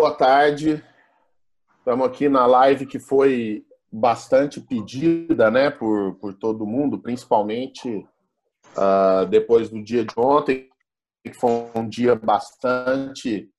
boa 0.00 0.14
tarde. 0.14 0.82
Estamos 1.76 2.06
aqui 2.06 2.26
na 2.26 2.46
live 2.46 2.86
que 2.86 2.98
foi 2.98 3.66
bastante 3.92 4.58
pedida 4.58 5.50
né, 5.50 5.68
por, 5.68 6.14
por 6.14 6.32
todo 6.32 6.64
mundo, 6.64 6.98
principalmente 6.98 8.08
uh, 8.78 9.26
depois 9.28 9.68
do 9.68 9.84
dia 9.84 10.02
de 10.02 10.14
ontem, 10.16 10.70
que 11.22 11.34
foi 11.34 11.50
um 11.74 11.86
dia 11.86 12.14
bastante 12.14 13.50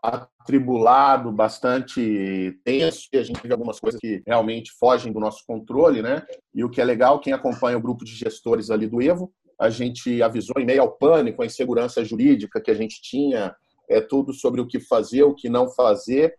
atribulado, 0.00 1.32
bastante 1.32 2.56
tenso, 2.62 3.08
e 3.12 3.18
a 3.18 3.24
gente 3.24 3.42
teve 3.42 3.54
algumas 3.54 3.80
coisas 3.80 4.00
que 4.00 4.22
realmente 4.24 4.70
fogem 4.78 5.12
do 5.12 5.18
nosso 5.18 5.42
controle, 5.44 6.00
né? 6.00 6.24
E 6.54 6.62
o 6.62 6.70
que 6.70 6.80
é 6.80 6.84
legal, 6.84 7.18
quem 7.18 7.32
acompanha 7.32 7.76
o 7.76 7.82
grupo 7.82 8.04
de 8.04 8.14
gestores 8.14 8.70
ali 8.70 8.86
do 8.86 9.02
Evo, 9.02 9.34
a 9.58 9.68
gente 9.68 10.22
avisou 10.22 10.62
em 10.62 10.64
meio 10.64 10.82
ao 10.82 10.92
pânico, 10.92 11.42
a 11.42 11.46
insegurança 11.46 12.04
jurídica 12.04 12.60
que 12.60 12.70
a 12.70 12.74
gente 12.74 13.02
tinha, 13.02 13.52
é 13.88 14.00
tudo 14.00 14.32
sobre 14.32 14.60
o 14.60 14.66
que 14.66 14.80
fazer, 14.80 15.22
o 15.22 15.34
que 15.34 15.48
não 15.48 15.68
fazer. 15.68 16.34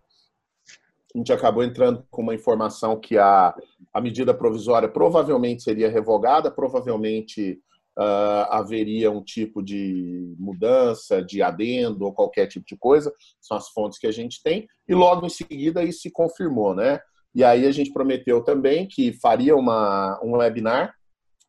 A 1.14 1.18
gente 1.18 1.32
acabou 1.32 1.64
entrando 1.64 2.06
com 2.10 2.22
uma 2.22 2.36
informação 2.36 3.00
que 3.00 3.18
a, 3.18 3.56
a 3.94 4.02
medida 4.02 4.34
provisória 4.34 4.90
provavelmente 4.90 5.64
seria 5.64 5.90
revogada, 5.90 6.52
provavelmente 6.52 7.60
uh, 7.98 8.52
haveria 8.52 9.10
um 9.10 9.24
tipo 9.24 9.64
de 9.64 10.36
mudança, 10.38 11.24
de 11.24 11.42
adendo 11.42 12.06
ou 12.06 12.14
qualquer 12.14 12.48
tipo 12.48 12.66
de 12.66 12.78
coisa, 12.78 13.14
são 13.40 13.56
as 13.56 13.70
fontes 13.70 13.98
que 13.98 14.08
a 14.08 14.12
gente 14.12 14.42
tem, 14.44 14.68
e 14.88 14.94
logo 14.94 15.26
em 15.26 15.30
seguida 15.30 15.84
isso 15.84 16.02
se 16.02 16.12
confirmou, 16.12 16.76
né? 16.76 17.00
E 17.34 17.44
aí 17.44 17.66
a 17.66 17.72
gente 17.72 17.92
prometeu 17.92 18.42
também 18.44 18.88
que 18.88 19.14
faria 19.14 19.56
uma, 19.56 20.20
um 20.24 20.38
webinar 20.38 20.94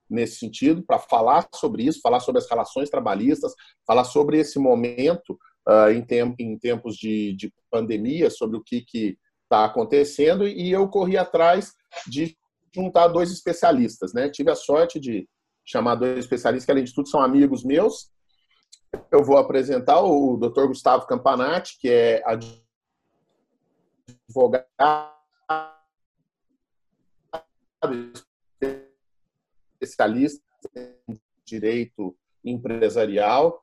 nesse 0.09 0.37
sentido 0.37 0.83
para 0.85 0.99
falar 0.99 1.49
sobre 1.55 1.85
isso, 1.85 2.01
falar 2.01 2.21
sobre 2.21 2.41
as 2.41 2.49
relações 2.49 2.91
trabalhistas, 2.91 3.53
falar 3.87 4.05
sobre 4.05 4.39
esse 4.39 4.59
momento 4.59 5.39
uh, 5.69 5.91
em, 5.91 6.07
em 6.39 6.59
tempos 6.59 6.97
de, 6.97 7.33
de 7.35 7.53
pandemia, 7.71 8.31
sobre 8.31 8.57
o 8.57 8.63
que 8.63 8.85
está 9.43 9.65
acontecendo, 9.65 10.47
e 10.47 10.71
eu 10.71 10.89
corri 10.89 11.17
atrás 11.17 11.73
de 12.07 12.37
juntar 12.75 13.09
dois 13.09 13.31
especialistas, 13.31 14.13
né? 14.13 14.29
Tive 14.29 14.51
a 14.51 14.55
sorte 14.55 15.01
de 15.01 15.29
chamar 15.65 15.95
dois 15.95 16.19
especialistas 16.19 16.67
que, 16.67 16.71
além 16.71 16.85
de 16.85 16.95
tudo, 16.95 17.09
são 17.09 17.21
amigos 17.21 17.65
meus. 17.65 18.11
Eu 19.11 19.25
vou 19.25 19.37
apresentar 19.37 20.01
o 20.01 20.37
Dr. 20.37 20.67
Gustavo 20.67 21.07
Campanati, 21.07 21.79
que 21.81 21.89
é 21.89 22.23
advogado, 24.29 24.67
especialista 29.81 30.43
em 31.09 31.21
direito 31.45 32.17
empresarial, 32.45 33.63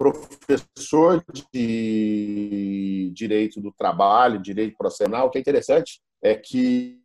professor 0.00 1.22
de 1.52 3.12
direito 3.14 3.60
do 3.60 3.70
trabalho, 3.70 4.40
direito 4.40 4.74
processual. 4.78 5.26
O 5.26 5.30
que 5.30 5.36
é 5.36 5.40
interessante 5.42 6.00
é 6.22 6.34
que 6.34 6.98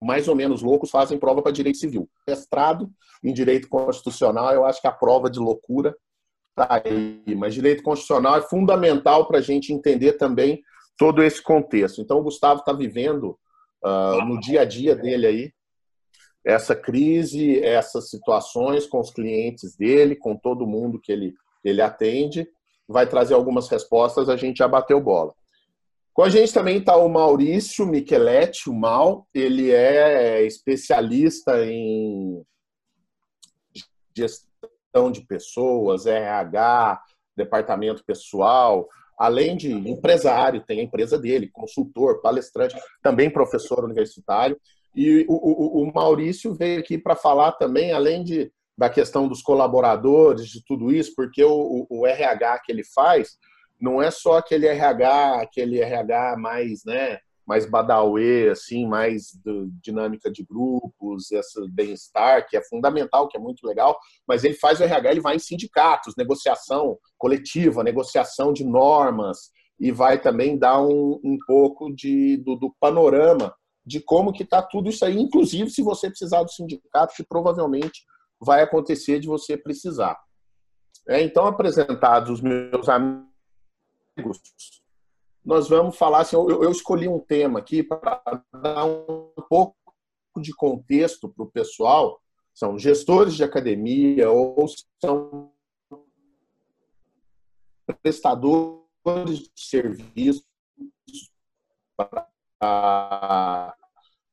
mais 0.00 0.28
ou 0.28 0.36
menos 0.36 0.62
loucos 0.62 0.88
fazem 0.88 1.18
prova 1.18 1.42
para 1.42 1.50
direito 1.50 1.78
civil. 1.78 2.08
Mestrado 2.28 2.88
em 3.24 3.32
direito 3.32 3.68
constitucional, 3.68 4.54
eu 4.54 4.64
acho 4.64 4.80
que 4.80 4.86
a 4.86 4.92
prova 4.92 5.28
de 5.28 5.40
loucura 5.40 5.96
está 6.50 6.80
aí. 6.84 7.24
Mas 7.36 7.54
direito 7.54 7.82
constitucional 7.82 8.36
é 8.36 8.42
fundamental 8.42 9.26
para 9.26 9.38
a 9.38 9.42
gente 9.42 9.72
entender 9.72 10.12
também 10.12 10.62
todo 10.96 11.24
esse 11.24 11.42
contexto. 11.42 12.00
Então, 12.00 12.20
o 12.20 12.22
Gustavo 12.22 12.60
está 12.60 12.72
vivendo 12.72 13.36
uh, 13.84 14.24
no 14.24 14.38
dia 14.38 14.60
a 14.60 14.64
dia 14.64 14.94
dele 14.94 15.26
aí 15.26 15.52
essa 16.44 16.74
crise, 16.74 17.60
essas 17.62 18.10
situações 18.10 18.86
com 18.86 19.00
os 19.00 19.10
clientes 19.10 19.76
dele, 19.76 20.16
com 20.16 20.36
todo 20.36 20.66
mundo 20.66 21.00
que 21.00 21.12
ele, 21.12 21.34
ele 21.64 21.80
atende. 21.80 22.48
Vai 22.88 23.06
trazer 23.06 23.34
algumas 23.34 23.68
respostas, 23.68 24.28
a 24.28 24.36
gente 24.36 24.58
já 24.58 24.68
bateu 24.68 25.00
bola. 25.00 25.32
Com 26.12 26.22
a 26.22 26.28
gente 26.28 26.52
também 26.52 26.78
está 26.78 26.96
o 26.96 27.08
Maurício 27.08 27.86
Micheletti, 27.86 28.68
o 28.68 28.74
Mal. 28.74 29.26
Ele 29.32 29.70
é 29.70 30.44
especialista 30.44 31.64
em 31.64 32.44
gestão 34.14 35.10
de 35.10 35.22
pessoas, 35.22 36.04
RH, 36.04 37.00
departamento 37.34 38.04
pessoal, 38.04 38.86
além 39.18 39.56
de 39.56 39.72
empresário, 39.72 40.64
tem 40.66 40.80
a 40.80 40.82
empresa 40.82 41.18
dele, 41.18 41.48
consultor, 41.48 42.20
palestrante, 42.20 42.76
também 43.02 43.30
professor 43.30 43.84
universitário. 43.84 44.60
E 44.94 45.24
o, 45.28 45.34
o, 45.34 45.82
o 45.82 45.92
Maurício 45.92 46.54
veio 46.54 46.80
aqui 46.80 46.98
para 46.98 47.16
falar 47.16 47.52
também, 47.52 47.92
além 47.92 48.22
de, 48.22 48.52
da 48.76 48.90
questão 48.90 49.26
dos 49.26 49.42
colaboradores, 49.42 50.46
de 50.48 50.62
tudo 50.64 50.92
isso, 50.92 51.14
porque 51.16 51.42
o, 51.42 51.86
o 51.88 52.06
RH 52.06 52.60
que 52.60 52.72
ele 52.72 52.84
faz 52.84 53.36
não 53.80 54.00
é 54.00 54.10
só 54.10 54.38
aquele 54.38 54.66
RH, 54.66 55.40
aquele 55.40 55.80
RH 55.80 56.36
mais, 56.36 56.84
né, 56.84 57.18
mais 57.46 57.68
badauê, 57.68 58.50
assim, 58.50 58.86
mais 58.86 59.32
do, 59.44 59.68
dinâmica 59.82 60.30
de 60.30 60.44
grupos, 60.44 61.32
esse 61.32 61.68
bem-estar, 61.68 62.46
que 62.48 62.56
é 62.56 62.62
fundamental, 62.62 63.28
que 63.28 63.36
é 63.36 63.40
muito 63.40 63.66
legal, 63.66 63.98
mas 64.26 64.44
ele 64.44 64.54
faz 64.54 64.78
o 64.78 64.84
RH, 64.84 65.10
ele 65.10 65.20
vai 65.20 65.36
em 65.36 65.40
sindicatos, 65.40 66.14
negociação 66.16 66.98
coletiva, 67.18 67.82
negociação 67.82 68.52
de 68.52 68.64
normas, 68.64 69.50
e 69.80 69.90
vai 69.90 70.20
também 70.20 70.56
dar 70.56 70.80
um, 70.80 71.18
um 71.24 71.36
pouco 71.44 71.92
de, 71.92 72.36
do, 72.36 72.54
do 72.54 72.72
panorama 72.78 73.52
de 73.84 74.00
como 74.00 74.32
que 74.32 74.42
está 74.42 74.62
tudo 74.62 74.88
isso 74.88 75.04
aí, 75.04 75.18
inclusive 75.18 75.70
se 75.70 75.82
você 75.82 76.08
precisar 76.08 76.42
do 76.42 76.50
sindicato, 76.50 77.14
que 77.14 77.24
provavelmente 77.24 78.04
vai 78.40 78.62
acontecer 78.62 79.18
de 79.18 79.26
você 79.26 79.56
precisar. 79.56 80.18
É, 81.08 81.20
então, 81.20 81.46
apresentados 81.46 82.30
os 82.30 82.40
meus 82.40 82.88
amigos, 82.88 84.40
nós 85.44 85.68
vamos 85.68 85.96
falar 85.96 86.20
assim, 86.20 86.36
eu, 86.36 86.62
eu 86.62 86.70
escolhi 86.70 87.08
um 87.08 87.18
tema 87.18 87.58
aqui 87.58 87.82
para 87.82 88.22
dar 88.52 88.84
um 88.84 89.32
pouco 89.48 89.76
de 90.40 90.54
contexto 90.54 91.28
para 91.28 91.44
o 91.44 91.50
pessoal, 91.50 92.20
são 92.54 92.78
gestores 92.78 93.34
de 93.34 93.42
academia 93.42 94.30
ou 94.30 94.66
são 95.00 95.52
prestadores 98.02 99.38
de 99.38 99.50
serviços 99.56 100.46
para, 101.96 102.28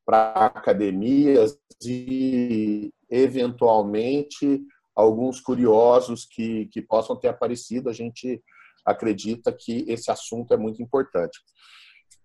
academias 0.07 1.57
e, 1.83 2.91
eventualmente, 3.09 4.61
alguns 4.95 5.39
curiosos 5.39 6.25
que, 6.25 6.67
que 6.67 6.81
possam 6.81 7.15
ter 7.15 7.29
aparecido. 7.29 7.89
A 7.89 7.93
gente 7.93 8.41
acredita 8.85 9.51
que 9.51 9.85
esse 9.87 10.11
assunto 10.11 10.53
é 10.53 10.57
muito 10.57 10.81
importante. 10.81 11.39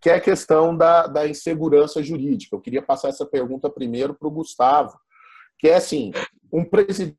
Que 0.01 0.11
é 0.11 0.15
a 0.15 0.21
questão 0.21 0.77
da, 0.77 1.07
da 1.07 1.27
insegurança 1.27 2.03
jurídica. 2.03 2.55
Eu 2.55 2.61
queria 2.61 2.83
passar 2.83 3.09
essa 3.09 3.25
pergunta 3.25 3.71
primeiro 3.71 4.15
para 4.15 4.29
o 4.29 4.31
Gustavo, 4.31 4.99
que 5.59 5.69
é 5.69 5.77
assim, 5.77 6.13
um 6.53 6.65
presidente 6.65 7.19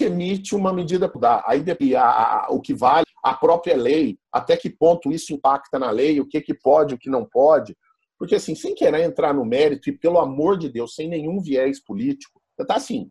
emite 0.00 0.54
uma 0.54 0.72
medida 0.72 1.08
da 1.08 1.42
aí 1.46 1.64
a, 1.96 2.04
a, 2.04 2.46
o 2.50 2.60
que 2.60 2.74
vale 2.74 3.06
a 3.22 3.34
própria 3.34 3.76
lei, 3.76 4.18
até 4.32 4.56
que 4.56 4.70
ponto 4.70 5.10
isso 5.10 5.32
impacta 5.32 5.78
na 5.78 5.90
lei, 5.90 6.20
o 6.20 6.28
que, 6.28 6.40
que 6.40 6.54
pode, 6.54 6.94
o 6.94 6.98
que 6.98 7.10
não 7.10 7.24
pode. 7.24 7.76
Porque, 8.18 8.34
assim, 8.34 8.54
sem 8.54 8.74
querer 8.74 9.02
entrar 9.02 9.34
no 9.34 9.44
mérito, 9.44 9.90
e 9.90 9.98
pelo 9.98 10.18
amor 10.18 10.56
de 10.56 10.68
Deus, 10.68 10.94
sem 10.94 11.08
nenhum 11.08 11.40
viés 11.40 11.82
político, 11.82 12.40
tá 12.66 12.76
assim, 12.76 13.10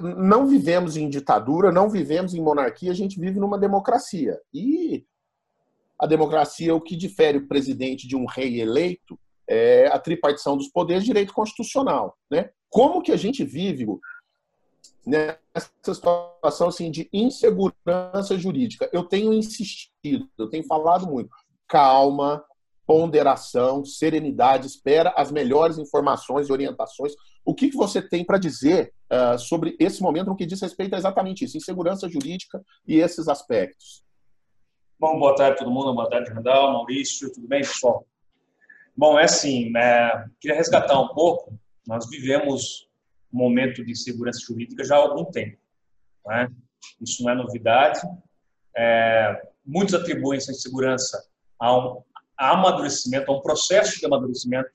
não 0.00 0.46
vivemos 0.46 0.96
em 0.96 1.08
ditadura, 1.08 1.72
não 1.72 1.90
vivemos 1.90 2.34
em 2.34 2.40
monarquia, 2.40 2.92
a 2.92 2.94
gente 2.94 3.18
vive 3.18 3.40
numa 3.40 3.58
democracia. 3.58 4.40
E 4.54 5.04
a 5.98 6.06
democracia, 6.06 6.74
o 6.74 6.80
que 6.80 6.96
difere 6.96 7.38
o 7.38 7.48
presidente 7.48 8.06
de 8.06 8.16
um 8.16 8.24
rei 8.24 8.60
eleito 8.60 9.18
é 9.48 9.88
a 9.88 9.98
tripartição 9.98 10.56
dos 10.56 10.68
poderes, 10.68 11.04
direito 11.04 11.34
constitucional. 11.34 12.16
Né? 12.30 12.50
Como 12.70 13.02
que 13.02 13.12
a 13.12 13.16
gente 13.16 13.44
vive 13.44 13.86
nessa 15.04 15.70
situação 15.82 16.68
assim, 16.68 16.90
de 16.90 17.08
insegurança 17.12 18.38
jurídica? 18.38 18.88
Eu 18.92 19.04
tenho 19.04 19.32
insistido, 19.32 20.28
eu 20.38 20.48
tenho 20.48 20.64
falado 20.64 21.06
muito. 21.06 21.30
Calma, 21.68 22.44
ponderação, 22.92 23.82
serenidade, 23.86 24.66
espera 24.66 25.14
as 25.16 25.32
melhores 25.32 25.78
informações 25.78 26.50
e 26.50 26.52
orientações. 26.52 27.14
O 27.42 27.54
que, 27.54 27.70
que 27.70 27.76
você 27.76 28.06
tem 28.06 28.22
para 28.22 28.36
dizer 28.36 28.92
uh, 29.10 29.38
sobre 29.38 29.74
esse 29.80 30.02
momento 30.02 30.26
no 30.26 30.36
que 30.36 30.44
diz 30.44 30.60
respeito 30.60 30.94
a 30.94 30.98
exatamente 30.98 31.42
isso, 31.42 31.56
insegurança 31.56 32.06
jurídica 32.06 32.62
e 32.86 32.96
esses 32.96 33.28
aspectos? 33.28 34.04
Bom, 35.00 35.18
boa 35.18 35.34
tarde 35.34 35.56
todo 35.56 35.70
mundo, 35.70 35.94
boa 35.94 36.10
tarde, 36.10 36.30
Randall, 36.32 36.74
Maurício, 36.74 37.32
tudo 37.32 37.48
bem, 37.48 37.62
pessoal? 37.62 38.06
Bom, 38.94 39.18
é 39.18 39.24
assim, 39.24 39.74
é, 39.74 40.26
queria 40.38 40.58
resgatar 40.58 41.00
um 41.00 41.08
pouco, 41.14 41.58
nós 41.88 42.06
vivemos 42.10 42.90
um 43.32 43.38
momento 43.38 43.82
de 43.82 43.92
insegurança 43.92 44.38
jurídica 44.46 44.84
já 44.84 44.96
há 44.96 44.98
algum 44.98 45.24
tempo, 45.24 45.56
né? 46.26 46.46
isso 47.00 47.24
não 47.24 47.32
é 47.32 47.34
novidade, 47.34 48.00
é, 48.76 49.48
muitos 49.64 49.94
atribuem 49.94 50.36
essa 50.36 50.52
insegurança 50.52 51.26
a 51.58 51.74
um, 51.74 52.02
amadurecimento, 52.50 53.30
a 53.30 53.36
um 53.36 53.40
processo 53.40 53.98
de 53.98 54.06
amadurecimento 54.06 54.70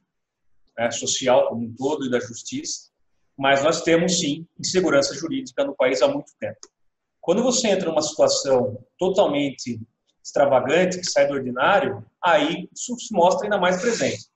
né, 0.77 0.91
social 0.91 1.49
como 1.49 1.65
um 1.65 1.75
todo 1.75 2.05
e 2.05 2.09
da 2.09 2.19
justiça, 2.19 2.89
mas 3.37 3.63
nós 3.63 3.81
temos 3.81 4.19
sim 4.19 4.47
insegurança 4.59 5.13
jurídica 5.13 5.63
no 5.63 5.75
país 5.75 6.01
há 6.01 6.07
muito 6.07 6.31
tempo. 6.39 6.59
Quando 7.21 7.43
você 7.43 7.67
entra 7.67 7.89
numa 7.89 8.01
situação 8.01 8.83
totalmente 8.97 9.79
extravagante, 10.23 10.99
que 10.99 11.09
sai 11.09 11.27
do 11.27 11.33
ordinário, 11.33 12.05
aí 12.23 12.69
isso 12.73 12.97
se 12.99 13.13
mostra 13.13 13.45
ainda 13.45 13.57
mais 13.57 13.81
presente. 13.81 14.27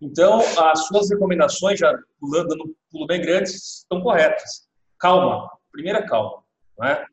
Então, 0.00 0.40
as 0.58 0.86
suas 0.86 1.08
recomendações, 1.10 1.78
já 1.78 1.96
pulando, 2.20 2.52
um 2.52 2.74
pulo 2.90 3.06
bem 3.06 3.20
grande, 3.20 3.50
estão 3.50 4.02
corretas. 4.02 4.68
Calma, 4.98 5.50
primeira 5.72 6.06
calma. 6.06 6.42
Não, 6.78 6.86
é? 6.86 7.06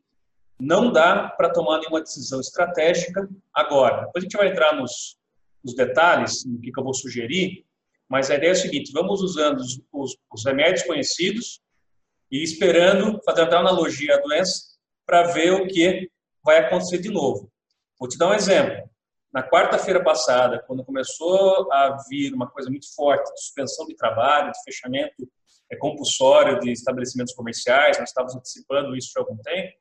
não 0.60 0.92
dá 0.92 1.28
para 1.28 1.50
tomar 1.50 1.78
nenhuma 1.78 2.00
decisão 2.00 2.40
estratégica 2.40 3.28
agora. 3.54 4.06
Depois 4.06 4.22
a 4.22 4.26
gente 4.26 4.36
vai 4.36 4.48
entrar 4.48 4.74
nos, 4.76 5.16
nos 5.64 5.74
detalhes, 5.74 6.44
no 6.44 6.60
que, 6.60 6.70
que, 6.70 6.78
eu 6.78 6.84
vou 6.84 6.94
sugerir, 6.94 7.64
mas 8.08 8.30
a 8.30 8.34
ideia 8.34 8.50
é 8.50 8.52
a 8.52 8.56
seguinte, 8.56 8.92
vamos 8.92 9.22
usando 9.22 9.58
os, 9.58 9.80
os, 9.92 10.16
os 10.32 10.44
remédios 10.44 10.82
conhecidos 10.82 11.60
e 12.30 12.42
esperando, 12.42 13.20
fazendo 13.24 13.46
até 13.46 13.56
analogia 13.56 14.16
à 14.16 14.20
doença, 14.20 14.74
para 15.06 15.24
ver 15.32 15.52
o 15.52 15.66
que 15.66 16.10
vai 16.42 16.58
acontecer 16.58 16.98
de 16.98 17.10
novo. 17.10 17.50
Vou 17.98 18.08
te 18.08 18.18
dar 18.18 18.28
um 18.28 18.34
exemplo. 18.34 18.88
Na 19.32 19.42
quarta-feira 19.42 20.02
passada, 20.02 20.62
quando 20.66 20.84
começou 20.84 21.72
a 21.72 21.96
vir 22.08 22.32
uma 22.32 22.48
coisa 22.48 22.70
muito 22.70 22.94
forte, 22.94 23.32
de 23.32 23.40
suspensão 23.40 23.86
de 23.86 23.96
trabalho, 23.96 24.52
de 24.52 24.62
fechamento 24.62 25.28
é, 25.70 25.76
compulsório 25.76 26.60
de 26.60 26.70
estabelecimentos 26.70 27.34
comerciais, 27.34 27.98
nós 27.98 28.10
estávamos 28.10 28.36
antecipando 28.36 28.94
isso 28.96 29.12
há 29.16 29.20
algum 29.20 29.36
tempo, 29.38 29.72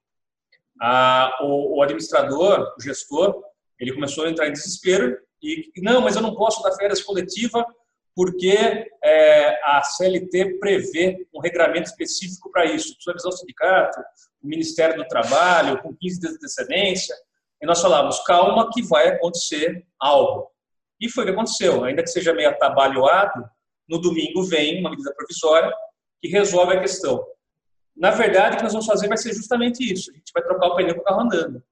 a, 0.82 1.40
o, 1.42 1.78
o, 1.78 1.82
administrador, 1.84 2.74
o 2.78 2.82
gestor, 2.82 3.44
ele 3.80 3.94
começou 3.94 4.26
a 4.26 4.30
entrar 4.30 4.48
em 4.48 4.54
desespero 4.54 5.18
e, 5.44 5.82
não, 5.82 6.02
mas 6.02 6.16
eu 6.16 6.22
não 6.22 6.36
posso 6.36 6.62
dar 6.64 6.72
férias 6.76 7.02
coletiva 7.02 7.66
porque 8.16 8.88
é, 9.04 9.60
a 9.66 9.82
CLT 9.82 10.60
prevê 10.60 11.28
um 11.34 11.40
regramento 11.40 11.90
específico 11.90 12.52
para 12.52 12.66
isso. 12.66 12.94
Precisa 12.94 13.12
avisar 13.12 13.30
o 13.30 13.38
sindicato, 13.38 14.00
o 14.42 14.48
Ministério 14.48 14.96
do 14.96 15.08
Trabalho, 15.08 15.82
com 15.82 15.96
15 15.96 16.20
dias 16.20 16.32
de 16.32 16.38
antecedência. 16.38 17.16
E 17.62 17.66
nós 17.66 17.82
falávamos, 17.82 18.20
calma 18.24 18.70
que 18.72 18.84
vai 18.84 19.08
acontecer 19.08 19.86
algo. 20.00 20.52
E 21.00 21.10
foi 21.10 21.24
o 21.24 21.28
que 21.28 21.34
aconteceu. 21.34 21.84
Ainda 21.84 22.04
que 22.04 22.10
seja 22.10 22.34
meio 22.34 22.50
atabalhoado, 22.50 23.44
no 23.90 24.00
domingo 24.00 24.44
vem 24.44 24.80
uma 24.80 24.92
medida 24.92 25.14
provisória 25.16 25.74
que 26.22 26.28
resolve 26.28 26.78
a 26.78 26.80
questão. 26.80 27.26
Na 27.96 28.12
verdade, 28.12 28.56
o 28.56 28.58
que 28.58 28.64
nós 28.64 28.74
vamos 28.74 28.88
fazer 28.88 29.08
vai 29.08 29.18
ser 29.18 29.34
justamente 29.34 29.84
isso. 29.92 30.12
A 30.12 30.14
gente 30.14 30.32
vai 30.34 30.44
trocar 30.44 30.68
o 30.68 30.76
pneu 30.76 30.96
com 30.96 31.02
o 31.02 31.04
carro 31.04 31.22
andando. 31.22 31.64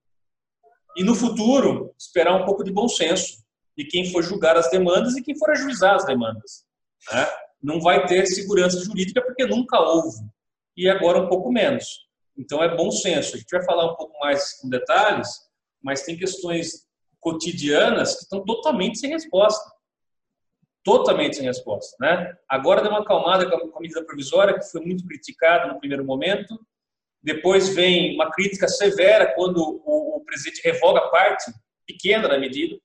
E 0.98 1.04
no 1.04 1.16
futuro, 1.16 1.94
esperar 1.98 2.36
um 2.36 2.46
pouco 2.46 2.64
de 2.64 2.72
bom 2.72 2.88
senso 2.88 3.41
de 3.82 3.86
quem 3.86 4.12
for 4.12 4.22
julgar 4.22 4.56
as 4.56 4.70
demandas 4.70 5.16
e 5.16 5.24
quem 5.24 5.36
for 5.36 5.50
ajuizar 5.50 5.96
as 5.96 6.06
demandas. 6.06 6.64
Né? 7.12 7.28
Não 7.62 7.82
vai 7.82 8.06
ter 8.06 8.28
segurança 8.28 8.80
jurídica 8.84 9.22
porque 9.24 9.46
nunca 9.46 9.80
houve. 9.80 10.20
E 10.78 10.88
agora 10.88 11.20
um 11.20 11.28
pouco 11.28 11.52
menos. 11.52 11.86
Então 12.38 12.64
é 12.64 12.76
bom 12.76 12.92
senso. 12.92 13.36
A 13.36 13.40
gente 13.40 13.50
vai 13.50 13.66
falar 13.66 13.92
um 13.92 13.96
pouco 13.96 14.18
mais 14.20 14.60
com 14.60 14.70
detalhes, 14.70 15.28
mas 15.82 16.04
tem 16.04 16.16
questões 16.16 16.86
cotidianas 17.20 18.16
que 18.16 18.24
estão 18.24 18.46
totalmente 18.46 19.00
sem 19.00 19.10
resposta. 19.10 19.72
Totalmente 20.84 21.38
sem 21.38 21.46
resposta. 21.46 21.96
Né? 22.00 22.36
Agora 22.48 22.82
deu 22.82 22.92
uma 22.92 23.02
acalmada 23.02 23.50
com 23.50 23.78
a 23.78 23.82
medida 23.82 24.06
provisória, 24.06 24.58
que 24.60 24.70
foi 24.70 24.82
muito 24.82 25.06
criticada 25.08 25.74
no 25.74 25.80
primeiro 25.80 26.06
momento. 26.06 26.60
Depois 27.24 27.70
vem 27.70 28.14
uma 28.14 28.32
crítica 28.32 28.68
severa 28.68 29.34
quando 29.34 29.58
o 29.58 30.24
presidente 30.24 30.62
revoga 30.64 31.10
parte 31.10 31.52
pequena 31.88 32.28
da 32.28 32.40
medida. 32.40 32.80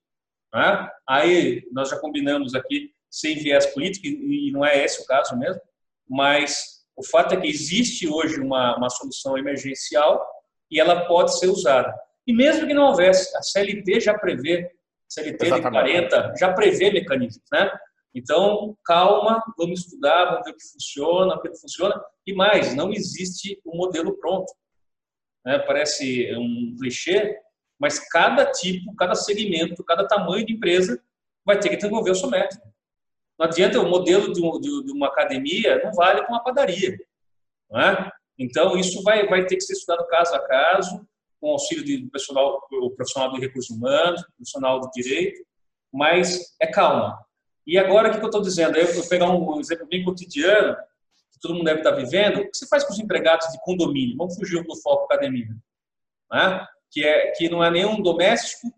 Né? 0.57 0.91
Aí 1.07 1.69
nós 1.71 1.91
já 1.91 1.99
combinamos 1.99 2.55
aqui 2.55 2.91
sem 3.11 3.37
viés 3.37 3.67
político, 3.67 4.07
e 4.07 4.51
não 4.53 4.65
é 4.65 4.83
esse 4.83 5.03
o 5.03 5.07
caso 5.07 5.37
mesmo, 5.39 5.61
mas 6.09 6.83
o 6.97 7.05
fato 7.05 7.35
é 7.35 7.41
que 7.41 7.47
existe 7.47 8.09
hoje 8.09 8.41
uma, 8.41 8.75
uma 8.77 8.89
solução 8.89 9.37
emergencial 9.37 10.27
e 10.71 10.81
ela 10.81 11.07
pode 11.07 11.39
ser 11.39 11.49
usada. 11.49 11.95
E 12.27 12.33
mesmo 12.33 12.67
que 12.67 12.73
não 12.73 12.87
houvesse, 12.87 13.37
a 13.37 13.43
CLT 13.43 14.01
já 14.01 14.19
prevê, 14.19 14.71
CLT 15.09 15.47
Exatamente. 15.47 15.93
de 15.93 16.09
40 16.09 16.35
já 16.39 16.53
prevê 16.55 16.91
mecanismos, 16.91 17.45
né? 17.53 17.71
Então, 18.15 18.75
calma, 18.83 19.43
vamos 19.59 19.81
estudar, 19.81 20.25
vamos 20.25 20.45
ver 20.47 20.53
o 20.53 20.57
que 20.57 20.73
funciona, 20.73 21.35
o 21.35 21.41
que 21.43 21.49
não 21.51 21.57
funciona. 21.57 22.03
E 22.27 22.33
mais, 22.33 22.75
não 22.75 22.91
existe 22.91 23.61
um 23.65 23.77
modelo 23.77 24.17
pronto. 24.17 24.51
Né? 25.45 25.59
Parece 25.59 26.35
um 26.35 26.75
clichê, 26.81 27.39
mas 27.79 27.99
cada 27.99 28.51
tipo, 28.53 28.95
cada 28.97 29.15
segmento, 29.15 29.85
cada 29.85 30.07
tamanho 30.07 30.47
de 30.47 30.55
empresa 30.55 31.01
vai 31.45 31.59
ter 31.59 31.69
que 31.69 31.77
desenvolver 31.77 32.11
o 32.11 32.15
seu 32.15 32.31
método. 32.31 32.63
Não 33.39 33.47
adianta 33.47 33.81
o 33.81 33.89
modelo 33.89 34.33
de, 34.33 34.41
de, 34.85 34.93
uma 34.93 35.09
academia 35.09 35.83
não 35.85 35.93
vale 35.93 36.23
para 36.23 36.31
uma 36.31 36.43
padaria. 36.43 36.97
Não 37.71 37.81
é? 37.81 38.11
Então, 38.39 38.77
isso 38.77 39.03
vai, 39.03 39.27
vai 39.27 39.45
ter 39.47 39.57
que 39.57 39.63
ser 39.63 39.75
estudado 39.75 40.07
caso 40.09 40.35
a 40.35 40.41
caso, 40.41 41.07
com 41.41 41.51
auxílio 41.51 42.03
do 42.03 42.11
profissional, 42.11 42.67
o 42.73 42.91
profissional 42.91 43.33
de 43.33 43.41
recursos 43.41 43.77
humanos, 43.77 44.25
profissional 44.37 44.81
de 44.81 45.03
direito, 45.03 45.45
mas 45.93 46.55
é 46.61 46.67
calma. 46.67 47.19
E 47.67 47.79
agora, 47.79 48.09
o 48.09 48.13
que 48.13 48.21
eu 48.21 48.27
estou 48.27 48.43
dizendo? 48.43 48.77
Eu 48.77 48.95
vou 48.95 49.09
pegar 49.09 49.31
um 49.31 49.61
exemplo 49.61 49.87
bem 49.87 50.05
cotidiano, 50.05 50.77
que 51.33 51.41
todo 51.41 51.55
mundo 51.55 51.65
deve 51.65 51.81
estar 51.81 51.93
vivendo. 51.93 52.39
O 52.39 52.51
que 52.51 52.57
você 52.57 52.67
faz 52.67 52.85
com 52.85 52.93
os 52.93 52.99
empregados 52.99 53.49
de 53.49 53.61
condomínio? 53.63 54.17
Vamos 54.17 54.37
fugir 54.37 54.63
do 54.63 54.77
foco 54.77 55.05
academia. 55.05 55.49
Né? 56.33 56.67
Que, 56.91 57.05
é, 57.05 57.33
que 57.33 57.49
não 57.49 57.63
é 57.63 57.71
nenhum 57.71 58.01
doméstico, 58.01 58.69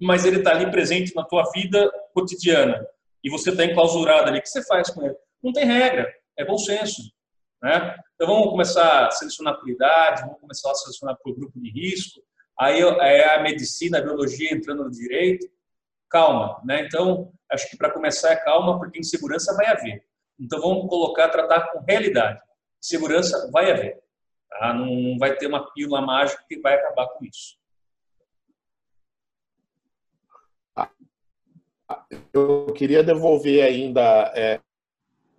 mas 0.00 0.24
ele 0.24 0.38
está 0.38 0.52
ali 0.52 0.70
presente 0.70 1.14
na 1.14 1.24
tua 1.24 1.50
vida 1.52 1.90
cotidiana. 2.12 2.86
E 3.22 3.30
você 3.30 3.50
está 3.50 3.64
enclausurado 3.64 4.28
ali. 4.28 4.38
O 4.38 4.42
que 4.42 4.48
você 4.48 4.64
faz 4.64 4.90
com 4.90 5.02
ele? 5.04 5.16
Não 5.42 5.52
tem 5.52 5.64
regra. 5.64 6.12
É 6.38 6.44
bom 6.44 6.58
senso. 6.58 7.02
Né? 7.62 7.96
Então 8.14 8.26
vamos 8.26 8.50
começar 8.50 9.06
a 9.06 9.10
selecionar 9.10 9.58
por 9.58 9.68
idade, 9.68 10.20
vamos 10.22 10.40
começar 10.40 10.70
a 10.70 10.74
selecionar 10.74 11.16
por 11.22 11.34
grupo 11.34 11.58
de 11.58 11.70
risco. 11.70 12.20
Aí 12.60 12.80
é 12.80 13.34
a 13.34 13.42
medicina, 13.42 13.98
a 13.98 14.02
biologia 14.02 14.52
entrando 14.52 14.84
no 14.84 14.90
direito. 14.90 15.46
Calma, 16.10 16.60
né? 16.64 16.82
Então 16.82 17.32
acho 17.50 17.68
que 17.68 17.76
para 17.76 17.90
começar 17.90 18.32
é 18.32 18.36
calma, 18.36 18.78
porque 18.78 18.98
insegurança 18.98 19.54
vai 19.56 19.66
haver. 19.66 20.04
Então 20.38 20.60
vamos 20.60 20.88
colocar, 20.88 21.28
tratar 21.28 21.70
com 21.70 21.80
realidade. 21.80 22.40
Segurança 22.80 23.50
vai 23.50 23.70
haver. 23.70 24.03
Tá? 24.48 24.72
Não 24.72 25.18
vai 25.18 25.36
ter 25.36 25.46
uma 25.46 25.70
pílula 25.72 26.00
mágica 26.00 26.44
que 26.48 26.60
vai 26.60 26.74
acabar 26.74 27.08
com 27.08 27.24
isso. 27.24 27.56
Eu 32.32 32.72
queria 32.74 33.02
devolver 33.02 33.62
ainda 33.62 34.32
é, 34.34 34.60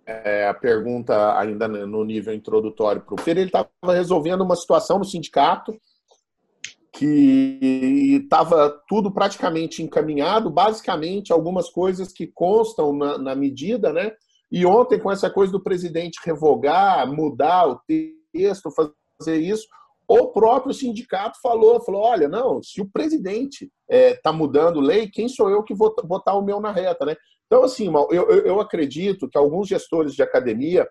é, 0.06 0.46
a 0.46 0.54
pergunta 0.54 1.36
ainda 1.38 1.66
no 1.66 2.04
nível 2.04 2.32
introdutório 2.32 3.02
para 3.02 3.14
o 3.14 3.20
Fer, 3.20 3.36
ele 3.36 3.46
estava 3.46 3.68
resolvendo 3.84 4.42
uma 4.42 4.56
situação 4.56 4.98
no 4.98 5.04
sindicato 5.04 5.78
que 6.92 8.20
estava 8.22 8.70
tudo 8.88 9.10
praticamente 9.10 9.82
encaminhado, 9.82 10.48
basicamente 10.48 11.30
algumas 11.30 11.68
coisas 11.68 12.10
que 12.10 12.26
constam 12.26 12.94
na, 12.94 13.18
na, 13.18 13.34
medida, 13.34 13.92
né? 13.92 14.12
E 14.50 14.64
ontem, 14.64 14.98
com 14.98 15.12
essa 15.12 15.28
coisa 15.28 15.52
do 15.52 15.62
presidente 15.62 16.20
revogar, 16.24 17.06
mudar 17.06 17.66
o 17.66 17.80
texto, 17.86 18.16
fazer 18.72 19.38
isso, 19.38 19.66
o 20.08 20.28
próprio 20.28 20.72
sindicato 20.72 21.38
falou, 21.42 21.82
falou, 21.82 22.02
olha, 22.02 22.28
não, 22.28 22.62
se 22.62 22.80
o 22.80 22.88
presidente 22.88 23.64
está 23.64 23.72
é, 23.88 24.14
tá 24.14 24.32
mudando 24.32 24.80
lei, 24.80 25.08
quem 25.08 25.28
sou 25.28 25.50
eu 25.50 25.64
que 25.64 25.74
vou 25.74 25.94
botar 26.04 26.34
o 26.34 26.42
meu 26.42 26.60
na 26.60 26.70
reta, 26.70 27.04
né? 27.04 27.16
Então, 27.46 27.64
assim, 27.64 27.92
eu, 28.10 28.28
eu 28.30 28.60
acredito 28.60 29.28
que 29.28 29.38
alguns 29.38 29.68
gestores 29.68 30.14
de 30.14 30.22
academia, 30.22 30.88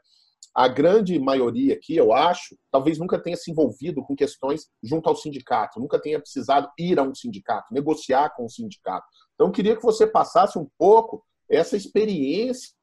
a 0.53 0.67
grande 0.67 1.17
maioria 1.19 1.73
aqui, 1.73 1.95
eu 1.95 2.13
acho, 2.13 2.57
talvez 2.71 2.97
nunca 2.97 3.19
tenha 3.19 3.35
se 3.35 3.51
envolvido 3.51 4.03
com 4.03 4.15
questões 4.15 4.67
junto 4.83 5.09
ao 5.09 5.15
sindicato, 5.15 5.79
nunca 5.79 5.99
tenha 5.99 6.19
precisado 6.19 6.69
ir 6.77 6.97
a 6.99 7.03
um 7.03 7.13
sindicato, 7.13 7.73
negociar 7.73 8.29
com 8.35 8.45
o 8.45 8.49
sindicato. 8.49 9.05
Então, 9.33 9.47
eu 9.47 9.51
queria 9.51 9.75
que 9.75 9.83
você 9.83 10.07
passasse 10.07 10.57
um 10.57 10.67
pouco 10.77 11.23
essa 11.49 11.75
experiência, 11.77 12.73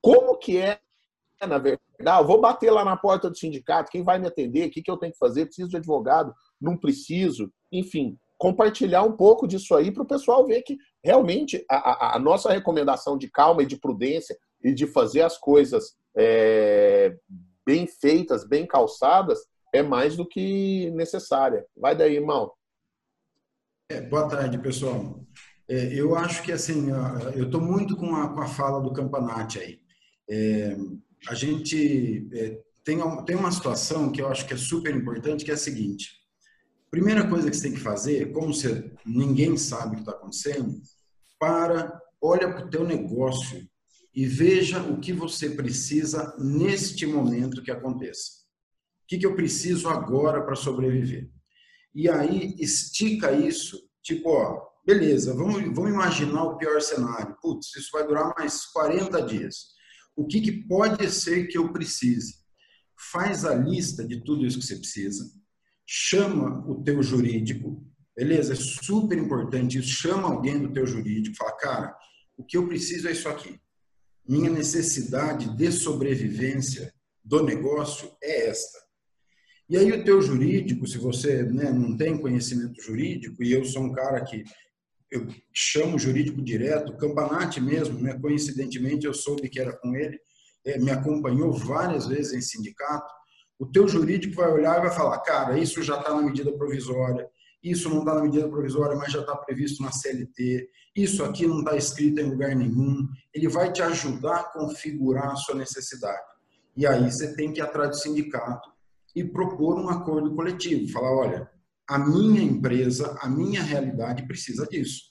como 0.00 0.36
que 0.38 0.56
é, 0.56 0.80
na 1.46 1.58
verdade, 1.58 1.80
eu 2.20 2.26
vou 2.26 2.40
bater 2.40 2.70
lá 2.70 2.84
na 2.84 2.96
porta 2.96 3.30
do 3.30 3.36
sindicato, 3.36 3.90
quem 3.90 4.02
vai 4.02 4.18
me 4.18 4.26
atender, 4.26 4.66
o 4.66 4.70
que, 4.70 4.82
que 4.82 4.90
eu 4.90 4.96
tenho 4.96 5.12
que 5.12 5.18
fazer, 5.18 5.46
preciso 5.46 5.68
de 5.68 5.76
advogado, 5.76 6.34
não 6.60 6.76
preciso, 6.76 7.52
enfim, 7.70 8.18
compartilhar 8.36 9.02
um 9.02 9.16
pouco 9.16 9.46
disso 9.46 9.74
aí 9.74 9.90
para 9.90 10.02
o 10.02 10.06
pessoal 10.06 10.46
ver 10.46 10.62
que 10.62 10.78
realmente 11.04 11.64
a, 11.70 12.16
a, 12.16 12.18
nossa 12.18 12.52
recomendação 12.52 13.18
de 13.18 13.28
calma 13.28 13.62
e 13.62 13.66
de 13.66 13.76
prudência 13.76 14.36
e 14.62 14.72
de 14.72 14.86
fazer 14.86 15.22
as 15.22 15.36
coisas 15.36 15.96
é, 16.16 17.16
bem 17.66 17.86
feitas, 17.86 18.46
bem 18.46 18.66
calçadas, 18.66 19.40
é 19.72 19.82
mais 19.82 20.16
do 20.16 20.26
que 20.26 20.90
necessária. 20.92 21.66
Vai 21.76 21.96
daí, 21.96 22.16
irmão. 22.16 22.52
É, 23.90 24.00
boa 24.00 24.28
tarde, 24.28 24.58
pessoal. 24.58 25.20
É, 25.68 25.92
eu 25.92 26.14
acho 26.14 26.42
que 26.42 26.52
assim, 26.52 26.88
eu 27.34 27.44
estou 27.44 27.60
muito 27.60 27.96
com 27.96 28.14
a, 28.14 28.28
com 28.32 28.40
a 28.40 28.46
fala 28.46 28.80
do 28.80 28.92
Campanati 28.92 29.58
aí. 29.58 29.80
É, 30.30 30.76
a 31.28 31.34
gente 31.34 32.28
é, 32.32 32.60
tem, 32.84 32.98
tem 33.24 33.36
uma 33.36 33.50
situação 33.50 34.12
que 34.12 34.20
eu 34.20 34.28
acho 34.28 34.46
que 34.46 34.54
é 34.54 34.56
super 34.56 34.94
importante, 34.94 35.44
que 35.44 35.50
é 35.50 35.54
a 35.54 35.58
seguinte 35.58 36.18
Primeira 36.90 37.28
coisa 37.28 37.50
que 37.50 37.56
você 37.56 37.64
tem 37.64 37.74
que 37.74 37.80
fazer, 37.80 38.32
como 38.32 38.50
ninguém 39.04 39.58
sabe 39.58 39.88
o 39.88 39.94
que 39.96 40.00
está 40.00 40.12
acontecendo, 40.12 40.80
para, 41.38 42.00
olha 42.20 42.50
para 42.50 42.64
o 42.64 42.70
teu 42.70 42.82
negócio 42.82 43.68
e 44.14 44.24
veja 44.26 44.82
o 44.82 44.98
que 44.98 45.12
você 45.12 45.50
precisa 45.50 46.34
neste 46.38 47.06
momento 47.06 47.62
que 47.62 47.70
aconteça. 47.70 48.38
O 49.02 49.06
que, 49.06 49.18
que 49.18 49.26
eu 49.26 49.36
preciso 49.36 49.88
agora 49.88 50.42
para 50.42 50.56
sobreviver? 50.56 51.30
e 51.94 52.08
aí 52.08 52.54
estica 52.58 53.32
isso, 53.32 53.78
tipo, 54.02 54.30
ó, 54.30 54.66
beleza, 54.86 55.34
vamos, 55.34 55.62
vamos 55.74 55.90
imaginar 55.90 56.44
o 56.44 56.56
pior 56.56 56.80
cenário. 56.80 57.36
Putz, 57.42 57.74
isso 57.76 57.90
vai 57.92 58.06
durar 58.06 58.32
mais 58.38 58.64
40 58.66 59.20
dias. 59.22 59.77
O 60.18 60.26
que, 60.26 60.40
que 60.40 60.50
pode 60.50 61.08
ser 61.12 61.46
que 61.46 61.56
eu 61.56 61.72
precise? 61.72 62.38
Faz 63.12 63.44
a 63.44 63.54
lista 63.54 64.04
de 64.04 64.20
tudo 64.24 64.44
isso 64.44 64.58
que 64.58 64.66
você 64.66 64.74
precisa, 64.74 65.30
chama 65.86 66.68
o 66.68 66.82
teu 66.82 67.00
jurídico, 67.04 67.86
beleza? 68.16 68.52
É 68.52 68.56
super 68.56 69.16
importante 69.16 69.78
isso. 69.78 69.90
Chama 69.90 70.26
alguém 70.26 70.60
do 70.60 70.72
teu 70.72 70.84
jurídico, 70.84 71.36
fala, 71.36 71.56
cara, 71.56 71.96
o 72.36 72.42
que 72.42 72.56
eu 72.56 72.66
preciso 72.66 73.06
é 73.06 73.12
isso 73.12 73.28
aqui. 73.28 73.60
Minha 74.28 74.50
necessidade 74.50 75.56
de 75.56 75.70
sobrevivência 75.70 76.92
do 77.24 77.44
negócio 77.44 78.10
é 78.20 78.48
esta. 78.48 78.76
E 79.70 79.76
aí 79.76 79.92
o 79.92 80.04
teu 80.04 80.20
jurídico, 80.20 80.84
se 80.88 80.98
você 80.98 81.44
né, 81.44 81.70
não 81.70 81.96
tem 81.96 82.18
conhecimento 82.18 82.82
jurídico, 82.82 83.40
e 83.44 83.52
eu 83.52 83.64
sou 83.64 83.84
um 83.84 83.92
cara 83.92 84.24
que 84.24 84.42
eu 85.10 85.26
chamo 85.52 85.98
jurídico 85.98 86.42
direto, 86.42 86.96
Campanati 86.96 87.60
mesmo, 87.60 87.98
né, 88.00 88.18
coincidentemente 88.18 89.06
eu 89.06 89.14
soube 89.14 89.48
que 89.48 89.60
era 89.60 89.76
com 89.76 89.94
ele, 89.94 90.18
é, 90.64 90.78
me 90.78 90.90
acompanhou 90.90 91.52
várias 91.52 92.06
vezes 92.06 92.32
em 92.32 92.40
sindicato, 92.40 93.12
o 93.58 93.66
teu 93.66 93.88
jurídico 93.88 94.36
vai 94.36 94.50
olhar 94.50 94.78
e 94.78 94.82
vai 94.82 94.90
falar, 94.90 95.18
cara, 95.20 95.58
isso 95.58 95.82
já 95.82 95.98
está 95.98 96.14
na 96.14 96.22
medida 96.22 96.52
provisória, 96.52 97.28
isso 97.62 97.88
não 97.88 98.00
está 98.00 98.14
na 98.14 98.22
medida 98.22 98.48
provisória, 98.48 98.96
mas 98.96 99.12
já 99.12 99.20
está 99.20 99.34
previsto 99.36 99.82
na 99.82 99.90
CLT, 99.90 100.68
isso 100.94 101.24
aqui 101.24 101.46
não 101.46 101.60
está 101.60 101.76
escrito 101.76 102.20
em 102.20 102.30
lugar 102.30 102.54
nenhum, 102.54 103.08
ele 103.34 103.48
vai 103.48 103.72
te 103.72 103.82
ajudar 103.82 104.36
a 104.36 104.44
configurar 104.44 105.32
a 105.32 105.36
sua 105.36 105.54
necessidade. 105.54 106.22
E 106.76 106.86
aí 106.86 107.10
você 107.10 107.34
tem 107.34 107.52
que 107.52 107.60
ir 107.60 107.62
atrás 107.62 107.90
do 107.90 107.96
sindicato 107.96 108.70
e 109.14 109.24
propor 109.24 109.78
um 109.80 109.88
acordo 109.88 110.34
coletivo. 110.34 110.92
Falar, 110.92 111.12
olha, 111.12 111.50
a 111.88 111.98
minha 111.98 112.42
empresa, 112.42 113.16
a 113.20 113.28
minha 113.28 113.62
realidade 113.62 114.26
precisa 114.26 114.66
disso. 114.66 115.04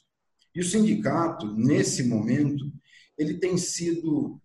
E 0.54 0.62
o 0.62 0.64
sindicato, 0.64 1.52
nesse 1.54 2.04
momento, 2.04 2.72
ele 3.18 3.40
tem 3.40 3.58
sido 3.58 4.40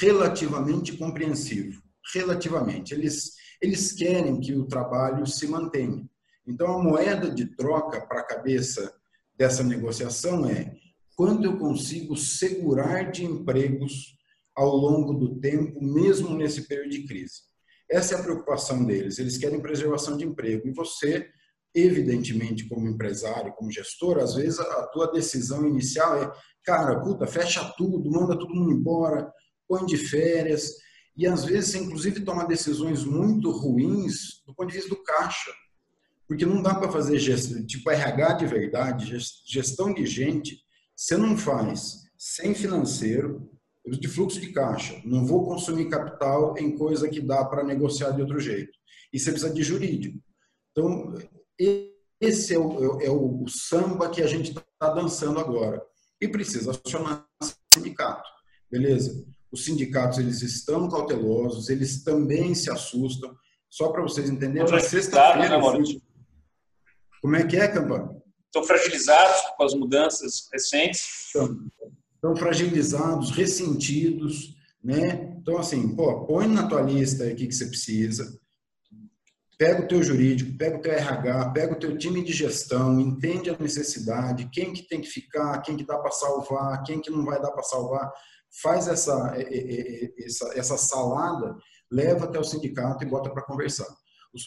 relativamente 0.00 0.96
compreensivo. 0.96 1.82
Relativamente. 2.14 2.94
Eles, 2.94 3.32
eles 3.60 3.92
querem 3.92 4.40
que 4.40 4.54
o 4.54 4.66
trabalho 4.66 5.26
se 5.26 5.46
mantenha. 5.46 6.08
Então, 6.46 6.66
a 6.66 6.82
moeda 6.82 7.30
de 7.30 7.46
troca 7.56 8.00
para 8.06 8.20
a 8.20 8.26
cabeça 8.26 8.92
dessa 9.36 9.62
negociação 9.62 10.46
é 10.46 10.74
quanto 11.16 11.44
eu 11.44 11.58
consigo 11.58 12.16
segurar 12.16 13.10
de 13.10 13.24
empregos 13.24 14.16
ao 14.54 14.74
longo 14.76 15.14
do 15.14 15.40
tempo, 15.40 15.82
mesmo 15.82 16.34
nesse 16.34 16.66
período 16.68 16.90
de 16.90 17.06
crise. 17.06 17.42
Essa 17.90 18.14
é 18.14 18.18
a 18.18 18.22
preocupação 18.22 18.84
deles. 18.84 19.18
Eles 19.18 19.38
querem 19.38 19.60
preservação 19.60 20.16
de 20.16 20.24
emprego. 20.24 20.66
E 20.66 20.72
você, 20.72 21.28
evidentemente, 21.74 22.68
como 22.68 22.88
empresário, 22.88 23.52
como 23.54 23.70
gestor, 23.70 24.18
às 24.18 24.34
vezes 24.34 24.60
a 24.60 24.86
tua 24.88 25.10
decisão 25.10 25.66
inicial 25.66 26.16
é, 26.16 26.30
cara, 26.64 27.00
puta, 27.00 27.26
fecha 27.26 27.72
tudo, 27.76 28.10
manda 28.10 28.38
todo 28.38 28.54
mundo 28.54 28.72
embora, 28.72 29.30
põe 29.66 29.84
de 29.86 29.96
férias. 29.96 30.70
E 31.16 31.26
às 31.26 31.44
vezes, 31.44 31.74
inclusive, 31.74 32.20
toma 32.20 32.46
decisões 32.46 33.04
muito 33.04 33.50
ruins 33.50 34.42
do 34.46 34.54
ponto 34.54 34.68
de 34.68 34.74
vista 34.74 34.90
do 34.90 35.02
caixa. 35.02 35.50
Porque 36.26 36.46
não 36.46 36.62
dá 36.62 36.74
para 36.74 36.90
fazer 36.90 37.18
gestão, 37.18 37.64
tipo 37.66 37.90
RH 37.90 38.32
de 38.34 38.46
verdade, 38.46 39.18
gestão 39.46 39.92
de 39.92 40.06
gente, 40.06 40.58
você 40.96 41.16
não 41.16 41.36
faz 41.36 42.02
sem 42.16 42.54
financeiro, 42.54 43.50
de 43.84 44.08
fluxo 44.08 44.40
de 44.40 44.52
caixa. 44.52 45.00
Não 45.04 45.26
vou 45.26 45.44
consumir 45.44 45.88
capital 45.88 46.54
em 46.56 46.76
coisa 46.76 47.08
que 47.08 47.20
dá 47.20 47.44
para 47.44 47.64
negociar 47.64 48.12
de 48.12 48.22
outro 48.22 48.38
jeito. 48.38 48.72
E 49.12 49.18
você 49.18 49.30
precisa 49.32 49.52
de 49.52 49.62
jurídico. 49.62 50.18
Então, 50.70 51.12
esse 52.20 52.54
é 52.54 52.58
o, 52.58 53.00
é 53.00 53.10
o 53.10 53.44
samba 53.48 54.08
que 54.08 54.22
a 54.22 54.26
gente 54.26 54.50
está 54.50 54.94
dançando 54.94 55.40
agora. 55.40 55.82
E 56.20 56.28
precisa 56.28 56.70
acionar 56.70 57.26
o 57.42 57.46
sindicato. 57.74 58.28
Beleza? 58.70 59.24
Os 59.50 59.64
sindicatos 59.64 60.18
eles 60.18 60.40
estão 60.40 60.88
cautelosos, 60.88 61.68
eles 61.68 62.02
também 62.04 62.54
se 62.54 62.70
assustam. 62.70 63.36
Só 63.68 63.88
para 63.90 64.02
vocês 64.02 64.30
entenderem, 64.30 64.70
na 64.70 64.80
sexta-feira. 64.80 65.58
Né, 65.58 66.00
Como 67.20 67.36
é 67.36 67.46
que 67.46 67.56
é, 67.56 67.68
Campan? 67.68 68.16
Estão 68.46 68.64
fragilizados 68.64 69.40
com 69.56 69.64
as 69.64 69.74
mudanças 69.74 70.48
recentes. 70.52 71.30
Então, 71.30 71.58
estão 72.14 72.36
fragilizados, 72.36 73.30
ressentidos, 73.30 74.54
né? 74.82 75.36
Então, 75.40 75.58
assim, 75.58 75.94
pô, 75.96 76.24
põe 76.24 76.46
na 76.46 76.68
tua 76.68 76.82
lista 76.82 77.24
o 77.24 77.34
que 77.34 77.50
você 77.50 77.66
precisa, 77.66 78.38
pega 79.62 79.84
o 79.84 79.86
teu 79.86 80.02
jurídico, 80.02 80.58
pega 80.58 80.76
o 80.76 80.80
teu 80.80 80.90
RH, 80.90 81.50
pega 81.50 81.72
o 81.74 81.78
teu 81.78 81.96
time 81.96 82.24
de 82.24 82.32
gestão, 82.32 82.98
entende 82.98 83.48
a 83.48 83.56
necessidade, 83.56 84.50
quem 84.52 84.72
que 84.72 84.82
tem 84.88 85.00
que 85.00 85.06
ficar, 85.06 85.62
quem 85.62 85.76
que 85.76 85.86
dá 85.86 85.96
para 85.98 86.10
salvar, 86.10 86.82
quem 86.82 87.00
que 87.00 87.12
não 87.12 87.24
vai 87.24 87.40
dar 87.40 87.52
para 87.52 87.62
salvar, 87.62 88.12
faz 88.60 88.88
essa, 88.88 89.32
essa, 90.18 90.58
essa 90.58 90.76
salada, 90.76 91.56
leva 91.88 92.24
até 92.24 92.40
o 92.40 92.44
sindicato 92.44 93.04
e 93.04 93.06
bota 93.08 93.30
para 93.30 93.44
conversar. 93.44 93.86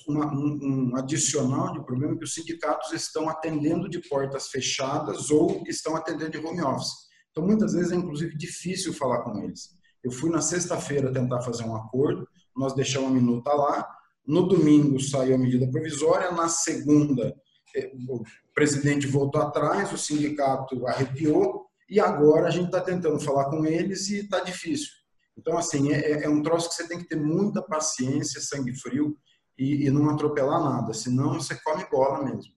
Um, 0.09 0.19
um, 0.19 0.97
adicional 0.97 1.71
de 1.71 1.85
problema 1.85 2.15
é 2.15 2.17
que 2.17 2.25
os 2.25 2.33
sindicatos 2.33 2.91
estão 2.91 3.29
atendendo 3.29 3.87
de 3.87 3.99
portas 4.09 4.49
fechadas 4.49 5.29
ou 5.29 5.63
estão 5.65 5.95
atendendo 5.95 6.31
de 6.31 6.45
home 6.45 6.61
office. 6.61 6.91
Então, 7.31 7.45
muitas 7.45 7.71
vezes 7.71 7.93
é 7.93 7.95
inclusive 7.95 8.35
difícil 8.35 8.93
falar 8.93 9.21
com 9.21 9.39
eles. 9.39 9.69
Eu 10.03 10.11
fui 10.11 10.29
na 10.29 10.41
sexta-feira 10.41 11.13
tentar 11.13 11.41
fazer 11.41 11.63
um 11.63 11.75
acordo, 11.75 12.27
nós 12.53 12.75
deixamos 12.75 13.11
a 13.11 13.13
minuta 13.13 13.53
lá, 13.53 13.87
no 14.27 14.47
domingo 14.47 14.99
saiu 14.99 15.35
a 15.35 15.37
medida 15.37 15.69
provisória, 15.69 16.31
na 16.31 16.49
segunda 16.49 17.35
eh, 17.75 17.91
o 18.07 18.23
presidente 18.53 19.07
voltou 19.07 19.41
atrás, 19.41 19.91
o 19.91 19.97
sindicato 19.97 20.87
arrepiou, 20.87 21.65
e 21.89 21.99
agora 21.99 22.47
a 22.47 22.51
gente 22.51 22.67
está 22.67 22.81
tentando 22.81 23.19
falar 23.19 23.45
com 23.45 23.65
eles 23.65 24.09
e 24.09 24.21
está 24.21 24.39
difícil. 24.39 24.89
Então, 25.37 25.57
assim, 25.57 25.91
é, 25.91 26.11
é, 26.11 26.23
é, 26.23 26.29
um 26.29 26.41
troço 26.41 26.69
que 26.69 26.75
você 26.75 26.87
tem 26.87 26.97
que 26.97 27.07
ter 27.07 27.17
muita 27.17 27.61
paciência, 27.61 28.41
sangue 28.41 28.73
frio 28.73 29.17
e, 29.57 29.85
e 29.85 29.91
não 29.91 30.09
atropelar 30.09 30.63
nada, 30.63 30.93
senão 30.93 31.33
você 31.35 31.55
come 31.61 31.85
bola 31.91 32.23
mesmo. 32.23 32.53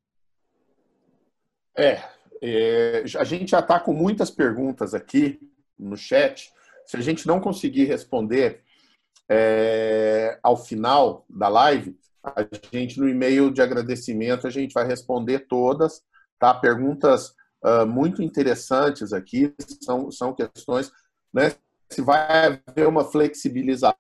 É, 1.76 2.02
é, 2.42 3.04
a 3.18 3.24
gente 3.24 3.50
já 3.50 3.60
está 3.60 3.78
com 3.78 3.92
muitas 3.92 4.30
perguntas 4.30 4.94
aqui 4.94 5.40
no 5.78 5.96
chat. 5.96 6.50
Se 6.86 6.96
a 6.96 7.00
gente 7.00 7.26
não 7.26 7.40
conseguir 7.40 7.84
responder 7.84 8.62
é, 9.28 10.38
ao 10.42 10.56
final 10.56 11.24
da 11.28 11.48
live, 11.48 11.98
a 12.22 12.46
gente 12.72 12.98
no 12.98 13.08
e-mail 13.08 13.50
de 13.50 13.62
agradecimento 13.62 14.46
a 14.46 14.50
gente 14.50 14.72
vai 14.72 14.86
responder 14.86 15.46
todas, 15.48 16.02
tá? 16.38 16.52
Perguntas 16.54 17.34
uh, 17.64 17.86
muito 17.86 18.22
interessantes 18.22 19.12
aqui, 19.12 19.54
são, 19.82 20.10
são 20.10 20.34
questões, 20.34 20.90
né? 21.32 21.54
Se 21.90 22.02
vai 22.02 22.60
haver 22.66 22.86
uma 22.86 23.04
flexibilização 23.04 23.96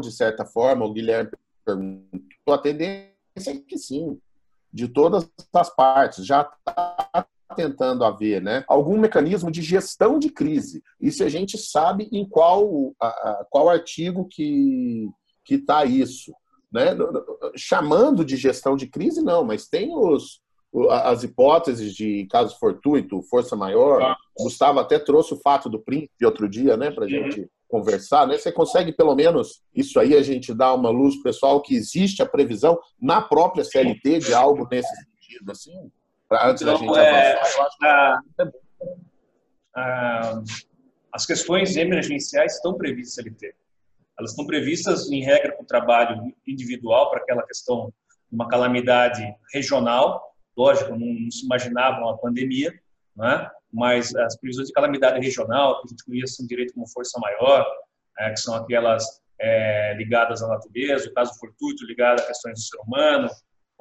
de 0.00 0.12
certa 0.12 0.44
forma, 0.44 0.84
o 0.84 0.92
Guilherme 0.92 1.30
perguntou, 1.64 2.54
a 2.54 2.58
tendência 2.58 3.12
é 3.48 3.54
que 3.54 3.78
sim, 3.78 4.20
de 4.72 4.88
todas 4.88 5.28
as 5.54 5.74
partes. 5.74 6.26
Já 6.26 6.42
está 6.42 7.26
tentando 7.52 8.04
haver 8.04 8.42
né, 8.42 8.64
algum 8.66 8.98
mecanismo 8.98 9.50
de 9.50 9.62
gestão 9.62 10.18
de 10.18 10.30
crise. 10.30 10.82
E 11.00 11.10
se 11.10 11.22
a 11.22 11.28
gente 11.28 11.56
sabe 11.56 12.08
em 12.12 12.28
qual, 12.28 12.94
a, 13.00 13.46
qual 13.50 13.68
artigo 13.68 14.26
que 14.26 15.08
está 15.48 15.84
isso. 15.84 16.32
Né? 16.72 16.96
Chamando 17.54 18.24
de 18.24 18.36
gestão 18.36 18.76
de 18.76 18.86
crise, 18.86 19.22
não, 19.22 19.44
mas 19.44 19.68
tem 19.68 19.94
os, 19.94 20.40
as 20.90 21.22
hipóteses 21.22 21.94
de 21.94 22.26
caso 22.30 22.58
fortuito, 22.58 23.22
força 23.22 23.54
maior. 23.54 24.02
Ah. 24.02 24.16
Gustavo 24.38 24.80
até 24.80 24.98
trouxe 24.98 25.34
o 25.34 25.40
fato 25.40 25.68
do 25.68 25.78
príncipe 25.78 26.24
outro 26.24 26.48
dia, 26.48 26.76
né, 26.76 26.90
para 26.90 27.04
a 27.04 27.06
uhum. 27.06 27.30
gente 27.30 27.48
conversar, 27.68 28.26
né? 28.26 28.36
Você 28.36 28.52
consegue 28.52 28.92
pelo 28.92 29.14
menos 29.14 29.62
isso 29.74 29.98
aí 29.98 30.14
a 30.14 30.22
gente 30.22 30.52
dá 30.52 30.74
uma 30.74 30.90
luz 30.90 31.16
pessoal 31.22 31.60
que 31.62 31.74
existe 31.74 32.22
a 32.22 32.26
previsão 32.26 32.78
na 33.00 33.22
própria 33.22 33.64
CLT 33.64 34.18
de 34.18 34.34
algo 34.34 34.68
nesse 34.70 34.94
sentido, 34.94 35.50
assim, 35.50 35.90
para 36.32 36.48
antes 36.48 36.62
então, 36.62 36.74
da 36.74 36.80
gente 36.80 36.98
é, 36.98 37.32
avançar. 37.32 37.58
Eu 37.58 37.62
acho 37.62 37.78
que 37.78 37.86
a, 37.86 38.22
a, 39.76 40.42
as 41.12 41.26
questões 41.26 41.76
emergenciais 41.76 42.54
estão 42.54 42.74
previstas 42.74 43.16
na 43.16 43.30
CLT. 43.30 43.54
Elas 44.18 44.30
estão 44.30 44.46
previstas 44.46 45.10
em 45.10 45.22
regra 45.22 45.52
para 45.52 45.62
o 45.62 45.66
trabalho 45.66 46.34
individual 46.46 47.10
para 47.10 47.20
aquela 47.20 47.42
questão 47.42 47.92
de 48.30 48.34
uma 48.34 48.48
calamidade 48.48 49.22
regional. 49.52 50.34
Lógico, 50.56 50.92
não, 50.92 51.06
não 51.06 51.30
se 51.30 51.44
imaginava 51.44 52.00
uma 52.00 52.16
pandemia, 52.16 52.72
né? 53.14 53.50
mas 53.70 54.14
as 54.14 54.38
previsões 54.38 54.68
de 54.68 54.72
calamidade 54.72 55.20
regional, 55.20 55.80
que 55.80 55.88
a 55.88 55.90
gente 55.90 56.04
conhece 56.04 56.42
um 56.42 56.46
direito 56.46 56.72
como 56.72 56.88
força 56.88 57.18
maior, 57.20 57.66
é, 58.18 58.30
que 58.30 58.40
são 58.40 58.54
aquelas 58.54 59.20
é, 59.38 59.94
ligadas 59.96 60.42
à 60.42 60.48
natureza, 60.48 61.10
o 61.10 61.14
caso 61.14 61.38
fortuito 61.38 61.84
ligado 61.84 62.20
a 62.20 62.26
questões 62.26 62.54
do 62.54 62.64
ser 62.64 62.78
humano, 62.78 63.28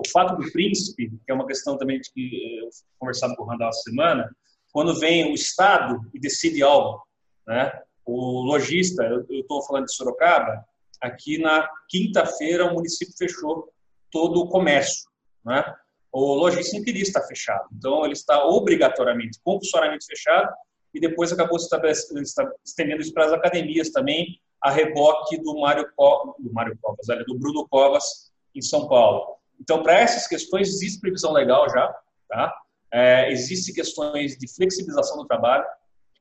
o 0.01 0.09
fato 0.11 0.35
do 0.35 0.51
príncipe, 0.51 1.09
que 1.09 1.31
é 1.31 1.33
uma 1.33 1.45
questão 1.45 1.77
também 1.77 1.99
que 2.13 2.59
eu 2.59 2.69
conversava 2.99 3.35
com 3.35 3.43
o 3.43 3.45
Randall 3.45 3.69
essa 3.69 3.81
semana, 3.81 4.29
quando 4.71 4.99
vem 4.99 5.31
o 5.31 5.35
Estado 5.35 5.99
e 6.13 6.19
decide 6.19 6.63
algo, 6.63 7.01
né? 7.47 7.71
O 8.05 8.41
lojista, 8.41 9.03
eu 9.03 9.25
estou 9.29 9.63
falando 9.63 9.85
de 9.85 9.93
Sorocaba, 9.93 10.65
aqui 10.99 11.37
na 11.37 11.67
quinta-feira 11.87 12.65
o 12.65 12.73
município 12.73 13.13
fechou 13.17 13.71
todo 14.09 14.41
o 14.41 14.49
comércio, 14.49 15.09
né? 15.45 15.63
o 16.11 16.33
lojista 16.33 16.81
queria 16.83 17.03
estar 17.03 17.21
fechado. 17.23 17.67
Então, 17.73 18.03
ele 18.03 18.13
está 18.13 18.45
obrigatoriamente, 18.45 19.39
compulsoriamente 19.43 20.05
fechado, 20.05 20.51
e 20.93 20.99
depois 20.99 21.31
acabou 21.31 21.57
estendendo 21.57 23.01
isso 23.01 23.13
para 23.13 23.25
as 23.25 23.31
academias 23.31 23.91
também, 23.91 24.39
a 24.61 24.69
reboque 24.69 25.41
do 25.41 25.59
Mário, 25.59 25.89
do 26.37 26.53
Mário 26.53 26.77
Covas, 26.81 27.07
do 27.25 27.39
Bruno 27.39 27.67
Covas, 27.69 28.31
em 28.53 28.61
São 28.61 28.87
Paulo. 28.87 29.37
Então, 29.61 29.83
para 29.83 29.99
essas 29.99 30.27
questões, 30.27 30.69
existe 30.69 30.99
previsão 30.99 31.31
legal 31.31 31.69
já, 31.69 31.87
tá? 32.27 32.53
É, 32.91 33.31
existe 33.31 33.71
questões 33.71 34.35
de 34.35 34.51
flexibilização 34.53 35.17
do 35.17 35.27
trabalho. 35.27 35.63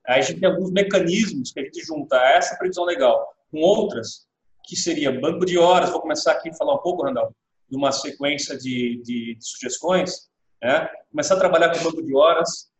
A 0.06 0.20
gente 0.20 0.40
tem 0.40 0.48
alguns 0.48 0.70
mecanismos 0.70 1.50
que 1.50 1.60
a 1.60 1.64
gente 1.64 1.82
junta 1.82 2.16
essa 2.16 2.56
previsão 2.56 2.84
legal 2.84 3.26
com 3.50 3.60
outras, 3.60 4.26
que 4.64 4.76
seria 4.76 5.18
banco 5.18 5.46
de 5.46 5.58
horas. 5.58 5.90
Vou 5.90 6.02
começar 6.02 6.32
aqui 6.32 6.50
a 6.50 6.54
falar 6.54 6.74
um 6.74 6.82
pouco, 6.82 7.02
Randall, 7.02 7.34
de 7.68 7.76
uma 7.76 7.90
sequência 7.90 8.56
de, 8.56 9.00
de, 9.02 9.34
de 9.34 9.44
sugestões. 9.44 10.28
Né? 10.62 10.88
Começar 11.10 11.34
a 11.34 11.38
trabalhar 11.38 11.70
com 11.70 11.82
banco 11.82 12.02
de 12.02 12.14
horas. 12.14 12.70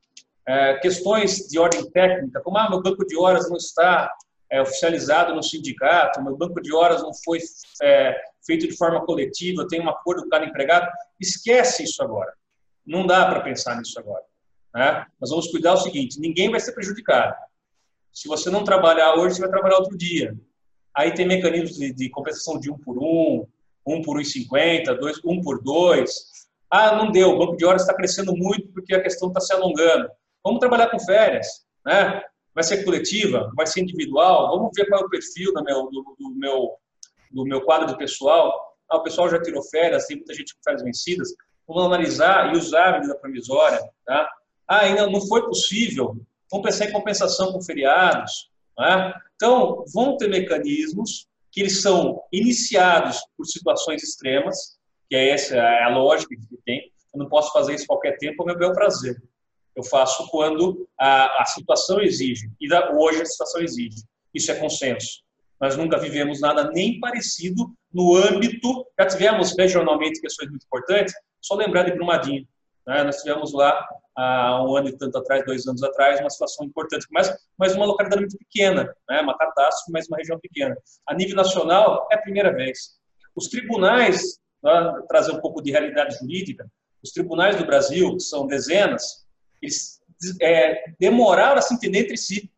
É, 0.47 0.79
questões 0.79 1.49
de 1.49 1.59
ordem 1.59 1.90
técnica, 1.90 2.40
como 2.43 2.59
ah, 2.59 2.69
meu 2.69 2.83
banco 2.83 3.07
de 3.07 3.17
horas 3.17 3.49
não 3.49 3.57
está 3.57 4.12
é, 4.50 4.61
oficializado 4.61 5.35
no 5.35 5.43
sindicato, 5.43 6.23
meu 6.23 6.37
banco 6.37 6.61
de 6.61 6.75
horas 6.75 7.02
não 7.02 7.12
foi 7.25 7.38
é, 7.83 8.21
feito 8.44 8.66
de 8.66 8.76
forma 8.76 9.04
coletiva, 9.04 9.66
tem 9.68 9.80
um 9.80 9.88
acordo 9.88 10.23
com 10.23 10.28
cada 10.28 10.47
empregado. 10.47 10.88
Esquece 11.20 11.85
isso 11.85 12.02
agora. 12.02 12.32
Não 12.87 13.06
dá 13.06 13.26
para 13.26 13.40
pensar 13.40 13.76
nisso 13.76 13.99
agora. 13.99 14.25
Né? 14.75 15.06
Nós 15.20 15.30
vamos 15.30 15.49
cuidar 15.49 15.75
do 15.75 15.82
seguinte: 15.82 16.20
ninguém 16.20 16.50
vai 16.50 16.61
ser 16.61 16.73
prejudicado. 16.73 17.35
Se 18.12 18.28
você 18.28 18.50
não 18.50 18.64
trabalhar 18.64 19.14
hoje, 19.14 19.37
você 19.37 19.40
vai 19.40 19.50
trabalhar 19.50 19.78
outro 19.78 19.97
dia. 19.97 20.37
Aí 20.97 21.12
tem 21.14 21.26
mecanismos 21.26 21.76
de, 21.76 21.92
de 21.92 22.11
compensação 22.11 22.59
de 22.59 22.70
um 22.70 22.78
por 22.78 22.99
um, 22.99 23.47
um 23.87 24.02
por 24.02 24.18
um 24.18 24.25
cinquenta, 24.25 24.94
dois, 24.94 25.20
um 25.25 25.40
por 25.40 25.62
dois. 25.62 26.12
Ah, 26.68 26.97
não 26.97 27.11
deu, 27.11 27.30
o 27.30 27.38
banco 27.38 27.56
de 27.56 27.64
horas 27.64 27.82
está 27.82 27.94
crescendo 27.94 28.35
muito 28.37 28.68
porque 28.73 28.94
a 28.94 29.02
questão 29.02 29.28
está 29.28 29.40
se 29.40 29.52
alongando. 29.52 30.09
Vamos 30.44 30.61
trabalhar 30.61 30.88
com 30.88 30.99
férias, 30.99 31.64
né? 31.85 32.23
Vai 32.54 32.64
ser 32.64 32.85
coletiva, 32.85 33.50
vai 33.54 33.66
ser 33.66 33.80
individual. 33.80 34.50
Vamos 34.56 34.70
ver 34.75 34.87
qual 34.87 35.02
é 35.02 35.04
o 35.04 35.11
perfil 35.11 35.52
do 35.52 35.62
meu, 35.62 35.90
do, 35.90 36.16
do 36.18 36.30
meu, 36.35 36.76
do 37.30 37.44
meu 37.44 37.62
quadro 37.62 37.87
de 37.87 37.96
pessoal. 37.96 38.75
Ah, 38.90 38.96
o 38.96 39.02
pessoal 39.02 39.28
já 39.30 39.40
tirou 39.40 39.62
férias, 39.62 40.06
tem 40.06 40.16
muita 40.16 40.34
gente 40.34 40.54
com 40.54 40.62
férias 40.62 40.82
vencidas. 40.82 41.28
Vamos 41.66 41.84
analisar 41.84 42.52
e 42.52 42.58
usar 42.58 42.88
a 42.88 42.92
medida 42.94 43.14
provisória, 43.16 43.80
tá? 44.04 44.28
Ah, 44.66 44.80
ainda 44.80 45.06
não 45.06 45.20
foi 45.26 45.42
possível. 45.46 46.16
Vamos 46.50 46.66
pensar 46.66 46.87
em 46.87 46.92
compensação 46.92 47.52
com 47.52 47.62
feriados. 47.62 48.50
Né? 48.78 49.14
Então, 49.37 49.84
vão 49.92 50.16
ter 50.16 50.28
mecanismos 50.28 51.28
que 51.52 51.60
eles 51.60 51.80
são 51.80 52.22
iniciados 52.32 53.18
por 53.37 53.46
situações 53.46 54.02
extremas, 54.02 54.78
que 55.08 55.16
é 55.16 55.30
essa 55.30 55.56
é 55.56 55.84
a 55.84 55.88
lógica 55.88 56.34
que 56.34 56.56
tem. 56.64 56.92
Eu 57.12 57.18
não 57.18 57.28
posso 57.28 57.52
fazer 57.52 57.75
isso 57.75 57.87
qualquer 57.87 58.16
tempo 58.18 58.42
ao 58.42 58.46
meu 58.46 58.56
bel 58.56 58.72
prazer. 58.72 59.20
Eu 59.75 59.82
faço 59.84 60.28
quando 60.28 60.88
a, 60.99 61.42
a 61.42 61.46
situação 61.46 62.00
exige. 62.00 62.50
E 62.60 62.68
da, 62.68 62.92
hoje 62.92 63.22
a 63.22 63.26
situação 63.26 63.60
exige. 63.60 64.04
Isso 64.34 64.50
é 64.50 64.54
consenso. 64.54 65.22
Nós 65.61 65.76
nunca 65.76 65.99
vivemos 65.99 66.40
nada 66.40 66.71
nem 66.71 66.99
parecido 66.99 67.71
no 67.93 68.17
âmbito. 68.17 68.87
Já 68.99 69.07
tivemos 69.07 69.55
regionalmente 69.57 70.21
questões 70.21 70.49
muito 70.49 70.64
importantes. 70.64 71.14
Só 71.40 71.55
lembrar 71.55 71.83
de 71.83 71.93
Brumadinho. 71.93 72.47
Né? 72.87 73.05
Nós 73.05 73.17
tivemos 73.17 73.52
lá 73.52 73.87
há 74.17 74.64
um 74.64 74.76
ano 74.76 74.88
e 74.88 74.97
tanto 74.97 75.19
atrás, 75.19 75.45
dois 75.45 75.67
anos 75.67 75.83
atrás, 75.83 76.21
uma 76.21 76.31
situação 76.31 76.67
importante, 76.67 77.07
mas, 77.11 77.33
mas 77.59 77.75
uma 77.75 77.87
localidade 77.87 78.23
muito 78.23 78.38
pequena, 78.38 78.95
né? 79.09 79.21
uma 79.21 79.37
catástrofe, 79.37 79.93
mas 79.93 80.09
uma 80.09 80.17
região 80.17 80.38
pequena. 80.38 80.76
A 81.07 81.14
nível 81.14 81.37
nacional, 81.37 82.09
é 82.11 82.17
a 82.17 82.23
primeira 82.23 82.52
vez. 82.52 82.99
Os 83.35 83.49
tribunais, 83.49 84.38
né, 84.62 85.02
trazer 85.09 85.33
um 85.33 85.40
pouco 85.40 85.62
de 85.62 85.71
realidade 85.71 86.19
jurídica, 86.19 86.71
os 87.02 87.12
tribunais 87.12 87.57
do 87.57 87.64
Brasil, 87.64 88.14
que 88.17 88.23
são 88.23 88.47
dezenas, 88.47 89.26
eles 89.62 90.00
é, 90.40 90.92
demoraram 90.99 91.59
a 91.59 91.62
se 91.62 91.75
entender 91.75 92.01
entre 92.01 92.16
si. 92.16 92.51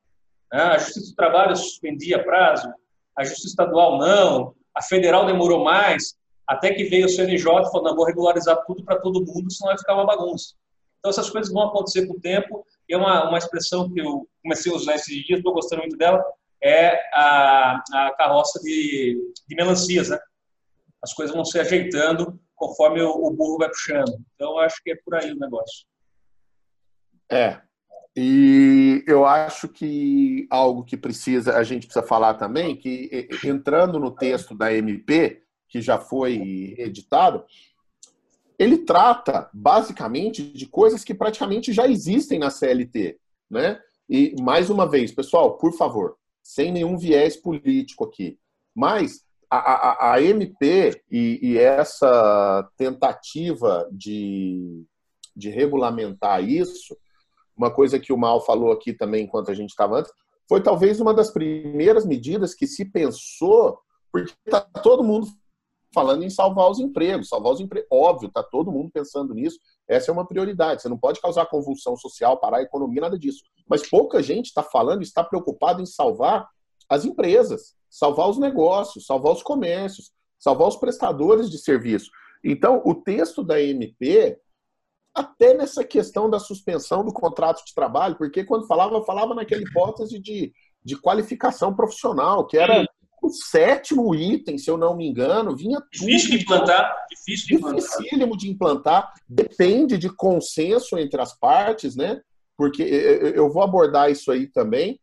Né? 0.52 0.60
A 0.60 0.78
Justiça 0.78 1.10
do 1.10 1.16
Trabalho 1.16 1.54
suspendia 1.54 2.24
prazo, 2.24 2.72
a 3.16 3.24
Justiça 3.24 3.48
Estadual 3.48 3.98
não, 3.98 4.54
a 4.74 4.82
Federal 4.82 5.26
demorou 5.26 5.64
mais, 5.64 6.14
até 6.46 6.72
que 6.72 6.84
veio 6.84 7.06
o 7.06 7.08
CNJ 7.08 7.36
e 7.36 7.70
falou, 7.70 7.82
não, 7.84 7.96
vou 7.96 8.04
regularizar 8.04 8.64
tudo 8.66 8.84
para 8.84 9.00
todo 9.00 9.24
mundo, 9.24 9.50
senão 9.50 9.70
vai 9.70 9.78
ficar 9.78 9.94
uma 9.94 10.06
bagunça. 10.06 10.54
Então, 10.98 11.10
essas 11.10 11.30
coisas 11.30 11.52
vão 11.52 11.64
acontecer 11.64 12.06
com 12.06 12.14
o 12.14 12.20
tempo, 12.20 12.64
e 12.88 12.94
é 12.94 12.96
uma, 12.96 13.28
uma 13.28 13.38
expressão 13.38 13.92
que 13.92 14.00
eu 14.00 14.28
comecei 14.42 14.72
a 14.72 14.76
usar 14.76 14.94
esses 14.94 15.24
dias, 15.24 15.38
estou 15.38 15.52
gostando 15.52 15.82
muito 15.82 15.96
dela, 15.96 16.24
é 16.62 16.94
a, 17.12 17.82
a 17.92 18.14
carroça 18.16 18.60
de, 18.60 19.34
de 19.48 19.56
melancias, 19.56 20.10
né? 20.10 20.18
As 21.02 21.12
coisas 21.12 21.34
vão 21.34 21.44
se 21.44 21.58
ajeitando 21.58 22.38
conforme 22.54 23.02
o, 23.02 23.10
o 23.10 23.30
burro 23.32 23.58
vai 23.58 23.68
puxando. 23.68 24.16
Então, 24.36 24.58
acho 24.58 24.80
que 24.84 24.92
é 24.92 24.96
por 25.04 25.16
aí 25.16 25.32
o 25.32 25.38
negócio. 25.38 25.84
É, 27.28 27.60
e 28.14 29.02
eu 29.06 29.24
acho 29.24 29.68
que 29.68 30.46
algo 30.50 30.84
que 30.84 30.96
precisa, 30.96 31.56
a 31.56 31.62
gente 31.62 31.86
precisa 31.86 32.06
falar 32.06 32.34
também, 32.34 32.76
que 32.76 33.28
entrando 33.44 33.98
no 33.98 34.10
texto 34.10 34.54
da 34.54 34.72
MP, 34.72 35.42
que 35.68 35.80
já 35.80 35.98
foi 35.98 36.74
editado, 36.76 37.44
ele 38.58 38.78
trata 38.78 39.48
basicamente 39.52 40.42
de 40.42 40.66
coisas 40.66 41.02
que 41.02 41.14
praticamente 41.14 41.72
já 41.72 41.88
existem 41.88 42.38
na 42.38 42.50
CLT, 42.50 43.18
né? 43.50 43.80
E 44.08 44.34
mais 44.42 44.68
uma 44.68 44.86
vez, 44.86 45.10
pessoal, 45.10 45.56
por 45.56 45.72
favor, 45.72 46.16
sem 46.42 46.70
nenhum 46.70 46.98
viés 46.98 47.36
político 47.36 48.04
aqui, 48.04 48.38
mas 48.74 49.24
a, 49.50 49.56
a, 49.56 50.14
a 50.14 50.22
MP 50.22 51.02
e, 51.10 51.38
e, 51.42 51.58
essa 51.58 52.70
tentativa 52.76 53.88
de, 53.92 54.84
de 55.34 55.50
regulamentar 55.50 56.42
isso, 56.42 56.96
uma 57.56 57.70
coisa 57.70 57.98
que 57.98 58.12
o 58.12 58.18
Mal 58.18 58.44
falou 58.44 58.72
aqui 58.72 58.92
também 58.92 59.24
enquanto 59.24 59.50
a 59.50 59.54
gente 59.54 59.70
estava 59.70 59.98
antes, 59.98 60.12
foi 60.48 60.62
talvez 60.62 61.00
uma 61.00 61.14
das 61.14 61.30
primeiras 61.30 62.04
medidas 62.04 62.54
que 62.54 62.66
se 62.66 62.84
pensou, 62.84 63.78
porque 64.10 64.32
está 64.46 64.60
todo 64.60 65.04
mundo 65.04 65.26
falando 65.94 66.24
em 66.24 66.30
salvar 66.30 66.70
os 66.70 66.78
empregos, 66.78 67.28
salvar 67.28 67.52
os 67.52 67.60
empregos. 67.60 67.88
Óbvio, 67.90 68.28
está 68.28 68.42
todo 68.42 68.72
mundo 68.72 68.90
pensando 68.92 69.34
nisso. 69.34 69.58
Essa 69.86 70.10
é 70.10 70.12
uma 70.12 70.26
prioridade. 70.26 70.82
Você 70.82 70.88
não 70.88 70.98
pode 70.98 71.20
causar 71.20 71.46
convulsão 71.46 71.96
social, 71.96 72.38
parar 72.38 72.58
a 72.58 72.62
economia, 72.62 73.02
nada 73.02 73.18
disso. 73.18 73.42
Mas 73.68 73.88
pouca 73.88 74.22
gente 74.22 74.46
está 74.46 74.62
falando, 74.62 75.02
está 75.02 75.22
preocupado 75.22 75.82
em 75.82 75.86
salvar 75.86 76.48
as 76.88 77.04
empresas, 77.04 77.74
salvar 77.88 78.28
os 78.28 78.38
negócios, 78.38 79.06
salvar 79.06 79.32
os 79.32 79.42
comércios, 79.42 80.10
salvar 80.38 80.68
os 80.68 80.76
prestadores 80.76 81.50
de 81.50 81.58
serviço. 81.58 82.10
Então, 82.44 82.82
o 82.84 82.94
texto 82.94 83.42
da 83.42 83.60
MP, 83.60 84.38
até 85.14 85.54
nessa 85.54 85.84
questão 85.84 86.28
da 86.28 86.38
suspensão 86.38 87.04
do 87.04 87.12
contrato 87.12 87.64
de 87.64 87.74
trabalho, 87.74 88.16
porque 88.16 88.44
quando 88.44 88.66
falava, 88.66 89.04
falava 89.04 89.34
naquela 89.34 89.62
hipótese 89.62 90.18
de, 90.18 90.52
de 90.82 90.96
qualificação 90.96 91.74
profissional, 91.74 92.46
que 92.46 92.56
era 92.56 92.86
o 93.22 93.28
sétimo 93.28 94.14
item, 94.14 94.58
se 94.58 94.68
eu 94.68 94.76
não 94.76 94.96
me 94.96 95.06
engano, 95.06 95.54
vinha 95.54 95.80
tudo. 95.80 96.06
Difícil 96.06 96.30
de 96.30 96.42
implantar. 96.42 96.96
Difícil 97.08 97.46
de 97.46 97.54
implantar. 97.54 97.80
Dificílimo 97.80 98.36
de 98.36 98.50
implantar. 98.50 99.12
Depende 99.28 99.96
de 99.96 100.08
consenso 100.08 100.98
entre 100.98 101.20
as 101.20 101.38
partes, 101.38 101.94
né? 101.94 102.20
Porque 102.56 102.82
eu 102.82 103.50
vou 103.50 103.62
abordar 103.62 104.10
isso 104.10 104.32
aí 104.32 104.46
também, 104.46 104.98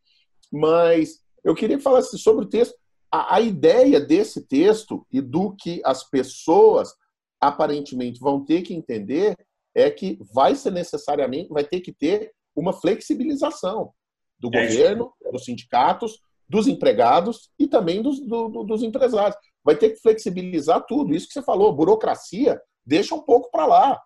mas 0.51 1.21
eu 1.43 1.55
queria 1.55 1.79
falar 1.79 1.99
assim, 1.99 2.17
sobre 2.17 2.45
o 2.45 2.49
texto. 2.49 2.75
A, 3.11 3.35
a 3.35 3.41
ideia 3.41 3.99
desse 3.99 4.45
texto 4.45 5.05
e 5.11 5.21
do 5.21 5.55
que 5.55 5.81
as 5.83 6.03
pessoas 6.03 6.93
aparentemente 7.39 8.19
vão 8.19 8.43
ter 8.43 8.61
que 8.61 8.73
entender 8.73 9.35
é 9.79 9.89
que 9.89 10.19
vai 10.33 10.55
ser 10.55 10.71
necessariamente, 10.71 11.49
vai 11.49 11.63
ter 11.63 11.81
que 11.81 11.91
ter 11.91 12.31
uma 12.55 12.73
flexibilização 12.73 13.93
do 14.39 14.49
é 14.53 14.65
governo, 14.65 15.13
dos 15.31 15.45
sindicatos, 15.45 16.19
dos 16.47 16.67
empregados 16.67 17.51
e 17.59 17.67
também 17.67 18.01
dos, 18.01 18.19
do, 18.19 18.63
dos 18.63 18.81
empresários. 18.81 19.37
Vai 19.63 19.75
ter 19.75 19.91
que 19.91 20.01
flexibilizar 20.01 20.83
tudo. 20.87 21.13
Isso 21.13 21.27
que 21.27 21.33
você 21.33 21.43
falou, 21.43 21.73
burocracia, 21.73 22.59
deixa 22.85 23.13
um 23.13 23.21
pouco 23.21 23.51
para 23.51 23.65
lá. 23.65 24.01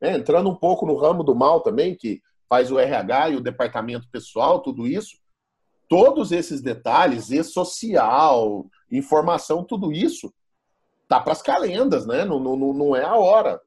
É, 0.00 0.12
entrando 0.12 0.50
um 0.50 0.54
pouco 0.54 0.84
no 0.84 0.96
ramo 0.96 1.22
do 1.22 1.34
mal 1.34 1.60
também, 1.60 1.94
que 1.94 2.20
faz 2.48 2.70
o 2.70 2.78
RH 2.78 3.30
e 3.30 3.36
o 3.36 3.40
departamento 3.40 4.08
pessoal, 4.10 4.60
tudo 4.60 4.86
isso. 4.86 5.16
Todos 5.88 6.32
esses 6.32 6.60
detalhes, 6.60 7.30
e 7.30 7.42
social, 7.44 8.66
informação, 8.90 9.62
tudo 9.62 9.92
isso, 9.92 10.34
tá 11.06 11.20
para 11.20 11.32
as 11.32 11.42
calendas, 11.42 12.04
né? 12.06 12.24
Não, 12.24 12.40
não, 12.40 12.56
não 12.56 12.96
é 12.96 13.04
a 13.04 13.14
hora. 13.14 13.60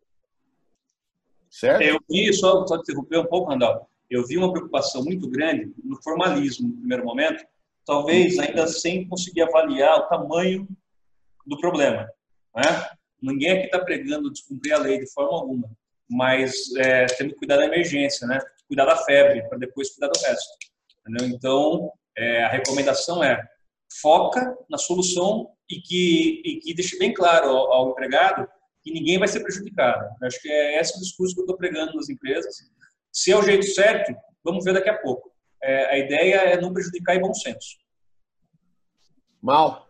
Certo? 1.50 1.82
Eu 1.82 2.00
vi, 2.10 2.32
só, 2.34 2.66
só 2.68 2.76
interromper 2.76 3.20
um 3.20 3.26
pouco, 3.26 3.50
Randall, 3.50 3.90
eu 4.10 4.26
vi 4.26 4.38
uma 4.38 4.52
preocupação 4.52 5.04
muito 5.04 5.30
grande 5.30 5.72
no 5.84 6.02
formalismo, 6.02 6.68
no 6.68 6.78
primeiro 6.78 7.06
momento, 7.06 7.44
talvez 7.86 8.38
ainda 8.38 8.68
sem 8.68 9.08
conseguir 9.08 9.42
avaliar 9.42 10.00
o 10.00 10.08
tamanho 10.08 10.68
do 11.46 11.58
problema. 11.58 12.10
Né? 12.56 12.90
Ninguém 13.22 13.52
aqui 13.52 13.66
está 13.66 13.80
pregando 13.80 14.32
descumprir 14.32 14.74
a 14.74 14.80
lei 14.80 15.00
de 15.00 15.12
forma 15.12 15.38
alguma, 15.38 15.70
mas 16.10 16.74
é, 16.78 17.06
temos 17.06 17.34
que 17.34 17.40
cuidar 17.40 17.58
da 17.58 17.66
emergência, 17.66 18.28
né? 18.28 18.40
cuidar 18.68 18.86
da 18.86 18.98
febre, 18.98 19.48
para 19.48 19.58
depois 19.58 19.92
cuidar 19.92 20.12
do 20.12 20.20
resto. 20.20 20.50
Entendeu? 21.02 21.36
Então, 21.36 21.92
é, 22.18 22.44
a 22.44 22.50
recomendação 22.50 23.24
é 23.24 23.42
foca 24.02 24.56
na 24.70 24.78
solução 24.78 25.50
e 25.70 25.82
que, 25.82 26.42
e 26.46 26.60
que 26.60 26.74
deixe 26.74 26.98
bem 26.98 27.14
claro 27.14 27.50
ao, 27.50 27.74
ao 27.74 27.92
empregado 27.92 28.48
e 28.90 28.94
ninguém 28.94 29.20
vai 29.20 29.28
ser 29.28 29.42
prejudicado. 29.42 30.04
Eu 30.22 30.28
acho 30.28 30.42
que 30.42 30.50
é 30.50 30.80
esse 30.80 30.98
o 30.98 31.00
discurso 31.00 31.36
que 31.36 31.42
eu 31.42 31.46
estou 31.46 31.58
pregando 31.58 31.94
nas 31.94 32.10
empresas. 32.10 32.56
Se 33.14 33.32
é 33.32 33.38
o 33.38 33.44
jeito 33.44 33.66
certo, 33.66 34.14
vamos 34.44 34.64
ver 34.64 34.74
daqui 34.74 34.90
a 34.90 34.98
pouco. 34.98 35.32
É, 35.62 35.94
a 35.94 35.98
ideia 36.00 36.36
é 36.36 36.62
não 36.62 36.74
prejudicar 36.74 37.16
e 37.16 37.20
bom 37.20 37.34
senso. 37.34 37.78
Mal. 39.42 39.88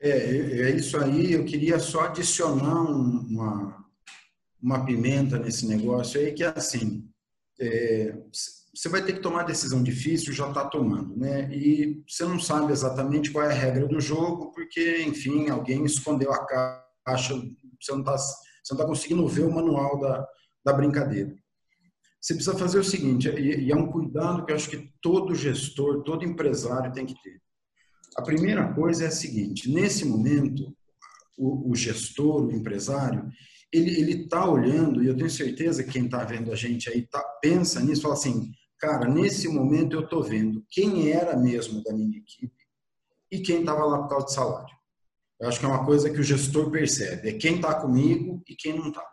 É, 0.00 0.10
é 0.10 0.70
isso 0.70 0.96
aí. 0.98 1.32
Eu 1.32 1.44
queria 1.44 1.78
só 1.78 2.02
adicionar 2.02 2.82
uma, 2.82 3.84
uma 4.62 4.84
pimenta 4.84 5.38
nesse 5.38 5.66
negócio 5.66 6.20
aí, 6.20 6.32
que 6.32 6.44
é 6.44 6.52
assim, 6.54 7.08
é, 7.60 8.14
você 8.74 8.90
vai 8.90 9.02
ter 9.02 9.14
que 9.14 9.20
tomar 9.20 9.44
decisão 9.44 9.82
difícil, 9.82 10.34
já 10.34 10.48
está 10.48 10.66
tomando, 10.66 11.16
né? 11.16 11.50
E 11.50 12.02
você 12.06 12.24
não 12.24 12.38
sabe 12.38 12.72
exatamente 12.72 13.30
qual 13.30 13.46
é 13.46 13.48
a 13.48 13.56
regra 13.56 13.86
do 13.86 13.98
jogo, 13.98 14.52
porque, 14.52 15.02
enfim, 15.02 15.48
alguém 15.48 15.82
escondeu 15.84 16.30
a 16.30 16.44
caixa, 17.06 17.34
você 17.34 17.92
não 17.92 18.00
está 18.00 18.16
você 18.18 18.74
não 18.74 18.80
tá 18.80 18.86
conseguindo 18.86 19.28
ver 19.28 19.44
o 19.44 19.54
manual 19.54 20.00
da, 20.00 20.26
da 20.64 20.72
brincadeira. 20.72 21.32
Você 22.20 22.34
precisa 22.34 22.58
fazer 22.58 22.80
o 22.80 22.84
seguinte, 22.84 23.28
e, 23.28 23.70
é 23.70 23.76
um 23.76 23.86
cuidado 23.86 24.44
que 24.44 24.50
eu 24.50 24.56
acho 24.56 24.68
que 24.68 24.90
todo 25.00 25.36
gestor, 25.36 26.02
todo 26.02 26.24
empresário 26.24 26.92
tem 26.92 27.06
que 27.06 27.14
ter. 27.22 27.40
A 28.16 28.22
primeira 28.22 28.74
coisa 28.74 29.04
é 29.04 29.06
a 29.06 29.12
seguinte: 29.12 29.70
nesse 29.70 30.04
momento, 30.04 30.76
o, 31.38 31.70
o 31.70 31.76
gestor, 31.76 32.46
o 32.46 32.52
empresário, 32.52 33.30
ele 33.72 34.24
está 34.24 34.48
olhando, 34.48 35.02
e 35.02 35.06
eu 35.06 35.16
tenho 35.16 35.30
certeza 35.30 35.84
que 35.84 35.92
quem 35.92 36.06
está 36.06 36.24
vendo 36.24 36.50
a 36.52 36.56
gente 36.56 36.90
aí 36.90 37.06
tá, 37.06 37.22
pensa 37.40 37.80
nisso, 37.80 38.02
fala 38.02 38.14
assim, 38.14 38.50
cara, 38.80 39.08
nesse 39.08 39.46
momento 39.46 39.94
eu 39.94 40.00
estou 40.00 40.22
vendo 40.24 40.64
quem 40.70 41.10
era 41.10 41.36
mesmo 41.36 41.82
da 41.84 41.92
minha 41.92 42.18
equipe 42.18 42.56
e 43.30 43.40
quem 43.40 43.60
estava 43.60 43.84
lá 43.84 44.02
por 44.02 44.08
causa 44.08 44.26
de 44.26 44.32
salário. 44.32 44.75
Eu 45.40 45.48
acho 45.48 45.60
que 45.60 45.66
é 45.66 45.68
uma 45.68 45.84
coisa 45.84 46.10
que 46.10 46.18
o 46.18 46.24
gestor 46.24 46.70
percebe, 46.70 47.28
é 47.28 47.32
quem 47.32 47.56
está 47.56 47.74
comigo 47.74 48.42
e 48.48 48.54
quem 48.54 48.76
não 48.76 48.88
está. 48.88 49.04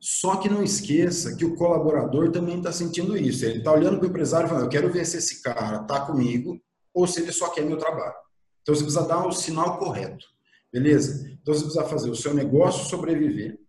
Só 0.00 0.36
que 0.36 0.48
não 0.48 0.64
esqueça 0.64 1.36
que 1.36 1.44
o 1.44 1.54
colaborador 1.54 2.32
também 2.32 2.58
está 2.58 2.72
sentindo 2.72 3.16
isso. 3.16 3.44
Ele 3.44 3.58
está 3.58 3.72
olhando 3.72 3.98
para 3.98 4.06
o 4.06 4.10
empresário 4.10 4.46
e 4.46 4.48
falando, 4.48 4.64
eu 4.64 4.70
quero 4.70 4.92
ver 4.92 5.06
se 5.06 5.18
esse 5.18 5.40
cara 5.40 5.82
está 5.82 6.00
comigo 6.04 6.60
ou 6.92 7.06
se 7.06 7.20
ele 7.20 7.30
só 7.30 7.50
quer 7.50 7.64
meu 7.64 7.76
trabalho. 7.76 8.14
Então 8.62 8.74
você 8.74 8.82
precisa 8.82 9.06
dar 9.06 9.24
o 9.24 9.30
sinal 9.30 9.78
correto. 9.78 10.26
Beleza? 10.72 11.30
Então 11.40 11.54
você 11.54 11.62
precisa 11.62 11.84
fazer 11.84 12.10
o 12.10 12.16
seu 12.16 12.34
negócio 12.34 12.88
sobreviver. 12.90 13.60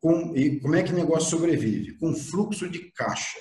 Com, 0.00 0.36
e 0.36 0.58
como 0.58 0.74
é 0.74 0.82
que 0.82 0.92
o 0.92 0.96
negócio 0.96 1.30
sobrevive? 1.30 1.96
Com 1.98 2.12
fluxo 2.12 2.68
de 2.68 2.90
caixa. 2.90 3.38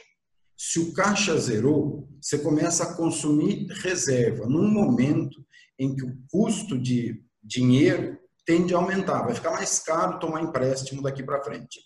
Se 0.56 0.80
o 0.80 0.94
caixa 0.94 1.36
zerou, 1.38 2.08
você 2.22 2.38
começa 2.38 2.84
a 2.84 2.94
consumir 2.96 3.66
reserva 3.82 4.46
num 4.46 4.70
momento 4.70 5.44
em 5.84 5.96
que 5.96 6.06
o 6.06 6.18
custo 6.30 6.78
de 6.78 7.24
dinheiro 7.44 8.18
tende 8.46 8.74
a 8.74 8.78
aumentar. 8.78 9.24
Vai 9.24 9.34
ficar 9.34 9.52
mais 9.52 9.80
caro 9.80 10.20
tomar 10.20 10.42
empréstimo 10.42 11.02
daqui 11.02 11.24
para 11.24 11.44
frente. 11.44 11.80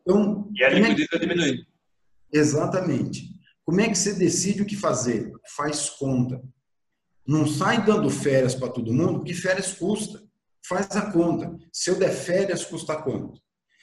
Então, 0.00 0.50
e 0.54 0.64
a 0.64 0.70
liquidez 0.70 1.08
vai 1.10 1.20
diminuir. 1.20 1.66
Exatamente. 2.32 3.28
Como 3.64 3.80
é 3.80 3.88
que 3.88 3.96
você 3.96 4.14
decide 4.14 4.62
o 4.62 4.66
que 4.66 4.76
fazer? 4.76 5.32
Faz 5.56 5.90
conta. 5.90 6.42
Não 7.26 7.46
sai 7.46 7.84
dando 7.84 8.10
férias 8.10 8.54
para 8.54 8.72
todo 8.72 8.92
mundo, 8.92 9.18
porque 9.18 9.34
férias 9.34 9.72
custa. 9.72 10.22
Faz 10.66 10.90
a 10.96 11.10
conta. 11.10 11.56
Se 11.72 11.90
eu 11.90 11.98
der 11.98 12.12
férias, 12.12 12.64
custa 12.64 12.96
quanto? 12.96 13.40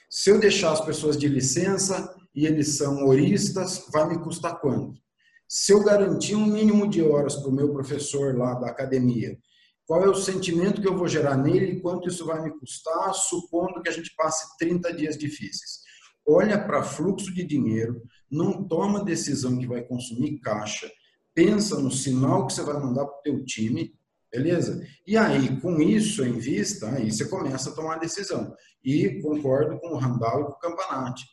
Se 0.10 0.30
eu 0.30 0.40
deixar 0.40 0.72
as 0.72 0.82
pessoas 0.82 1.18
de 1.18 1.28
licença 1.28 2.16
e 2.34 2.46
eles 2.46 2.78
são 2.78 3.06
horistas, 3.06 3.86
vai 3.92 4.08
me 4.08 4.20
custar 4.24 4.60
quanto? 4.60 5.00
Se 5.48 5.72
eu 5.72 5.82
garantir 5.82 6.36
um 6.36 6.46
mínimo 6.46 6.90
de 6.90 7.02
horas 7.02 7.36
para 7.38 7.48
o 7.48 7.54
meu 7.54 7.72
professor 7.72 8.38
lá 8.38 8.54
da 8.56 8.68
academia, 8.68 9.38
qual 9.86 10.04
é 10.04 10.10
o 10.10 10.16
sentimento 10.16 10.82
que 10.82 10.88
eu 10.88 10.98
vou 10.98 11.08
gerar 11.08 11.38
nele 11.38 11.72
e 11.72 11.80
quanto 11.80 12.10
isso 12.10 12.26
vai 12.26 12.44
me 12.44 12.52
custar, 12.60 13.14
supondo 13.14 13.82
que 13.82 13.88
a 13.88 13.94
gente 13.94 14.14
passe 14.18 14.58
30 14.58 14.94
dias 14.94 15.18
difíceis? 15.18 15.80
Olha 16.28 16.62
para 16.62 16.84
fluxo 16.84 17.34
de 17.34 17.46
dinheiro, 17.46 18.02
não 18.30 18.68
toma 18.68 19.06
decisão 19.06 19.58
que 19.58 19.66
vai 19.66 19.82
consumir 19.82 20.42
caixa, 20.42 20.92
pensa 21.34 21.80
no 21.80 21.90
sinal 21.90 22.46
que 22.46 22.54
você 22.54 22.64
vai 22.64 22.78
mandar 22.78 23.06
para 23.06 23.18
o 23.18 23.22
teu 23.22 23.46
time, 23.46 23.96
beleza? 24.30 24.86
E 25.08 25.16
aí, 25.16 25.62
com 25.62 25.82
isso 25.82 26.26
em 26.26 26.38
vista, 26.38 26.90
aí 26.90 27.10
você 27.10 27.26
começa 27.30 27.70
a 27.70 27.74
tomar 27.74 27.96
a 27.96 28.00
decisão. 28.00 28.54
E 28.84 29.22
concordo 29.22 29.80
com 29.80 29.94
o 29.94 29.98
Randall 29.98 30.42
e 30.42 30.46
com 30.46 30.52
o 30.52 30.60
Campanati. 30.60 31.24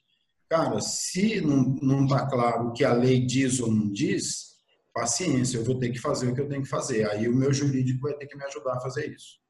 Cara, 0.54 0.80
se 0.80 1.40
não 1.40 2.04
está 2.04 2.28
claro 2.28 2.68
o 2.68 2.72
que 2.72 2.84
a 2.84 2.92
lei 2.92 3.18
diz 3.18 3.58
ou 3.58 3.68
não 3.68 3.90
diz, 3.90 4.54
paciência, 4.92 5.58
eu 5.58 5.64
vou 5.64 5.80
ter 5.80 5.90
que 5.90 5.98
fazer 5.98 6.28
o 6.28 6.34
que 6.34 6.40
eu 6.40 6.48
tenho 6.48 6.62
que 6.62 6.68
fazer. 6.68 7.10
Aí 7.10 7.26
o 7.26 7.34
meu 7.34 7.52
jurídico 7.52 8.02
vai 8.02 8.14
ter 8.14 8.28
que 8.28 8.36
me 8.36 8.44
ajudar 8.44 8.74
a 8.74 8.80
fazer 8.80 9.12
isso. 9.12 9.40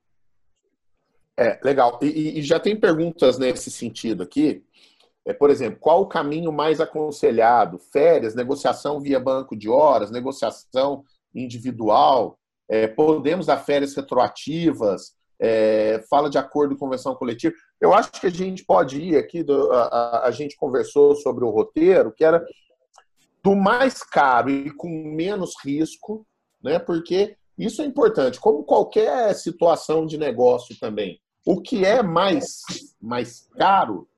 É, 1.39 1.61
legal. 1.63 1.99
E, 2.01 2.39
e 2.39 2.43
já 2.43 2.59
tem 2.59 2.75
perguntas 2.75 3.37
nesse 3.37 3.71
sentido 3.71 4.23
aqui. 4.23 4.65
É, 5.27 5.35
por 5.35 5.51
exemplo, 5.51 5.79
qual 5.79 6.01
o 6.01 6.09
caminho 6.09 6.51
mais 6.51 6.81
aconselhado? 6.81 7.79
Férias, 7.79 8.35
negociação 8.35 8.99
via 8.99 9.21
banco 9.21 9.55
de 9.55 9.69
horas, 9.69 10.11
negociação 10.11 11.05
individual, 11.35 12.39
é, 12.67 12.87
podemos 12.87 13.45
dar 13.45 13.59
férias 13.59 13.95
retroativas, 13.95 15.13
é, 15.39 16.03
fala 16.09 16.31
de 16.31 16.39
acordo 16.39 16.73
de 16.73 16.81
convenção 16.81 17.15
coletiva. 17.15 17.55
Eu 17.85 17.93
acho 17.93 18.13
que 18.13 18.27
a 18.27 18.31
gente 18.31 18.65
pode 18.65 18.99
ir 18.99 19.15
aqui, 19.15 19.43
do, 19.43 19.71
a, 19.71 20.25
a, 20.25 20.31
gente 20.31 20.57
conversou 20.57 21.15
sobre 21.17 21.45
o 21.45 21.51
roteiro, 21.51 22.13
que 22.13 22.25
era 22.25 22.43
do 23.43 23.55
mais 23.55 24.03
caro 24.03 24.49
e 24.49 24.71
com 24.71 24.89
menos 24.89 25.53
risco, 25.63 26.27
né? 26.63 26.79
porque 26.79 27.37
isso 27.59 27.83
é 27.83 27.85
importante, 27.85 28.41
como 28.41 28.65
qualquer 28.65 29.35
situação 29.35 30.07
de 30.07 30.17
negócio 30.17 30.75
também. 30.81 31.21
O 31.45 31.61
que 31.61 31.85
é 31.85 32.03
mais, 32.03 32.63
mais 32.99 33.47
caro 33.55 34.09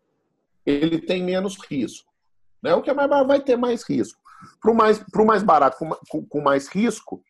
ele 0.64 1.00
tem 1.00 1.24
menos 1.24 1.58
risco. 1.68 2.08
Né? 2.62 2.72
O 2.72 2.82
que 2.82 2.90
é 2.90 2.94
mais 2.94 3.10
barato 3.10 3.26
vai 3.26 3.40
ter 3.40 3.56
mais 3.56 3.82
risco. 3.82 4.20
Para 4.60 4.70
o 4.70 4.76
mais, 4.76 5.04
mais 5.26 5.42
barato, 5.42 5.76
com, 6.08 6.24
com, 6.24 6.40
mais 6.40 6.68
risco, 6.68 7.20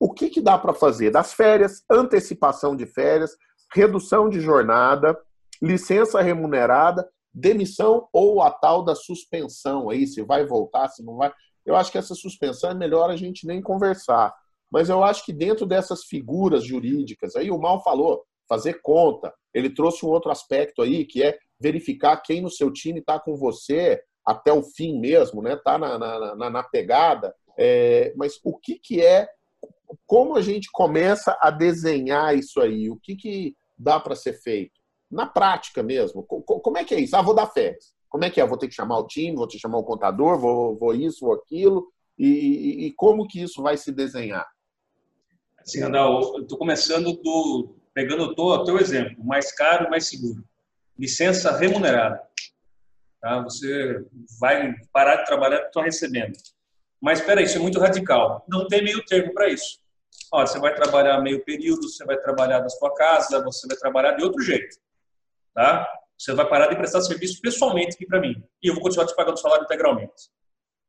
o 0.00 0.10
que, 0.10 0.30
que 0.30 0.40
dá 0.40 0.56
para 0.56 0.72
fazer? 0.72 1.10
Das 1.10 1.34
férias, 1.34 1.84
antecipação 1.90 2.74
de 2.74 2.86
férias, 2.86 3.36
redução 3.74 4.30
de 4.30 4.40
jornada, 4.40 5.18
licença 5.62 6.20
remunerada, 6.20 7.08
demissão 7.32 8.08
ou 8.12 8.42
a 8.42 8.50
tal 8.50 8.84
da 8.84 8.94
suspensão 8.96 9.88
aí, 9.88 10.06
se 10.06 10.22
vai 10.22 10.44
voltar, 10.44 10.88
se 10.88 11.04
não 11.04 11.16
vai. 11.16 11.32
Eu 11.64 11.76
acho 11.76 11.92
que 11.92 11.98
essa 11.98 12.14
suspensão 12.14 12.70
é 12.70 12.74
melhor 12.74 13.08
a 13.08 13.16
gente 13.16 13.46
nem 13.46 13.62
conversar. 13.62 14.34
Mas 14.70 14.88
eu 14.88 15.04
acho 15.04 15.24
que 15.24 15.32
dentro 15.32 15.64
dessas 15.64 16.04
figuras 16.04 16.64
jurídicas, 16.64 17.36
aí 17.36 17.50
o 17.50 17.58
Mal 17.58 17.82
falou, 17.82 18.24
fazer 18.48 18.80
conta. 18.82 19.32
Ele 19.54 19.70
trouxe 19.70 20.04
um 20.04 20.08
outro 20.08 20.30
aspecto 20.30 20.82
aí, 20.82 21.04
que 21.04 21.22
é 21.22 21.38
verificar 21.60 22.16
quem 22.16 22.42
no 22.42 22.50
seu 22.50 22.72
time 22.72 22.98
está 22.98 23.20
com 23.20 23.36
você 23.36 24.02
até 24.24 24.52
o 24.52 24.62
fim 24.62 24.98
mesmo, 24.98 25.40
né? 25.40 25.54
Está 25.54 25.78
na, 25.78 25.98
na, 25.98 26.50
na, 26.50 26.62
pegada. 26.62 27.34
É, 27.56 28.12
mas 28.16 28.40
o 28.42 28.56
que, 28.56 28.78
que 28.78 29.00
é, 29.00 29.28
como 30.06 30.36
a 30.36 30.42
gente 30.42 30.70
começa 30.72 31.36
a 31.40 31.50
desenhar 31.50 32.36
isso 32.36 32.60
aí? 32.60 32.90
O 32.90 32.96
que, 32.96 33.14
que 33.14 33.56
dá 33.78 34.00
para 34.00 34.16
ser 34.16 34.34
feito? 34.42 34.81
Na 35.12 35.26
prática 35.26 35.82
mesmo. 35.82 36.22
Como 36.24 36.78
é 36.78 36.84
que 36.84 36.94
é 36.94 37.00
isso? 37.00 37.14
Ah, 37.14 37.22
vou 37.22 37.34
dar 37.34 37.46
férias. 37.46 37.94
Como 38.08 38.24
é 38.24 38.30
que 38.30 38.40
é? 38.40 38.46
Vou 38.46 38.58
ter 38.58 38.68
que 38.68 38.74
chamar 38.74 38.98
o 38.98 39.06
time, 39.06 39.36
vou 39.36 39.46
ter 39.46 39.56
que 39.56 39.60
chamar 39.60 39.78
o 39.78 39.84
contador, 39.84 40.38
vou, 40.38 40.76
vou 40.76 40.94
isso, 40.94 41.26
vou 41.26 41.34
aquilo. 41.34 41.92
E, 42.18 42.86
e, 42.86 42.92
como 42.94 43.26
que 43.26 43.42
isso 43.42 43.62
vai 43.62 43.76
se 43.76 43.90
desenhar? 43.90 44.46
Assim, 45.58 45.82
Andal, 45.82 46.20
eu 46.36 46.42
estou 46.42 46.58
começando 46.58 47.12
do, 47.14 47.74
pegando 47.94 48.24
o 48.24 48.64
teu 48.64 48.78
exemplo, 48.78 49.24
mais 49.24 49.52
caro, 49.52 49.90
mais 49.90 50.08
seguro. 50.08 50.44
Licença 50.98 51.56
remunerada. 51.56 52.22
Tá? 53.20 53.42
Você 53.42 54.04
vai 54.40 54.74
parar 54.92 55.16
de 55.16 55.26
trabalhar 55.26 55.58
porque 55.58 55.68
está 55.68 55.82
recebendo. 55.82 56.36
Mas 57.00 57.20
espera 57.20 57.42
isso 57.42 57.56
é 57.56 57.60
muito 57.60 57.80
radical. 57.80 58.44
Não 58.48 58.66
tem 58.66 58.84
meio 58.84 59.04
termo 59.04 59.32
para 59.32 59.48
isso. 59.48 59.80
Olha, 60.32 60.46
você 60.46 60.58
vai 60.58 60.74
trabalhar 60.74 61.20
meio 61.20 61.44
período, 61.44 61.88
você 61.88 62.04
vai 62.04 62.18
trabalhar 62.18 62.60
da 62.60 62.68
sua 62.68 62.94
casa, 62.94 63.42
você 63.42 63.66
vai 63.66 63.76
trabalhar 63.76 64.12
de 64.12 64.24
outro 64.24 64.42
jeito. 64.42 64.76
Tá? 65.54 65.88
Você 66.18 66.32
vai 66.34 66.48
parar 66.48 66.68
de 66.68 66.76
prestar 66.76 67.00
serviço 67.00 67.40
pessoalmente 67.40 67.94
aqui 67.94 68.06
para 68.06 68.20
mim. 68.20 68.34
E 68.62 68.68
eu 68.68 68.74
vou 68.74 68.82
continuar 68.82 69.06
te 69.06 69.14
pagando 69.14 69.38
salário 69.38 69.64
integralmente. 69.64 70.30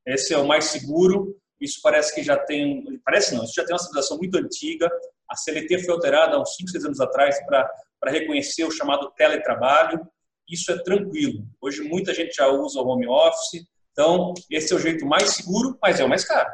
Esse 0.05 0.33
é 0.33 0.37
o 0.37 0.47
mais 0.47 0.65
seguro. 0.65 1.35
Isso 1.59 1.79
parece 1.81 2.13
que 2.13 2.23
já 2.23 2.37
tem. 2.37 2.99
Parece 3.05 3.35
não, 3.35 3.43
isso 3.43 3.53
já 3.55 3.65
tem 3.65 3.73
uma 3.73 3.79
situação 3.79 4.17
muito 4.17 4.37
antiga. 4.37 4.89
A 5.29 5.35
CLT 5.35 5.79
foi 5.79 5.93
alterada 5.93 6.35
há 6.35 6.41
uns 6.41 6.55
5, 6.55 6.69
6 6.69 6.85
anos 6.85 6.99
atrás 6.99 7.39
para 7.45 8.11
reconhecer 8.11 8.63
o 8.63 8.71
chamado 8.71 9.11
teletrabalho. 9.15 10.05
Isso 10.47 10.71
é 10.71 10.83
tranquilo. 10.83 11.45
Hoje 11.61 11.81
muita 11.81 12.13
gente 12.13 12.35
já 12.35 12.47
usa 12.49 12.79
o 12.79 12.87
home 12.87 13.07
office. 13.07 13.65
Então, 13.91 14.33
esse 14.49 14.73
é 14.73 14.75
o 14.75 14.79
jeito 14.79 15.05
mais 15.05 15.29
seguro, 15.31 15.77
mas 15.81 15.99
é 15.99 16.03
o 16.03 16.09
mais 16.09 16.25
caro. 16.25 16.51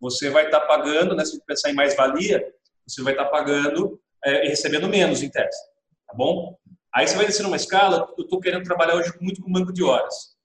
Você 0.00 0.30
vai 0.30 0.46
estar 0.46 0.60
tá 0.60 0.66
pagando, 0.66 1.14
né, 1.14 1.24
se 1.24 1.38
pensar 1.44 1.70
em 1.70 1.74
mais-valia, 1.74 2.42
você 2.86 3.02
vai 3.02 3.12
estar 3.12 3.26
tá 3.26 3.30
pagando 3.30 4.00
é, 4.24 4.46
e 4.46 4.48
recebendo 4.48 4.88
menos 4.88 5.22
em 5.22 5.30
tese. 5.30 5.58
Tá 6.06 6.14
bom? 6.14 6.56
Aí 6.94 7.06
você 7.06 7.16
vai 7.16 7.26
descer 7.26 7.42
numa 7.42 7.56
escala, 7.56 8.12
eu 8.18 8.24
estou 8.24 8.40
querendo 8.40 8.64
trabalhar 8.64 8.96
hoje 8.96 9.12
muito 9.20 9.42
com 9.42 9.52
banco 9.52 9.72
de 9.72 9.82
horas. 9.82 10.36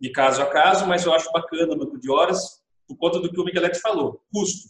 De 0.00 0.10
caso 0.10 0.42
a 0.42 0.46
caso, 0.46 0.86
mas 0.86 1.04
eu 1.04 1.12
acho 1.12 1.30
bacana 1.32 1.74
o 1.74 1.78
banco 1.78 1.98
de 1.98 2.10
horas 2.10 2.62
por 2.86 2.96
conta 2.96 3.20
do 3.20 3.30
que 3.30 3.40
o 3.40 3.44
Miguelete 3.44 3.80
falou, 3.80 4.22
custo. 4.32 4.68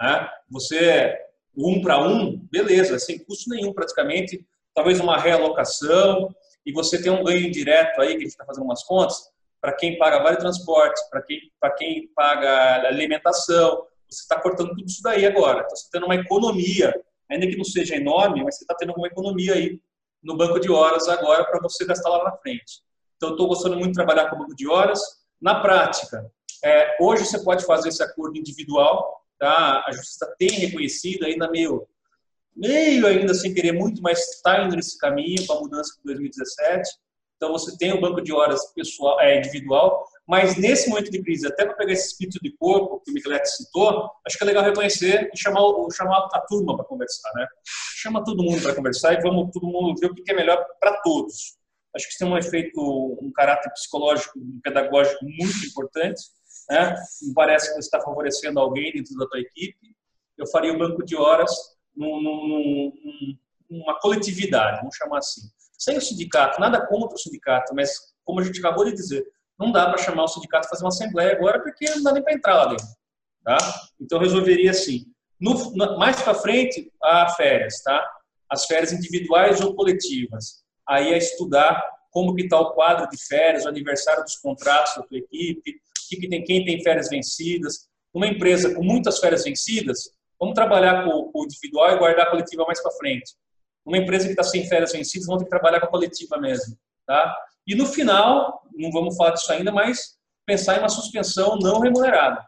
Né? 0.00 0.28
Você 0.50 1.18
um 1.56 1.80
para 1.80 1.98
um, 2.06 2.38
beleza, 2.50 2.98
sem 2.98 3.18
custo 3.18 3.48
nenhum 3.50 3.72
praticamente. 3.72 4.46
talvez 4.74 5.00
uma 5.00 5.18
realocação, 5.18 6.34
e 6.66 6.72
você 6.72 7.02
tem 7.02 7.10
um 7.10 7.24
ganho 7.24 7.50
direto 7.50 8.00
aí, 8.00 8.08
que 8.08 8.16
a 8.16 8.20
gente 8.20 8.28
está 8.28 8.44
fazendo 8.44 8.64
umas 8.64 8.82
contas, 8.84 9.30
para 9.58 9.72
quem 9.72 9.96
paga 9.96 10.22
vale 10.22 10.36
transportes, 10.36 11.02
para 11.08 11.22
quem, 11.22 11.40
quem 11.78 12.08
paga 12.14 12.86
alimentação, 12.86 13.86
você 14.08 14.22
está 14.22 14.38
cortando 14.38 14.68
tudo 14.68 14.84
isso 14.84 15.02
daí 15.02 15.24
agora. 15.24 15.60
Então, 15.60 15.70
você 15.70 15.84
está 15.84 15.98
tendo 15.98 16.06
uma 16.06 16.14
economia, 16.14 16.94
ainda 17.30 17.46
que 17.46 17.56
não 17.56 17.64
seja 17.64 17.96
enorme, 17.96 18.44
mas 18.44 18.56
você 18.56 18.64
está 18.64 18.74
tendo 18.74 18.92
uma 18.92 19.06
economia 19.06 19.54
aí 19.54 19.80
no 20.26 20.36
banco 20.36 20.58
de 20.58 20.70
horas 20.70 21.06
agora 21.08 21.44
para 21.44 21.60
você 21.60 21.86
gastar 21.86 22.10
lá 22.10 22.24
na 22.24 22.32
frente. 22.32 22.82
Então, 23.16 23.30
estou 23.30 23.46
gostando 23.46 23.76
muito 23.76 23.90
de 23.90 23.94
trabalhar 23.94 24.28
com 24.28 24.36
o 24.36 24.38
banco 24.40 24.56
de 24.56 24.68
horas. 24.68 25.00
Na 25.40 25.60
prática, 25.60 26.30
é, 26.64 26.96
hoje 27.00 27.24
você 27.24 27.42
pode 27.42 27.64
fazer 27.64 27.88
esse 27.88 28.02
acordo 28.02 28.36
individual, 28.36 29.24
tá? 29.38 29.84
A 29.86 29.92
justiça 29.92 30.34
tem 30.36 30.50
reconhecido 30.50 31.24
ainda 31.24 31.48
meio, 31.48 31.86
meio 32.54 33.06
ainda 33.06 33.32
sem 33.34 33.54
querer 33.54 33.72
muito, 33.72 34.02
mas 34.02 34.18
está 34.34 34.64
indo 34.64 34.74
nesse 34.74 34.98
caminho 34.98 35.46
com 35.46 35.52
a 35.52 35.60
mudança 35.60 35.94
de 35.96 36.02
2017. 36.04 36.90
Então 37.36 37.52
você 37.52 37.76
tem 37.78 37.92
o 37.92 38.00
banco 38.00 38.20
de 38.20 38.32
horas 38.32 38.72
pessoal, 38.72 39.20
é, 39.20 39.38
individual, 39.38 40.04
mas 40.26 40.56
nesse 40.56 40.88
momento 40.88 41.10
de 41.10 41.22
crise, 41.22 41.46
até 41.46 41.64
para 41.64 41.74
pegar 41.74 41.92
esse 41.92 42.08
espírito 42.08 42.38
de 42.42 42.50
corpo 42.56 43.00
que 43.04 43.10
o 43.10 43.14
Michelete 43.14 43.48
citou, 43.48 44.10
acho 44.26 44.36
que 44.36 44.44
é 44.44 44.46
legal 44.46 44.64
reconhecer 44.64 45.30
e 45.32 45.38
chamar, 45.38 45.60
chamar 45.94 46.28
a 46.32 46.40
turma 46.40 46.76
para 46.76 46.84
conversar, 46.84 47.32
né? 47.34 47.46
Chama 47.96 48.24
todo 48.24 48.42
mundo 48.42 48.60
para 48.62 48.74
conversar 48.74 49.14
e 49.14 49.22
vamos 49.22 49.50
todo 49.52 49.66
mundo 49.66 49.98
ver 50.00 50.10
o 50.10 50.14
que 50.14 50.30
é 50.30 50.34
melhor 50.34 50.64
para 50.80 51.00
todos. 51.02 51.56
Acho 51.94 52.06
que 52.06 52.10
isso 52.10 52.18
tem 52.18 52.28
um 52.28 52.36
efeito, 52.36 52.80
um 53.22 53.30
caráter 53.32 53.70
psicológico, 53.72 54.38
pedagógico 54.62 55.24
muito 55.24 55.66
importante 55.66 56.20
né? 56.68 56.94
me 57.22 57.34
parece 57.34 57.68
que 57.68 57.74
você 57.74 57.80
está 57.80 58.00
favorecendo 58.00 58.58
alguém 58.58 58.92
dentro 58.92 59.14
da 59.16 59.26
tua 59.26 59.40
equipe, 59.40 59.94
eu 60.36 60.46
faria 60.48 60.72
o 60.72 60.78
banco 60.78 61.04
de 61.04 61.16
horas 61.16 61.50
num, 61.94 62.20
num, 62.20 63.38
numa 63.70 63.98
coletividade, 64.00 64.78
vamos 64.78 64.96
chamar 64.96 65.18
assim. 65.18 65.42
Sem 65.78 65.96
o 65.96 66.00
sindicato, 66.00 66.60
nada 66.60 66.86
contra 66.86 67.14
o 67.14 67.18
sindicato, 67.18 67.74
mas 67.74 68.14
como 68.24 68.40
a 68.40 68.44
gente 68.44 68.58
acabou 68.58 68.84
de 68.84 68.92
dizer, 68.92 69.24
não 69.58 69.72
dá 69.72 69.86
para 69.86 69.98
chamar 69.98 70.24
o 70.24 70.28
sindicato 70.28 70.68
fazer 70.68 70.84
uma 70.84 70.88
assembleia 70.88 71.32
agora 71.32 71.62
porque 71.62 71.88
não 71.90 72.02
dá 72.02 72.12
nem 72.12 72.22
para 72.22 72.34
entrar 72.34 72.54
lá 72.54 72.66
dentro. 72.66 72.86
Tá? 73.44 73.56
Então 74.00 74.18
resolveria 74.18 74.70
assim. 74.70 75.06
No, 75.40 75.76
mais 75.98 76.20
para 76.20 76.34
frente, 76.34 76.90
há 77.02 77.28
férias, 77.30 77.82
tá? 77.82 78.04
As 78.50 78.64
férias 78.66 78.92
individuais 78.92 79.60
ou 79.60 79.74
coletivas. 79.74 80.64
Aí 80.88 81.12
é 81.12 81.18
estudar 81.18 81.84
como 82.10 82.34
que 82.34 82.44
está 82.44 82.58
o 82.58 82.72
quadro 82.72 83.08
de 83.08 83.16
férias, 83.26 83.64
o 83.64 83.68
aniversário 83.68 84.22
dos 84.22 84.36
contratos 84.36 84.94
da 84.96 85.02
tua 85.02 85.18
equipe, 85.18 85.74
que 86.08 86.28
tem, 86.28 86.42
quem 86.44 86.64
tem 86.64 86.82
férias 86.82 87.08
vencidas. 87.10 87.88
Uma 88.14 88.26
empresa 88.26 88.74
com 88.74 88.82
muitas 88.82 89.18
férias 89.18 89.44
vencidas, 89.44 90.10
vamos 90.40 90.54
trabalhar 90.54 91.04
com, 91.04 91.30
com 91.30 91.40
o 91.40 91.44
individual 91.44 91.92
e 91.92 91.98
guardar 91.98 92.26
a 92.26 92.30
coletiva 92.30 92.64
mais 92.64 92.82
para 92.82 92.92
frente. 92.92 93.34
Uma 93.84 93.98
empresa 93.98 94.24
que 94.24 94.32
está 94.32 94.42
sem 94.42 94.66
férias 94.66 94.92
vencidas, 94.92 95.26
vamos 95.26 95.40
ter 95.40 95.44
que 95.44 95.50
trabalhar 95.50 95.80
com 95.80 95.86
a 95.86 95.90
coletiva 95.90 96.38
mesmo. 96.38 96.76
Tá? 97.06 97.36
E 97.66 97.74
no 97.74 97.86
final, 97.86 98.62
não 98.74 98.90
vamos 98.90 99.16
falar 99.16 99.30
disso 99.30 99.52
ainda, 99.52 99.72
mas 99.72 100.16
pensar 100.44 100.76
em 100.76 100.80
uma 100.80 100.88
suspensão 100.88 101.58
não 101.58 101.80
remunerada. 101.80 102.44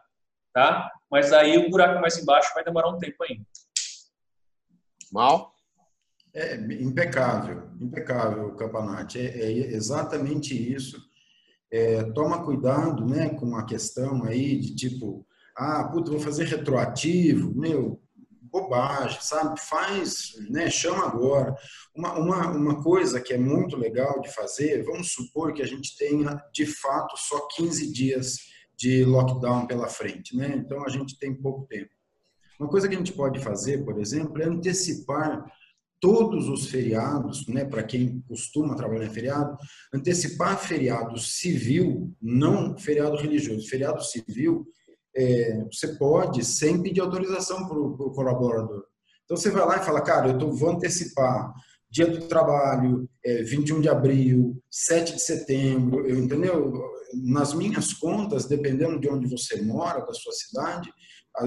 Tá? 0.53 0.91
Mas 1.09 1.31
aí 1.33 1.57
o 1.57 1.69
buraco 1.69 1.99
mais 2.01 2.17
embaixo 2.17 2.53
vai 2.53 2.63
demorar 2.63 2.89
um 2.89 2.97
tempo 2.97 3.23
ainda. 3.23 3.43
Mal? 5.11 5.53
É 6.33 6.55
impecável, 6.55 7.69
impecável, 7.81 8.55
Campanati. 8.55 9.19
É, 9.19 9.23
é 9.23 9.51
exatamente 9.73 10.53
isso 10.53 11.09
é, 11.71 12.03
toma 12.11 12.43
cuidado 12.43 13.05
né, 13.05 13.29
com 13.29 13.55
a 13.55 13.65
questão 13.65 14.23
aí 14.23 14.59
de 14.59 14.75
tipo, 14.75 15.25
ah, 15.55 15.87
puta, 15.91 16.11
vou 16.11 16.19
fazer 16.19 16.45
retroativo, 16.45 17.53
meu, 17.55 18.01
bobagem, 18.49 19.19
sabe? 19.21 19.59
Faz, 19.59 20.33
né, 20.49 20.69
chama 20.69 21.05
agora. 21.05 21.55
Uma, 21.95 22.13
uma, 22.17 22.47
uma 22.51 22.83
coisa 22.83 23.21
que 23.21 23.33
é 23.33 23.37
muito 23.37 23.77
legal 23.77 24.19
de 24.21 24.29
fazer, 24.33 24.83
vamos 24.83 25.11
supor 25.11 25.53
que 25.53 25.61
a 25.61 25.67
gente 25.67 25.95
tenha, 25.97 26.41
de 26.53 26.65
fato, 26.65 27.15
só 27.17 27.47
15 27.55 27.91
dias 27.91 28.37
de 28.77 29.03
lockdown 29.03 29.67
pela 29.67 29.87
frente, 29.87 30.35
né? 30.35 30.55
Então, 30.55 30.85
a 30.85 30.89
gente 30.89 31.17
tem 31.19 31.33
pouco 31.33 31.67
tempo. 31.67 31.89
Uma 32.59 32.69
coisa 32.69 32.87
que 32.87 32.95
a 32.95 32.97
gente 32.97 33.13
pode 33.13 33.39
fazer, 33.39 33.83
por 33.83 33.99
exemplo, 33.99 34.41
é 34.41 34.45
antecipar 34.45 35.45
todos 35.99 36.47
os 36.47 36.67
feriados, 36.67 37.45
né, 37.47 37.65
para 37.65 37.83
quem 37.83 38.21
costuma 38.27 38.75
trabalhar 38.75 39.05
em 39.05 39.13
feriado, 39.13 39.57
antecipar 39.93 40.57
feriado 40.57 41.19
civil, 41.19 42.15
não 42.21 42.77
feriado 42.77 43.17
religioso, 43.17 43.67
feriado 43.67 44.03
civil, 44.03 44.65
é, 45.15 45.63
você 45.71 45.89
pode 45.95 46.43
sem 46.45 46.81
pedir 46.81 47.01
autorização 47.01 47.67
para 47.67 47.77
o 47.77 48.11
colaborador. 48.11 48.83
Então 49.25 49.37
você 49.37 49.49
vai 49.49 49.65
lá 49.65 49.77
e 49.77 49.85
fala, 49.85 50.01
cara, 50.01 50.29
eu 50.29 50.37
tô, 50.37 50.51
vou 50.51 50.71
antecipar 50.71 51.53
dia 51.89 52.07
do 52.07 52.27
trabalho, 52.27 53.09
é, 53.25 53.41
21 53.41 53.81
de 53.81 53.89
abril, 53.89 54.61
7 54.69 55.15
de 55.15 55.21
setembro, 55.21 56.07
eu, 56.07 56.19
entendeu? 56.19 56.73
Nas 57.25 57.53
minhas 57.53 57.93
contas, 57.93 58.45
dependendo 58.45 58.99
de 58.99 59.09
onde 59.09 59.27
você 59.27 59.61
mora, 59.61 60.05
da 60.05 60.13
sua 60.13 60.31
cidade, 60.31 60.91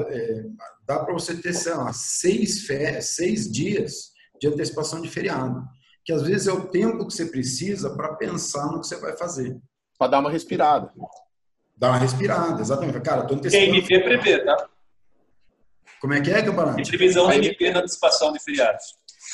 é, 0.09 0.45
dá 0.87 0.99
para 1.01 1.13
você 1.13 1.37
ter, 1.37 1.53
sei 1.53 1.75
lá, 1.75 1.93
seis, 1.93 2.67
seis 3.01 3.51
dias 3.51 4.13
de 4.41 4.49
antecipação 4.49 5.01
de 5.01 5.09
feriado, 5.09 5.63
que 6.05 6.13
às 6.13 6.23
vezes 6.23 6.49
é 6.49 6.53
o 6.53 6.69
tempo 6.69 7.07
que 7.07 7.15
você 7.15 7.27
precisa 7.27 7.95
para 7.95 8.15
pensar 8.17 8.67
no 8.67 8.81
que 8.81 8.87
você 8.87 8.97
vai 8.97 9.17
fazer. 9.17 9.57
Para 9.97 10.11
dar 10.11 10.19
uma 10.19 10.31
respirada. 10.31 10.93
Dar 11.77 11.89
uma 11.89 11.99
respirada, 11.99 12.61
exatamente. 12.61 13.01
Cara, 13.01 13.25
tô 13.25 13.35
antecipando. 13.35 13.71
Tem 13.71 13.79
MP 13.79 14.01
prevê, 14.01 14.45
tá? 14.45 14.69
Como 16.01 16.15
é 16.15 16.21
que 16.21 16.31
é, 16.31 16.43
campeonato? 16.43 16.77
Tem 16.77 16.87
previsão 16.87 17.29
de 17.31 17.37
MP 17.37 17.71
na 17.71 17.81
antecipação 17.81 18.33
de 18.33 18.43
feriados. 18.43 18.85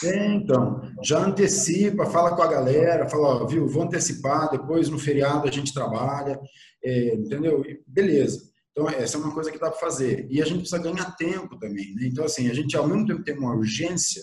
É, 0.05 0.27
então, 0.35 0.81
já 1.03 1.19
antecipa, 1.19 2.07
fala 2.07 2.37
com 2.37 2.43
a 2.43 2.47
galera, 2.47 3.09
fala, 3.09 3.43
ó, 3.43 3.47
viu, 3.47 3.67
vou 3.67 3.83
antecipar, 3.83 4.51
depois 4.51 4.89
no 4.89 4.99
feriado 4.99 5.49
a 5.49 5.51
gente 5.51 5.75
trabalha, 5.75 6.39
é, 6.85 7.15
entendeu? 7.15 7.65
Beleza. 7.87 8.49
Então, 8.71 8.89
essa 8.89 9.17
é 9.17 9.21
uma 9.21 9.35
coisa 9.35 9.51
que 9.51 9.59
dá 9.59 9.71
para 9.71 9.81
fazer. 9.81 10.29
E 10.31 10.41
a 10.41 10.45
gente 10.45 10.61
precisa 10.61 10.81
ganhar 10.81 11.17
tempo 11.17 11.59
também, 11.59 11.95
né? 11.95 12.07
Então, 12.07 12.25
assim, 12.25 12.49
a 12.49 12.55
gente 12.55 12.77
ao 12.77 12.87
mesmo 12.87 13.07
tempo 13.07 13.25
tem 13.25 13.37
uma 13.37 13.55
urgência 13.55 14.23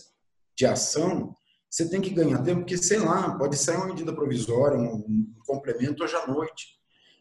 de 0.58 0.66
ação, 0.66 1.36
você 1.70 1.90
tem 1.90 2.00
que 2.00 2.12
ganhar 2.12 2.42
tempo, 2.42 2.62
porque, 2.62 2.78
sei 2.78 3.00
lá, 3.00 3.38
pode 3.38 3.58
sair 3.58 3.76
uma 3.76 3.88
medida 3.88 4.14
provisória, 4.14 4.78
um, 4.78 4.96
um 4.96 5.34
complemento 5.46 6.06
hoje 6.06 6.16
à 6.16 6.26
noite. 6.26 6.68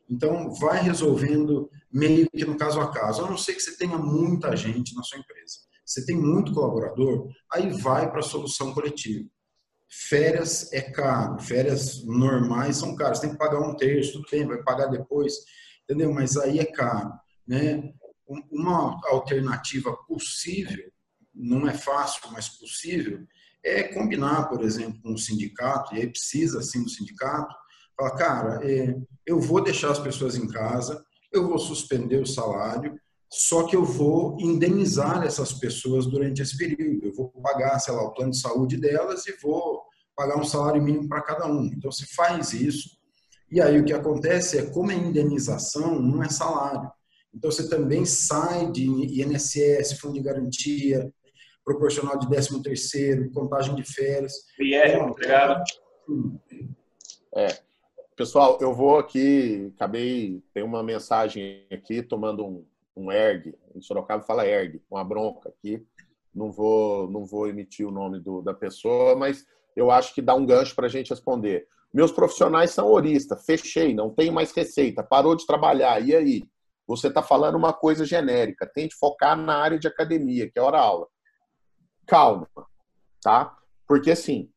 Então, 0.09 0.53
vai 0.55 0.83
resolvendo 0.83 1.71
meio 1.91 2.29
que 2.31 2.45
no 2.45 2.57
caso 2.57 2.81
a 2.81 2.91
caso. 2.93 3.25
A 3.25 3.31
não 3.31 3.37
ser 3.37 3.55
que 3.55 3.61
você 3.61 3.77
tenha 3.77 3.97
muita 3.97 4.55
gente 4.57 4.95
na 4.95 5.03
sua 5.03 5.19
empresa. 5.19 5.59
Você 5.85 6.05
tem 6.05 6.17
muito 6.17 6.53
colaborador, 6.53 7.29
aí 7.53 7.71
vai 7.71 8.11
para 8.11 8.21
a 8.21 8.23
solução 8.23 8.73
coletiva. 8.73 9.29
Férias 9.89 10.73
é 10.73 10.81
caro, 10.81 11.39
férias 11.39 12.05
normais 12.05 12.79
são 12.79 12.97
caras. 12.97 13.21
Tem 13.21 13.31
que 13.31 13.39
pagar 13.39 13.61
um 13.61 13.77
terço, 13.77 14.15
tudo 14.15 14.27
bem, 14.31 14.47
vai 14.47 14.63
pagar 14.63 14.87
depois, 14.87 15.35
entendeu? 15.85 16.13
Mas 16.13 16.37
aí 16.37 16.59
é 16.59 16.65
caro, 16.65 17.13
né? 17.47 17.93
Uma 18.51 18.99
alternativa 19.09 19.95
possível 20.09 20.91
não 21.35 21.69
é 21.69 21.75
fácil, 21.75 22.31
mas 22.33 22.49
possível, 22.49 23.27
é 23.63 23.83
combinar, 23.83 24.49
por 24.49 24.63
exemplo, 24.63 25.01
com 25.03 25.15
o 25.15 25.19
sindicato, 25.19 25.95
e 25.95 26.01
aí 26.01 26.07
precisa 26.07 26.63
sim 26.63 26.83
do 26.83 26.91
sindicato, 26.91 27.55
falar, 27.97 28.17
cara, 28.17 28.61
é, 28.71 28.95
eu 29.27 29.41
vou 29.41 29.63
deixar 29.63 29.91
as 29.91 29.99
pessoas 29.99 30.37
em 30.37 30.49
casa, 30.49 31.03
eu 31.33 31.49
vou 31.49 31.59
suspender 31.59 32.21
o 32.21 32.27
salário, 32.27 32.99
só 33.31 33.65
que 33.65 33.75
eu 33.75 33.85
vou 33.85 34.37
indenizar 34.39 35.25
essas 35.25 35.53
pessoas 35.53 36.07
durante 36.07 36.41
esse 36.41 36.57
período. 36.57 37.07
Eu 37.07 37.15
vou 37.15 37.29
pagar, 37.43 37.79
sei 37.81 37.93
lá, 37.93 38.05
o 38.05 38.13
plano 38.13 38.31
de 38.31 38.41
saúde 38.41 38.77
delas 38.77 39.27
e 39.27 39.37
vou 39.43 39.83
pagar 40.15 40.39
um 40.39 40.45
salário 40.45 40.81
mínimo 40.81 41.09
para 41.09 41.23
cada 41.23 41.47
um. 41.47 41.65
Então, 41.65 41.91
se 41.91 42.07
faz 42.15 42.53
isso, 42.53 42.91
e 43.51 43.61
aí 43.61 43.81
o 43.81 43.85
que 43.85 43.93
acontece 43.93 44.59
é, 44.59 44.67
como 44.67 44.93
é 44.93 44.95
indenização, 44.95 45.99
não 45.99 46.23
é 46.23 46.29
salário. 46.29 46.89
Então, 47.35 47.51
você 47.51 47.69
também 47.69 48.05
sai 48.05 48.71
de 48.71 48.85
INSS, 48.85 49.99
fundo 49.99 50.15
de 50.15 50.23
garantia, 50.23 51.13
proporcional 51.65 52.19
de 52.19 52.29
13 52.29 52.63
terceiro, 52.63 53.33
contagem 53.33 53.75
de 53.75 53.83
férias. 53.83 54.33
Pierre, 54.57 54.97
obrigado. 55.01 55.65
É. 57.35 57.49
Pessoal, 58.17 58.59
eu 58.61 58.73
vou 58.73 58.99
aqui, 58.99 59.73
acabei, 59.75 60.43
tem 60.53 60.63
uma 60.63 60.83
mensagem 60.83 61.67
aqui, 61.71 62.03
tomando 62.03 62.45
um, 62.47 62.67
um 62.97 63.11
erg, 63.11 63.55
em 63.75 63.81
Sorocaba 63.81 64.23
fala 64.23 64.47
erg, 64.47 64.81
uma 64.91 65.05
bronca 65.05 65.49
aqui, 65.49 65.85
não 66.35 66.53
vou, 66.53 67.11
não 67.11 67.25
vou 67.25 67.49
emitir 67.49 67.87
o 67.87 67.91
nome 67.91 68.21
do, 68.21 68.41
da 68.41 68.55
pessoa, 68.55 69.17
mas 69.17 69.45
eu 69.75 69.91
acho 69.91 70.15
que 70.15 70.23
dá 70.23 70.35
um 70.35 70.47
gancho 70.47 70.75
para 70.75 70.87
a 70.87 70.91
gente 70.91 71.11
responder. 71.11 71.67
Meus 71.93 72.13
profissionais 72.13 72.71
são 72.71 72.87
orista, 72.87 73.37
fechei, 73.37 73.95
não 73.95 74.11
tenho 74.11 74.33
mais 74.33 74.53
receita, 74.53 75.03
parou 75.03 75.35
de 75.35 75.47
trabalhar, 75.47 76.01
e 76.01 76.15
aí? 76.15 76.45
Você 76.87 77.09
está 77.09 77.23
falando 77.23 77.57
uma 77.57 77.73
coisa 77.73 78.05
genérica, 78.05 78.71
tente 78.73 78.95
focar 78.95 79.37
na 79.37 79.57
área 79.57 79.79
de 79.79 79.89
academia, 79.89 80.49
que 80.51 80.59
é 80.59 80.63
hora-aula 80.63 81.09
calma, 82.07 82.49
tá? 83.23 83.57
Porque 83.87 84.11
assim, 84.11 84.51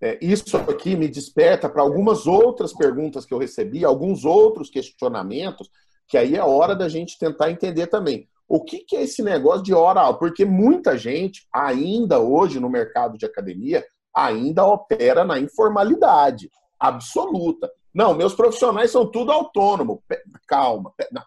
é, 0.00 0.18
isso 0.22 0.56
aqui 0.56 0.96
me 0.96 1.08
desperta 1.08 1.68
para 1.68 1.82
algumas 1.82 2.26
outras 2.26 2.72
perguntas 2.72 3.26
que 3.26 3.34
eu 3.34 3.38
recebi, 3.38 3.84
alguns 3.84 4.24
outros 4.24 4.70
questionamentos, 4.70 5.68
que 6.08 6.16
aí 6.16 6.36
é 6.36 6.42
hora 6.42 6.74
da 6.74 6.88
gente 6.88 7.18
tentar 7.18 7.50
entender 7.50 7.86
também. 7.86 8.28
O 8.48 8.64
que, 8.64 8.78
que 8.78 8.96
é 8.96 9.02
esse 9.02 9.22
negócio 9.22 9.62
de 9.62 9.74
hora 9.74 10.00
aula? 10.00 10.18
Porque 10.18 10.44
muita 10.44 10.98
gente, 10.98 11.46
ainda 11.54 12.18
hoje 12.18 12.58
no 12.58 12.68
mercado 12.68 13.16
de 13.16 13.24
academia, 13.24 13.84
ainda 14.14 14.66
opera 14.66 15.24
na 15.24 15.38
informalidade 15.38 16.50
absoluta. 16.78 17.70
Não, 17.94 18.14
meus 18.14 18.34
profissionais 18.34 18.90
são 18.90 19.08
tudo 19.08 19.30
autônomo. 19.30 20.02
Calma. 20.48 20.90
O 20.90 21.20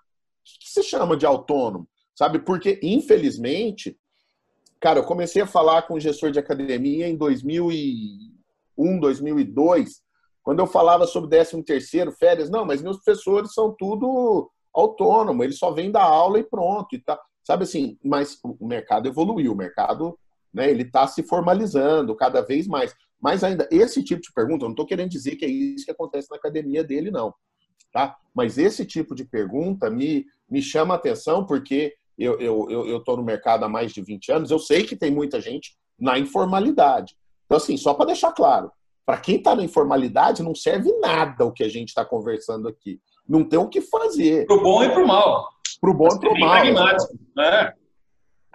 que 0.43 0.69
se 0.69 0.83
chama 0.83 1.15
de 1.15 1.25
autônomo? 1.25 1.87
Sabe? 2.15 2.39
Porque, 2.39 2.79
infelizmente, 2.81 3.97
cara, 4.79 4.99
eu 4.99 5.03
comecei 5.03 5.41
a 5.41 5.47
falar 5.47 5.83
com 5.83 5.93
o 5.93 5.99
gestor 5.99 6.31
de 6.31 6.39
academia 6.39 7.07
em 7.07 7.15
2001, 7.15 8.32
2002, 8.99 10.01
quando 10.41 10.59
eu 10.59 10.67
falava 10.67 11.07
sobre 11.07 11.29
13 11.29 11.63
terceiro, 11.63 12.11
férias. 12.11 12.49
Não, 12.49 12.65
mas 12.65 12.81
meus 12.81 12.97
professores 12.97 13.53
são 13.53 13.73
tudo 13.77 14.49
autônomo, 14.73 15.43
eles 15.43 15.57
só 15.57 15.71
vêm 15.71 15.91
dar 15.91 16.03
aula 16.03 16.39
e 16.39 16.43
pronto. 16.43 16.95
E 16.95 16.99
tá. 16.99 17.19
Sabe 17.43 17.63
assim, 17.63 17.97
mas 18.03 18.39
o 18.43 18.65
mercado 18.65 19.07
evoluiu, 19.07 19.51
o 19.51 19.55
mercado 19.55 20.17
né, 20.53 20.69
ele 20.69 20.83
está 20.83 21.07
se 21.07 21.23
formalizando 21.23 22.15
cada 22.15 22.41
vez 22.41 22.67
mais. 22.67 22.93
Mas 23.21 23.43
ainda, 23.43 23.67
esse 23.71 24.03
tipo 24.03 24.21
de 24.21 24.31
pergunta, 24.33 24.63
eu 24.63 24.69
não 24.69 24.73
estou 24.73 24.85
querendo 24.85 25.09
dizer 25.09 25.35
que 25.35 25.45
é 25.45 25.49
isso 25.49 25.85
que 25.85 25.91
acontece 25.91 26.29
na 26.29 26.37
academia 26.37 26.83
dele, 26.83 27.11
não. 27.11 27.33
Tá? 27.91 28.17
Mas 28.33 28.57
esse 28.57 28.85
tipo 28.85 29.13
de 29.13 29.23
pergunta 29.23 29.89
me, 29.89 30.25
me 30.49 30.61
chama 30.61 30.93
a 30.93 30.97
atenção 30.97 31.45
porque 31.45 31.93
eu 32.17 32.33
estou 32.33 32.71
eu, 32.71 32.85
eu, 32.85 33.03
eu 33.07 33.17
no 33.17 33.23
mercado 33.23 33.65
há 33.65 33.69
mais 33.69 33.91
de 33.91 34.01
20 34.01 34.31
anos, 34.31 34.51
eu 34.51 34.59
sei 34.59 34.83
que 34.83 34.95
tem 34.95 35.11
muita 35.11 35.41
gente 35.41 35.75
na 35.99 36.17
informalidade. 36.17 37.15
Então, 37.45 37.57
assim, 37.57 37.77
só 37.77 37.93
para 37.93 38.07
deixar 38.07 38.31
claro, 38.31 38.71
para 39.05 39.17
quem 39.17 39.35
está 39.35 39.55
na 39.55 39.63
informalidade, 39.63 40.43
não 40.43 40.55
serve 40.55 40.91
nada 40.99 41.45
o 41.45 41.51
que 41.51 41.63
a 41.63 41.69
gente 41.69 41.89
está 41.89 42.05
conversando 42.05 42.67
aqui. 42.67 42.99
Não 43.27 43.43
tem 43.43 43.59
o 43.59 43.69
que 43.69 43.81
fazer. 43.81 44.45
Pro 44.45 44.61
bom 44.61 44.83
e 44.83 44.89
pro 44.89 45.07
mal. 45.07 45.49
Pro 45.79 45.93
bom 45.93 46.07
e 46.07 46.19
pro 46.19 46.39
mal. 46.39 46.63
Né? 47.35 47.73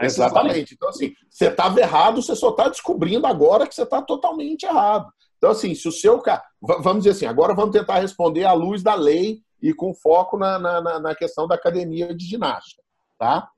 Exatamente. 0.00 0.74
Então, 0.74 0.88
assim, 0.88 1.12
você 1.28 1.48
estava 1.48 1.80
errado, 1.80 2.22
você 2.22 2.34
só 2.34 2.50
está 2.50 2.68
descobrindo 2.68 3.26
agora 3.26 3.66
que 3.66 3.74
você 3.74 3.82
está 3.82 4.00
totalmente 4.00 4.64
errado. 4.64 5.12
Então, 5.36 5.50
assim, 5.50 5.74
se 5.74 5.88
o 5.88 5.92
seu 5.92 6.20
cara. 6.20 6.42
Vamos 6.60 7.04
dizer 7.04 7.10
assim, 7.10 7.26
agora 7.26 7.54
vamos 7.54 7.72
tentar 7.72 7.98
responder 7.98 8.44
à 8.44 8.52
luz 8.52 8.82
da 8.82 8.94
lei 8.94 9.40
e 9.62 9.72
com 9.72 9.94
foco 9.94 10.36
na, 10.36 10.58
na, 10.58 11.00
na 11.00 11.14
questão 11.14 11.46
da 11.46 11.54
academia 11.54 12.14
de 12.14 12.24
ginástica, 12.24 12.82
tá? 13.18 13.48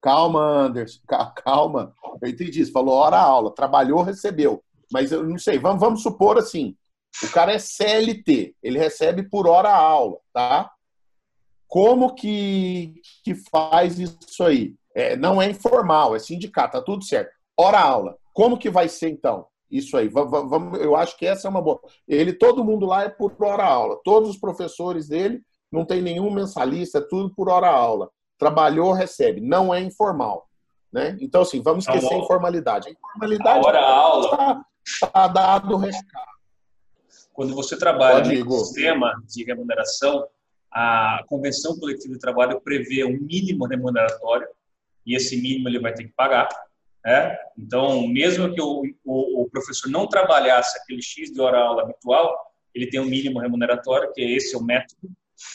Calma, 0.00 0.40
Anderson, 0.40 1.00
calma. 1.44 1.92
Eu 2.22 2.28
entendi. 2.28 2.64
Você 2.64 2.70
falou 2.70 2.94
hora 2.94 3.18
aula, 3.18 3.54
trabalhou, 3.54 4.02
recebeu. 4.02 4.62
Mas 4.92 5.12
eu 5.12 5.24
não 5.24 5.38
sei, 5.38 5.58
vamos, 5.58 5.80
vamos 5.80 6.02
supor 6.02 6.38
assim: 6.38 6.76
o 7.22 7.30
cara 7.30 7.52
é 7.52 7.58
CLT, 7.58 8.54
ele 8.62 8.78
recebe 8.78 9.22
por 9.22 9.46
hora 9.46 9.70
aula, 9.70 10.18
tá? 10.32 10.70
Como 11.66 12.14
que, 12.14 12.94
que 13.22 13.34
faz 13.34 13.98
isso 13.98 14.42
aí? 14.42 14.74
É, 14.94 15.16
não 15.16 15.40
é 15.40 15.50
informal, 15.50 16.16
é 16.16 16.18
sindicato, 16.18 16.72
tá 16.72 16.82
tudo 16.82 17.04
certo. 17.04 17.30
Hora 17.56 17.78
aula. 17.78 18.16
Como 18.32 18.58
que 18.58 18.70
vai 18.70 18.88
ser 18.88 19.10
então? 19.10 19.46
Isso 19.70 19.96
aí, 19.96 20.08
vamos, 20.08 20.80
eu 20.80 20.96
acho 20.96 21.16
que 21.18 21.26
essa 21.26 21.46
é 21.46 21.50
uma 21.50 21.60
boa. 21.60 21.78
Ele, 22.06 22.32
todo 22.32 22.64
mundo 22.64 22.86
lá 22.86 23.04
é 23.04 23.08
por 23.08 23.34
hora 23.40 23.64
aula. 23.64 24.00
Todos 24.02 24.30
os 24.30 24.38
professores 24.38 25.08
dele, 25.08 25.42
não 25.70 25.84
tem 25.84 26.00
nenhum 26.00 26.30
mensalista, 26.30 26.98
é 26.98 27.06
tudo 27.08 27.34
por 27.34 27.50
hora 27.50 27.68
aula. 27.68 28.10
Trabalhou, 28.38 28.92
recebe. 28.92 29.40
Não 29.40 29.74
é 29.74 29.80
informal. 29.80 30.47
Né? 30.92 31.16
Então, 31.20 31.42
assim, 31.42 31.60
vamos 31.60 31.84
tá 31.84 31.94
esquecer 31.94 32.14
a 32.14 32.18
informalidade. 32.18 32.88
A 32.88 32.92
informalidade 32.92 33.58
a 33.58 33.68
hora 33.68 33.80
aula 33.80 34.64
está 34.84 35.10
tá 35.10 35.28
dado 35.28 35.74
o 35.74 35.78
recado. 35.78 36.28
Quando 37.32 37.54
você 37.54 37.78
trabalha 37.78 38.44
no 38.44 38.50
sistema 38.52 39.14
de 39.26 39.44
remuneração, 39.44 40.26
a 40.72 41.22
convenção 41.28 41.78
coletiva 41.78 42.14
de 42.14 42.20
trabalho 42.20 42.60
prevê 42.60 43.04
um 43.04 43.18
mínimo 43.18 43.66
remuneratório 43.66 44.46
e 45.06 45.14
esse 45.14 45.40
mínimo 45.40 45.68
ele 45.68 45.78
vai 45.78 45.94
ter 45.94 46.04
que 46.04 46.12
pagar. 46.12 46.48
Né? 47.04 47.36
Então, 47.56 48.06
mesmo 48.08 48.52
que 48.52 48.60
o, 48.60 48.82
o, 49.04 49.42
o, 49.42 49.50
professor 49.50 49.88
não 49.88 50.06
trabalhasse 50.06 50.78
aquele 50.78 51.00
X 51.00 51.32
de 51.32 51.40
hora-aula 51.40 51.82
habitual, 51.82 52.36
ele 52.74 52.88
tem 52.88 53.00
um 53.00 53.06
mínimo 53.06 53.38
remuneratório, 53.38 54.12
que 54.12 54.20
esse 54.20 54.54
é 54.54 54.58
o 54.58 54.62
método, 54.62 55.10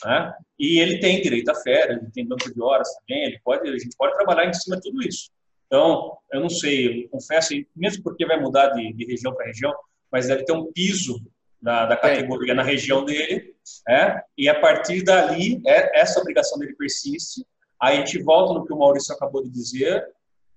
né? 0.05 0.33
e 0.59 0.79
ele 0.79 0.99
tem 0.99 1.21
direito 1.21 1.49
a 1.49 1.55
férias, 1.55 2.01
ele 2.01 2.11
tem 2.11 2.27
banco 2.27 2.53
de 2.53 2.61
horas 2.61 2.87
também, 2.95 3.25
ele 3.25 3.39
pode, 3.43 3.67
a 3.69 3.77
gente 3.77 3.95
pode 3.97 4.13
trabalhar 4.13 4.45
em 4.45 4.53
cima 4.53 4.77
de 4.77 4.83
tudo 4.83 5.01
isso. 5.01 5.29
Então, 5.67 6.17
eu 6.31 6.41
não 6.41 6.49
sei, 6.49 7.05
eu 7.05 7.09
confesso, 7.09 7.53
mesmo 7.75 8.03
porque 8.03 8.25
vai 8.25 8.39
mudar 8.39 8.69
de, 8.69 8.93
de 8.93 9.05
região 9.05 9.33
para 9.33 9.47
região, 9.47 9.73
mas 10.11 10.27
deve 10.27 10.45
ter 10.45 10.53
um 10.53 10.71
piso 10.71 11.19
da, 11.61 11.85
da 11.85 11.97
categoria 11.97 12.53
é. 12.53 12.55
na 12.55 12.63
região 12.63 13.03
dele, 13.03 13.55
é, 13.87 14.21
e 14.37 14.47
a 14.47 14.59
partir 14.59 15.03
dali, 15.03 15.61
é, 15.65 15.99
essa 15.99 16.19
obrigação 16.19 16.59
dele 16.59 16.75
persiste, 16.75 17.45
Aí 17.83 17.97
a 17.97 17.99
gente 17.99 18.23
volta 18.23 18.53
no 18.53 18.65
que 18.65 18.71
o 18.71 18.77
Maurício 18.77 19.13
acabou 19.13 19.43
de 19.43 19.49
dizer, 19.49 20.07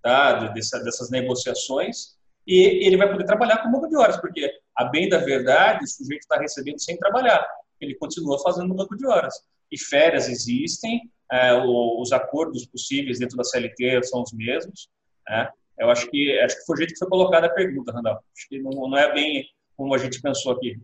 tá? 0.01 0.47
Dessa, 0.53 0.79
dessas 0.79 1.11
negociações, 1.11 2.15
e 2.47 2.87
ele 2.87 2.97
vai 2.97 3.11
poder 3.11 3.25
trabalhar 3.25 3.59
com 3.59 3.73
banco 3.73 3.89
de 3.89 3.97
horas, 3.97 4.17
porque, 4.19 4.49
a 4.77 4.85
bem 4.85 5.09
da 5.09 5.19
verdade, 5.19 5.83
o 5.83 5.89
sujeito 5.89 6.21
está 6.21 6.39
recebendo 6.39 6.79
sem 6.79 6.97
trabalhar. 6.97 7.45
Ele 7.81 7.95
continua 7.97 8.39
fazendo 8.43 8.69
no 8.69 8.75
banco 8.75 8.97
de 8.97 9.07
horas. 9.07 9.35
E 9.71 9.79
férias 9.79 10.29
existem, 10.29 11.11
é, 11.31 11.53
os 11.55 12.13
acordos 12.13 12.67
possíveis 12.67 13.19
dentro 13.19 13.37
da 13.37 13.45
CLT 13.45 14.03
são 14.05 14.23
os 14.23 14.33
mesmos. 14.33 14.89
Né? 15.29 15.49
Eu 15.79 15.91
acho 15.91 16.09
que, 16.11 16.39
acho 16.41 16.57
que 16.59 16.65
foi 16.65 16.75
o 16.75 16.79
jeito 16.79 16.93
que 16.93 16.99
foi 16.99 17.09
colocada 17.09 17.47
a 17.47 17.55
pergunta, 17.55 17.93
Randall. 17.93 18.15
Acho 18.37 18.49
que 18.49 18.59
não, 18.61 18.89
não 18.89 18.97
é 18.97 19.13
bem 19.13 19.45
como 19.77 19.95
a 19.95 19.99
gente 19.99 20.21
pensou 20.23 20.53
aqui. 20.53 20.81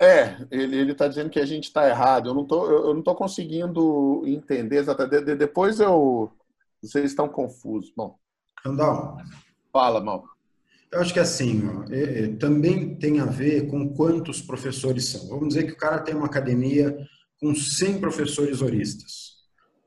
É, 0.00 0.36
ele 0.50 0.90
está 0.90 1.06
dizendo 1.06 1.30
que 1.30 1.38
a 1.38 1.46
gente 1.46 1.64
está 1.64 1.88
errado. 1.88 2.28
Eu 2.28 2.34
não 2.34 2.44
tô, 2.44 2.66
eu 2.66 2.94
não 2.94 3.02
tô 3.02 3.14
conseguindo 3.14 4.22
entender 4.26 4.78
exatamente. 4.78 5.24
De, 5.24 5.34
depois 5.36 5.78
eu. 5.78 6.32
Vocês 6.82 7.04
estão 7.04 7.28
confusos. 7.28 7.92
Bom. 7.96 8.16
Randall. 8.64 9.16
Fala, 9.72 10.00
mal. 10.00 10.24
Eu 10.92 11.00
acho 11.00 11.14
que 11.14 11.20
assim, 11.20 11.62
ó, 11.66 11.84
é, 11.90 12.24
é, 12.24 12.28
também 12.36 12.94
tem 12.98 13.18
a 13.18 13.24
ver 13.24 13.66
com 13.66 13.94
quantos 13.94 14.42
professores 14.42 15.08
são. 15.08 15.26
Vamos 15.28 15.48
dizer 15.48 15.64
que 15.64 15.72
o 15.72 15.76
cara 15.76 15.98
tem 15.98 16.14
uma 16.14 16.26
academia 16.26 16.94
com 17.40 17.54
100 17.54 17.98
professores 17.98 18.60
horistas. 18.60 19.32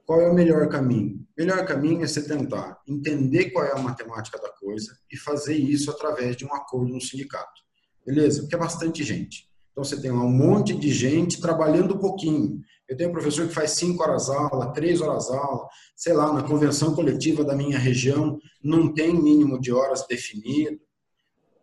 Qual 0.04 0.20
é 0.20 0.28
o 0.28 0.34
melhor 0.34 0.68
caminho? 0.68 1.18
O 1.38 1.42
melhor 1.42 1.64
caminho 1.66 2.04
é 2.04 2.08
você 2.08 2.24
tentar 2.24 2.80
entender 2.88 3.52
qual 3.52 3.66
é 3.66 3.72
a 3.74 3.80
matemática 3.80 4.40
da 4.40 4.50
coisa 4.50 4.98
e 5.12 5.16
fazer 5.18 5.56
isso 5.56 5.92
através 5.92 6.36
de 6.36 6.44
um 6.44 6.54
acordo 6.54 6.92
no 6.92 7.02
sindicato. 7.02 7.62
Beleza? 8.04 8.42
Porque 8.42 8.56
é 8.56 8.60
bastante 8.60 9.04
gente. 9.04 9.48
Então, 9.72 9.84
você 9.84 10.02
tem 10.02 10.10
um 10.10 10.30
monte 10.30 10.74
de 10.74 10.92
gente 10.92 11.42
trabalhando 11.42 11.96
um 11.96 12.00
pouquinho. 12.00 12.62
Eu 12.88 12.96
tenho 12.96 13.10
um 13.10 13.14
professor 13.14 13.48
que 13.48 13.54
faz 13.54 13.72
cinco 13.72 14.02
horas 14.02 14.30
aula, 14.30 14.72
três 14.74 15.02
horas 15.02 15.30
aula, 15.30 15.68
sei 15.96 16.14
lá, 16.14 16.32
na 16.32 16.44
convenção 16.44 16.96
coletiva 16.96 17.44
da 17.44 17.56
minha 17.56 17.78
região, 17.78 18.40
não 18.64 18.94
tem 18.94 19.14
mínimo 19.14 19.60
de 19.60 19.72
horas 19.74 20.06
definido. 20.08 20.80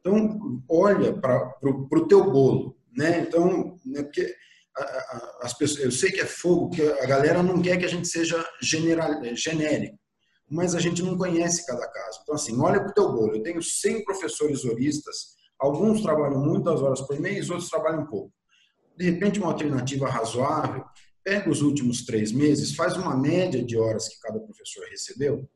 Então, 0.05 0.63
olha 0.69 1.13
para 1.19 1.57
o 1.63 2.07
teu 2.07 2.31
bolo. 2.31 2.77
Né? 2.95 3.21
Então, 3.21 3.79
né, 3.87 4.03
porque 4.03 4.35
as 5.41 5.57
pessoas, 5.57 5.85
eu 5.85 5.91
sei 5.91 6.11
que 6.11 6.21
é 6.21 6.27
fogo, 6.27 6.71
que 6.71 6.83
a 6.83 7.07
galera 7.07 7.43
não 7.43 7.63
quer 7.63 7.79
que 7.79 7.85
a 7.85 7.89
gente 7.89 8.09
seja 8.09 8.45
general, 8.61 9.23
genérico, 9.35 9.99
mas 10.51 10.75
a 10.75 10.81
gente 10.81 11.03
não 11.03 11.17
conhece 11.17 11.67
cada 11.67 11.87
caso. 11.89 12.21
Então, 12.23 12.35
assim, 12.35 12.61
olha 12.61 12.81
para 12.81 12.91
o 12.91 12.95
teu 12.95 13.13
bolo. 13.13 13.37
Eu 13.37 13.43
tenho 13.43 13.63
100 13.63 14.05
professores 14.05 14.65
horistas 14.65 15.33
Alguns 15.63 16.03
trabalham 16.03 16.41
muitas 16.41 16.83
horas 16.83 17.01
por 17.03 17.21
mês, 17.21 17.49
outros 17.49 17.71
trabalham 17.71 18.05
pouco. 18.05 18.35
De 18.97 19.09
repente, 19.09 19.39
uma 19.39 19.53
alternativa 19.53 20.09
razoável, 20.09 20.85
pega 21.23 21.49
os 21.49 21.63
últimos 21.63 22.05
três 22.05 22.33
meses, 22.33 22.75
faz 22.75 22.97
uma 22.97 23.17
média 23.17 23.65
de 23.65 23.79
horas 23.79 24.09
que 24.09 24.19
cada 24.19 24.41
professor 24.41 24.85
recebeu 24.91 25.49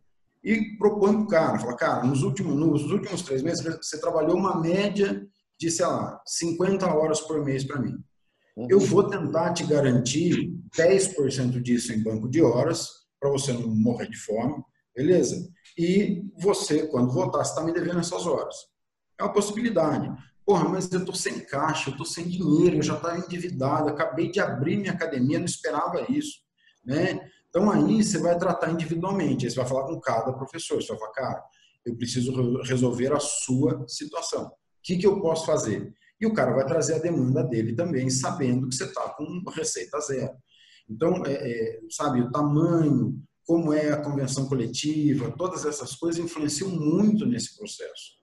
e 0.46 0.78
propõe 0.78 1.12
para 1.12 1.22
o 1.22 1.26
cara. 1.26 1.58
Fala, 1.58 1.76
cara, 1.76 2.04
nos 2.04 2.22
últimos, 2.22 2.54
nos 2.54 2.88
últimos 2.92 3.22
três 3.22 3.42
meses 3.42 3.64
você 3.64 4.00
trabalhou 4.00 4.36
uma 4.36 4.60
média 4.60 5.26
de, 5.58 5.68
sei 5.68 5.84
lá, 5.84 6.22
50 6.24 6.86
horas 6.86 7.20
por 7.20 7.44
mês 7.44 7.64
para 7.64 7.80
mim. 7.80 7.98
Uhum. 8.56 8.68
Eu 8.70 8.78
vou 8.78 9.10
tentar 9.10 9.52
te 9.54 9.64
garantir 9.64 10.54
10% 10.78 11.60
disso 11.60 11.92
em 11.92 12.00
banco 12.00 12.28
de 12.28 12.40
horas, 12.40 12.88
para 13.18 13.28
você 13.28 13.52
não 13.52 13.66
morrer 13.68 14.08
de 14.08 14.16
fome, 14.18 14.62
beleza? 14.94 15.50
E 15.76 16.22
você, 16.38 16.86
quando 16.86 17.12
voltar, 17.12 17.42
você 17.42 17.50
está 17.50 17.64
me 17.64 17.72
devendo 17.72 17.98
essas 17.98 18.24
horas. 18.24 18.54
É 19.18 19.24
uma 19.24 19.32
possibilidade. 19.32 20.08
Porra, 20.44 20.68
mas 20.68 20.90
eu 20.92 21.00
estou 21.00 21.14
sem 21.14 21.40
caixa, 21.40 21.88
eu 21.88 21.92
estou 21.92 22.06
sem 22.06 22.28
dinheiro, 22.28 22.76
eu 22.76 22.82
já 22.82 22.94
estava 22.94 23.18
endividado, 23.18 23.88
acabei 23.88 24.30
de 24.30 24.38
abrir 24.38 24.76
minha 24.76 24.92
academia, 24.92 25.40
não 25.40 25.46
esperava 25.46 26.06
isso. 26.08 26.38
Né? 26.84 27.18
Então 27.56 27.70
aí 27.70 28.04
você 28.04 28.18
vai 28.18 28.38
tratar 28.38 28.70
individualmente, 28.70 29.46
aí 29.46 29.50
você 29.50 29.56
vai 29.56 29.66
falar 29.66 29.86
com 29.86 29.98
cada 29.98 30.30
professor, 30.30 30.76
você 30.76 30.88
vai 30.88 30.98
falar, 30.98 31.12
cara, 31.12 31.44
eu 31.86 31.96
preciso 31.96 32.60
resolver 32.64 33.14
a 33.14 33.18
sua 33.18 33.82
situação. 33.88 34.44
O 34.44 34.52
que, 34.82 34.98
que 34.98 35.06
eu 35.06 35.22
posso 35.22 35.46
fazer? 35.46 35.90
E 36.20 36.26
o 36.26 36.34
cara 36.34 36.52
vai 36.52 36.66
trazer 36.66 36.96
a 36.96 36.98
demanda 36.98 37.42
dele 37.42 37.74
também, 37.74 38.10
sabendo 38.10 38.68
que 38.68 38.74
você 38.74 38.84
está 38.84 39.08
com 39.08 39.42
receita 39.54 39.98
zero. 40.00 40.34
Então, 40.86 41.24
é, 41.24 41.32
é, 41.32 41.80
sabe, 41.88 42.20
o 42.20 42.30
tamanho, 42.30 43.18
como 43.46 43.72
é 43.72 43.90
a 43.90 44.02
convenção 44.02 44.46
coletiva, 44.46 45.32
todas 45.38 45.64
essas 45.64 45.94
coisas 45.94 46.22
influenciam 46.22 46.68
muito 46.68 47.24
nesse 47.24 47.56
processo. 47.56 48.16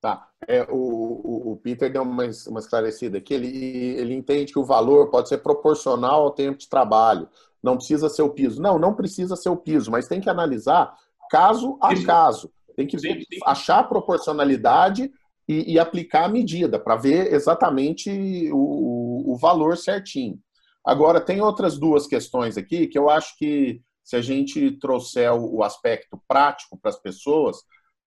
Tá. 0.00 0.30
É, 0.46 0.62
o, 0.70 0.76
o, 0.76 1.52
o, 1.52 1.56
Peter 1.56 1.92
deu 1.92 2.02
uma, 2.02 2.24
uma 2.46 2.60
esclarecida 2.60 3.18
aqui. 3.18 3.34
Ele, 3.34 3.48
ele 3.48 4.14
entende 4.14 4.52
que 4.52 4.58
o 4.58 4.64
valor 4.64 5.10
pode 5.10 5.28
ser 5.28 5.38
proporcional 5.38 6.22
ao 6.22 6.30
tempo 6.30 6.56
de 6.56 6.68
trabalho. 6.68 7.28
Não 7.62 7.76
precisa 7.76 8.08
ser 8.08 8.22
o 8.22 8.30
piso. 8.30 8.60
Não, 8.60 8.78
não 8.78 8.94
precisa 8.94 9.36
ser 9.36 9.48
o 9.48 9.56
piso, 9.56 9.90
mas 9.90 10.08
tem 10.08 10.20
que 10.20 10.30
analisar 10.30 10.94
caso 11.30 11.78
a 11.80 11.94
caso. 12.04 12.50
Tem 12.76 12.86
que 12.86 12.96
ver, 12.96 13.24
achar 13.44 13.80
a 13.80 13.84
proporcionalidade 13.84 15.10
e, 15.48 15.72
e 15.72 15.78
aplicar 15.78 16.24
a 16.24 16.28
medida 16.28 16.78
para 16.78 16.96
ver 16.96 17.32
exatamente 17.32 18.50
o, 18.52 19.32
o 19.32 19.36
valor 19.36 19.76
certinho. 19.76 20.38
Agora, 20.84 21.20
tem 21.20 21.40
outras 21.40 21.78
duas 21.78 22.06
questões 22.06 22.56
aqui 22.56 22.86
que 22.86 22.98
eu 22.98 23.10
acho 23.10 23.36
que 23.36 23.82
se 24.08 24.16
a 24.16 24.22
gente 24.22 24.70
trouxer 24.78 25.30
o, 25.34 25.62
aspecto 25.62 26.18
prático 26.26 26.78
para 26.80 26.88
as 26.88 26.98
pessoas, 26.98 27.58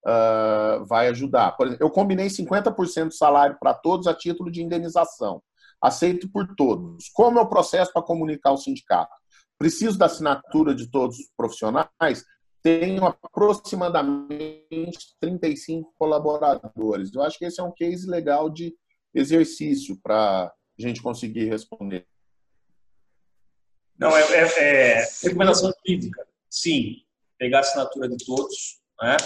uh, 0.04 0.84
vai 0.84 1.06
ajudar. 1.06 1.52
Por 1.52 1.68
exemplo, 1.68 1.86
eu 1.86 1.90
combinei 1.90 2.26
50% 2.26 3.04
do 3.04 3.14
salário 3.14 3.56
para 3.60 3.72
todos 3.72 4.08
a 4.08 4.14
título 4.14 4.50
de 4.50 4.60
indenização. 4.60 5.40
Aceito 5.80 6.28
por 6.28 6.56
todos. 6.56 7.08
Como 7.14 7.38
é 7.38 7.42
o 7.42 7.48
processo 7.48 7.92
para 7.92 8.02
comunicar 8.02 8.50
ao 8.50 8.56
sindicato? 8.56 9.14
Preciso 9.62 9.96
da 9.96 10.06
assinatura 10.06 10.74
de 10.74 10.88
todos 10.88 11.20
os 11.20 11.30
profissionais? 11.36 12.24
Tenho 12.64 13.06
aproximadamente 13.06 15.14
35 15.20 15.94
colaboradores. 15.96 17.14
Eu 17.14 17.22
acho 17.22 17.38
que 17.38 17.44
esse 17.44 17.60
é 17.60 17.62
um 17.62 17.70
case 17.70 18.10
legal 18.10 18.50
de 18.50 18.74
exercício 19.14 19.96
para 20.02 20.46
a 20.46 20.52
gente 20.76 21.00
conseguir 21.00 21.44
responder. 21.44 22.08
Não, 23.96 24.10
é, 24.16 24.22
é, 24.32 24.98
é 24.98 25.08
recomendação 25.22 25.72
jurídica. 25.78 26.26
Sim, 26.50 26.96
pegar 27.38 27.58
a 27.58 27.60
assinatura 27.60 28.08
de 28.08 28.16
todos. 28.26 28.80
Né? 29.00 29.16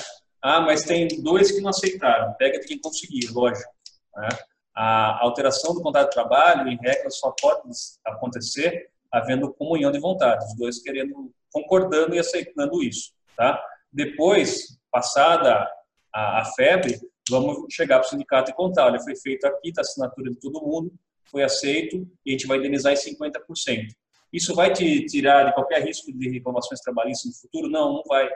Ah, 0.43 0.61
mas 0.61 0.83
tem 0.83 1.09
dois 1.23 1.51
que 1.51 1.63
não 1.63 1.71
aceitaram. 1.71 2.35
Pega 2.35 2.61
de 2.61 2.67
quem 2.67 2.79
conseguir, 2.79 3.33
lógico. 3.33 3.73
Né? 4.15 4.29
A 4.77 5.25
alteração 5.25 5.73
do 5.73 5.81
contrato 5.81 6.11
de 6.11 6.15
trabalho, 6.15 6.69
em 6.69 6.77
regra, 6.77 7.09
só 7.09 7.35
pode 7.41 7.71
acontecer 8.05 8.91
havendo 9.13 9.53
comunhão 9.55 9.91
de 9.91 9.99
vontade, 9.99 10.45
os 10.45 10.57
dois 10.57 10.81
querendo, 10.81 11.33
concordando 11.53 12.15
e 12.15 12.19
aceitando 12.19 12.83
isso. 12.83 13.13
Tá? 13.37 13.63
Depois, 13.93 14.79
passada 14.91 15.69
a, 16.13 16.41
a 16.41 16.45
febre, 16.57 16.99
vamos 17.29 17.67
chegar 17.71 17.99
para 17.99 18.07
o 18.07 18.11
sindicato 18.11 18.51
e 18.51 18.55
contar, 18.55 18.87
olha, 18.87 19.01
foi 19.01 19.17
feito 19.17 19.47
aqui, 19.47 19.69
está 19.69 19.81
a 19.81 19.83
assinatura 19.83 20.31
de 20.31 20.39
todo 20.39 20.65
mundo, 20.65 20.93
foi 21.31 21.43
aceito 21.43 22.07
e 22.25 22.31
a 22.31 22.33
gente 22.33 22.47
vai 22.47 22.59
indenizar 22.59 22.93
em 22.93 22.97
50%. 22.97 23.89
Isso 24.33 24.55
vai 24.55 24.73
te 24.73 25.07
tirar 25.07 25.45
de 25.45 25.55
qualquer 25.55 25.83
risco 25.85 26.13
de 26.13 26.29
reclamações 26.29 26.81
trabalhistas 26.81 27.33
no 27.33 27.41
futuro? 27.41 27.71
Não, 27.71 27.95
não 27.95 28.03
vai. 28.07 28.27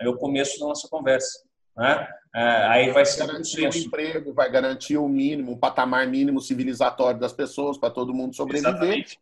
Aí 0.00 0.06
é 0.06 0.08
o 0.08 0.16
começo 0.16 0.58
da 0.58 0.66
nossa 0.66 0.88
conversa. 0.88 1.40
Né? 1.76 2.08
É, 2.34 2.40
aí 2.66 2.90
vai 2.90 3.04
ser 3.04 3.26
garantir 3.26 3.68
o 3.68 3.76
emprego, 3.76 4.32
vai 4.32 4.50
garantir 4.50 4.96
o 4.96 5.08
mínimo, 5.08 5.52
o 5.52 5.58
patamar 5.58 6.06
mínimo 6.06 6.40
civilizatório 6.40 7.20
das 7.20 7.32
pessoas 7.32 7.78
para 7.78 7.90
todo 7.90 8.14
mundo 8.14 8.34
sobreviver. 8.34 8.70
Exatamente. 8.70 9.18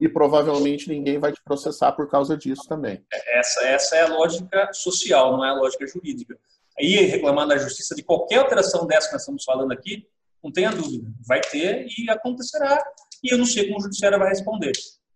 E 0.00 0.08
provavelmente 0.08 0.88
ninguém 0.88 1.18
vai 1.18 1.32
te 1.32 1.42
processar 1.42 1.92
por 1.92 2.08
causa 2.08 2.36
disso 2.36 2.62
também. 2.68 3.04
Essa, 3.12 3.66
essa 3.66 3.96
é 3.96 4.02
a 4.02 4.08
lógica 4.08 4.72
social, 4.72 5.32
não 5.32 5.44
é 5.44 5.50
a 5.50 5.54
lógica 5.54 5.86
jurídica. 5.86 6.38
Aí 6.78 6.94
reclamar 7.06 7.46
na 7.46 7.56
justiça 7.56 7.94
de 7.94 8.02
qualquer 8.04 8.38
alteração 8.38 8.86
dessa 8.86 9.08
que 9.08 9.14
nós 9.14 9.22
estamos 9.22 9.42
falando 9.42 9.72
aqui, 9.72 10.06
não 10.42 10.52
tenha 10.52 10.70
dúvida, 10.70 11.10
vai 11.26 11.40
ter 11.40 11.86
e 11.86 12.08
acontecerá. 12.08 12.80
E 13.22 13.32
eu 13.32 13.38
não 13.38 13.44
sei 13.44 13.66
como 13.66 13.78
o 13.78 13.82
judiciário 13.82 14.18
vai 14.18 14.28
responder. 14.28 14.72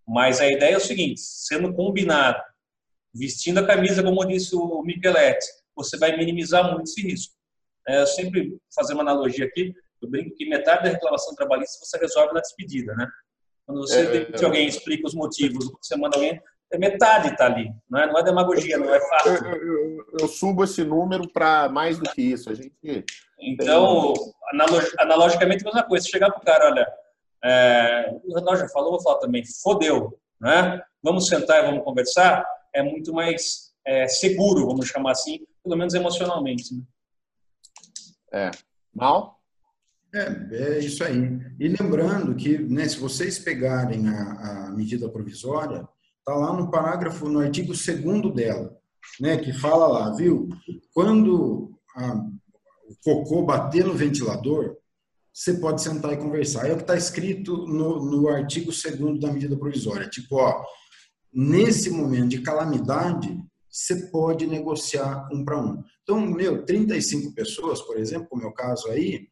Mas 0.07 0.41
a 0.41 0.49
ideia 0.49 0.75
é 0.75 0.77
o 0.77 0.81
seguinte: 0.81 1.21
sendo 1.21 1.73
combinado, 1.73 2.43
vestindo 3.15 3.59
a 3.59 3.67
camisa, 3.67 4.03
como 4.03 4.25
disse 4.27 4.57
o 4.57 4.83
Micheletti, 4.83 5.47
você 5.77 5.97
vai 5.97 6.17
minimizar 6.17 6.71
muito 6.73 6.85
esse 6.85 7.01
risco. 7.03 7.35
É, 7.87 8.01
eu 8.01 8.07
sempre 8.07 8.59
fazer 8.75 8.95
uma 8.95 9.03
analogia 9.03 9.45
aqui, 9.45 9.73
eu 10.01 10.09
brinco 10.09 10.35
que 10.37 10.49
metade 10.49 10.85
da 10.85 10.91
reclamação 10.91 11.35
trabalhista 11.35 11.85
você 11.85 11.99
resolve 11.99 12.33
na 12.35 12.41
despedida, 12.41 12.95
né? 12.95 13.07
Quando 13.67 13.81
você 13.81 14.01
é, 14.01 14.07
demite 14.07 14.43
é, 14.43 14.47
alguém, 14.47 14.67
explica 14.67 15.07
os 15.07 15.15
motivos, 15.15 15.71
você 15.81 15.97
manda 15.97 16.17
alguém, 16.17 16.41
é 16.73 16.79
metade 16.79 17.29
está 17.29 17.47
ali, 17.47 17.71
não 17.89 18.01
é, 18.01 18.07
não 18.07 18.19
é 18.19 18.23
demagogia, 18.23 18.79
não 18.79 18.93
é 18.95 19.01
fácil. 19.01 19.47
Eu, 19.47 19.57
eu, 19.57 20.07
eu 20.21 20.29
subo 20.29 20.65
esse 20.65 20.83
número 20.83 21.31
para 21.31 21.69
mais 21.69 21.99
do 21.99 22.11
que 22.11 22.23
isso. 22.23 22.51
A 22.51 22.55
gente 22.55 22.73
então, 23.39 24.15
analogicamente, 24.99 25.63
a 25.63 25.67
mesma 25.67 25.83
coisa. 25.83 26.05
Se 26.05 26.11
chegar 26.11 26.31
para 26.31 26.41
o 26.41 26.45
cara, 26.45 26.67
olha, 26.67 26.93
é, 27.45 28.21
o 28.25 28.35
Renato 28.35 28.59
já 28.59 28.69
falou, 28.69 28.93
vou 28.93 29.03
falar 29.03 29.19
também, 29.19 29.43
fodeu, 29.63 30.19
né? 30.41 30.81
Vamos 31.03 31.27
sentar 31.27 31.63
e 31.63 31.67
vamos 31.67 31.85
conversar, 31.85 32.47
é 32.73 32.83
muito 32.83 33.13
mais 33.13 33.73
é, 33.85 34.07
seguro, 34.07 34.67
vamos 34.67 34.87
chamar 34.87 35.11
assim, 35.13 35.45
pelo 35.63 35.77
menos 35.77 35.93
emocionalmente. 35.95 36.73
Né? 36.73 36.83
É. 38.33 38.51
Mal? 38.95 39.42
É, 40.15 40.57
é 40.57 40.79
isso 40.79 41.03
aí. 41.03 41.41
E 41.59 41.69
lembrando 41.69 42.35
que, 42.35 42.59
né, 42.59 42.87
se 42.87 42.99
vocês 42.99 43.39
pegarem 43.39 44.09
a, 44.09 44.69
a 44.69 44.71
medida 44.73 45.09
provisória, 45.09 45.89
está 46.19 46.35
lá 46.35 46.53
no 46.53 46.71
parágrafo, 46.71 47.29
no 47.29 47.41
artigo 47.41 47.73
2 47.73 48.35
dela, 48.35 48.77
né, 49.21 49.39
que 49.39 49.53
fala 49.53 49.87
lá, 49.87 50.15
viu? 50.15 50.49
Quando 50.93 51.73
a, 51.97 52.15
o 52.15 52.97
cocô 53.03 53.43
bater 53.43 53.85
no 53.85 53.95
ventilador, 53.95 54.77
você 55.33 55.55
pode 55.55 55.83
sentar 55.83 56.13
e 56.13 56.19
conversar. 56.19 56.69
É 56.69 56.73
o 56.73 56.77
que 56.77 56.83
está 56.83 56.97
escrito 56.97 57.67
no, 57.67 58.05
no 58.05 58.29
artigo 58.29 58.71
2 58.71 59.19
da 59.19 59.33
medida 59.33 59.57
provisória. 59.57 60.09
Tipo, 60.09 60.37
ó, 60.37 60.63
nesse 61.33 61.89
momento 61.89 62.29
de 62.29 62.43
calamidade, 62.43 63.35
você 63.71 64.11
pode 64.11 64.47
negociar 64.47 65.27
um 65.33 65.43
para 65.43 65.59
um. 65.59 65.83
Então, 66.03 66.21
meu, 66.21 66.67
35 66.67 67.35
pessoas, 67.35 67.81
por 67.81 67.97
exemplo, 67.99 68.29
como 68.29 68.43
é 68.43 68.47
o 68.47 68.53
caso 68.53 68.89
aí, 68.89 69.27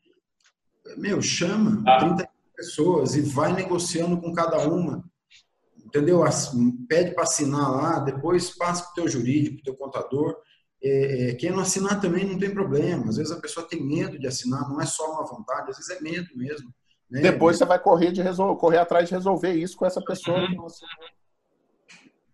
meu, 0.97 1.21
chama 1.23 1.83
ah. 1.87 1.99
35 1.99 2.33
pessoas 2.57 3.15
e 3.15 3.21
vai 3.23 3.53
negociando 3.53 4.21
com 4.21 4.33
cada 4.33 4.59
uma. 4.69 5.05
Entendeu? 5.85 6.23
Pede 6.89 7.15
para 7.15 7.25
assinar 7.25 7.71
lá, 7.71 7.99
depois 7.99 8.51
passa 8.57 8.85
para 8.85 8.91
o 8.91 8.95
teu 8.95 9.09
jurídico, 9.09 9.57
para 9.57 9.61
o 9.61 9.65
teu 9.65 9.77
contador 9.77 10.37
é, 10.83 11.31
é, 11.31 11.35
quem 11.35 11.51
não 11.51 11.61
assinar 11.61 12.01
também 12.01 12.25
não 12.25 12.39
tem 12.39 12.51
problema. 12.51 13.09
Às 13.09 13.17
vezes 13.17 13.33
a 13.33 13.41
pessoa 13.41 13.69
tem 13.69 13.83
medo 13.83 14.19
de 14.19 14.27
assinar, 14.27 14.69
não 14.69 14.81
é 14.81 14.87
só 14.87 15.13
uma 15.13 15.27
vontade, 15.27 15.71
às 15.71 15.77
vezes 15.77 15.91
é 15.91 16.01
medo 16.01 16.29
mesmo. 16.35 16.73
Né? 17.11 17.21
Depois 17.21 17.59
você 17.59 17.65
vai 17.65 17.79
correr, 17.79 18.13
de 18.13 18.23
resolver, 18.23 18.59
correr 18.59 18.79
atrás 18.79 19.09
de 19.09 19.15
resolver 19.15 19.53
isso 19.53 19.77
com 19.77 19.85
essa 19.85 20.01
pessoa. 20.01 20.39
Uhum. 20.39 20.67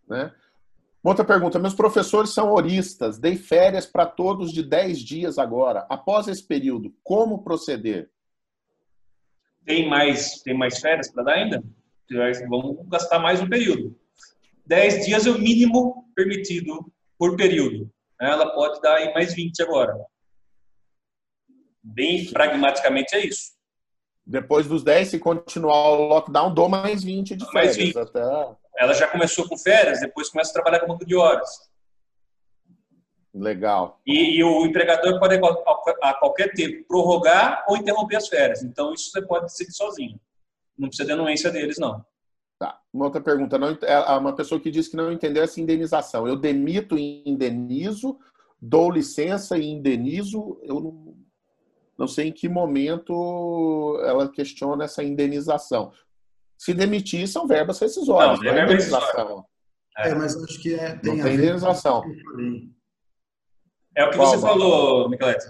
Né? 0.08 0.32
Outra 1.02 1.24
pergunta: 1.24 1.58
meus 1.58 1.74
professores 1.74 2.30
são 2.30 2.52
horistas, 2.52 3.18
dei 3.18 3.36
férias 3.36 3.84
para 3.86 4.06
todos 4.06 4.52
de 4.52 4.62
10 4.62 4.98
dias 5.00 5.38
agora. 5.38 5.84
Após 5.88 6.28
esse 6.28 6.46
período, 6.46 6.94
como 7.02 7.42
proceder? 7.42 8.10
Tem 9.66 9.88
mais, 9.88 10.40
tem 10.42 10.56
mais 10.56 10.78
férias 10.78 11.12
para 11.12 11.24
dar 11.24 11.34
ainda? 11.34 11.62
Vamos 12.48 12.88
gastar 12.88 13.18
mais 13.18 13.42
um 13.42 13.48
período. 13.48 13.94
10 14.64 15.04
dias 15.04 15.26
é 15.26 15.30
o 15.30 15.38
mínimo 15.38 16.10
permitido 16.14 16.90
por 17.18 17.36
período 17.36 17.90
ela 18.20 18.54
pode 18.54 18.80
dar 18.80 18.96
aí 18.96 19.12
mais 19.12 19.34
20 19.34 19.62
agora. 19.62 19.94
Bem 21.82 22.26
pragmaticamente 22.32 23.14
é 23.14 23.26
isso. 23.26 23.54
Depois 24.24 24.66
dos 24.66 24.82
10, 24.82 25.08
se 25.08 25.18
continuar 25.18 25.90
o 25.90 26.08
lockdown, 26.08 26.52
dou 26.52 26.68
mais 26.68 27.04
20 27.04 27.36
de 27.36 27.44
férias. 27.50 27.76
Mais 27.76 27.76
20. 27.76 27.98
Até... 27.98 28.20
Ela 28.78 28.92
já 28.92 29.06
começou 29.06 29.48
com 29.48 29.56
férias, 29.56 30.00
depois 30.00 30.28
começa 30.30 30.50
a 30.50 30.54
trabalhar 30.54 30.80
com 30.80 30.88
banco 30.88 31.06
de 31.06 31.14
horas. 31.14 31.48
Legal. 33.36 34.00
E, 34.06 34.38
e, 34.38 34.44
o 34.44 34.64
empregador 34.64 35.20
pode 35.20 35.38
a 36.02 36.14
qualquer 36.14 36.54
tempo 36.54 36.86
prorrogar 36.88 37.64
ou 37.68 37.76
interromper 37.76 38.16
as 38.16 38.28
férias. 38.28 38.62
Então, 38.62 38.94
isso 38.94 39.10
você 39.10 39.20
pode 39.20 39.44
decidir 39.44 39.72
sozinho. 39.72 40.18
Não 40.78 40.88
precisa 40.88 41.06
de 41.06 41.12
anuência 41.12 41.50
deles, 41.50 41.78
não. 41.78 42.02
Tá. 42.58 42.80
Uma 42.90 43.04
outra 43.04 43.20
pergunta. 43.20 43.58
Não, 43.58 43.76
é, 43.82 43.98
uma 44.16 44.34
pessoa 44.34 44.58
que 44.58 44.70
disse 44.70 44.90
que 44.90 44.96
não 44.96 45.12
entendeu 45.12 45.42
essa 45.42 45.60
indenização. 45.60 46.26
Eu 46.26 46.36
demito 46.36 46.98
e 46.98 47.22
indenizo, 47.26 48.18
dou 48.60 48.90
licença 48.90 49.58
e 49.58 49.66
indenizo. 49.66 50.58
Eu 50.62 50.80
não, 50.80 51.16
não 51.98 52.08
sei 52.08 52.28
em 52.28 52.32
que 52.32 52.48
momento 52.48 54.00
ela 54.02 54.30
questiona 54.30 54.84
essa 54.84 55.04
indenização. 55.04 55.92
Se 56.56 56.72
demitir, 56.72 57.28
são 57.28 57.46
verbas 57.46 57.78
rescisórias, 57.78 58.38
não, 58.40 58.50
não 58.50 58.58
é 58.58 58.64
indenização. 58.64 59.44
É, 59.98 60.14
mas 60.14 60.42
acho 60.42 60.62
que 60.62 60.74
é, 60.74 60.96
tem, 60.96 61.16
não 61.16 61.24
tem 61.24 61.34
indenização. 61.34 62.02
É 63.96 64.04
o 64.04 64.10
que 64.10 64.16
Qual, 64.16 64.28
você 64.28 64.38
falou, 64.38 65.08
Michelete. 65.08 65.46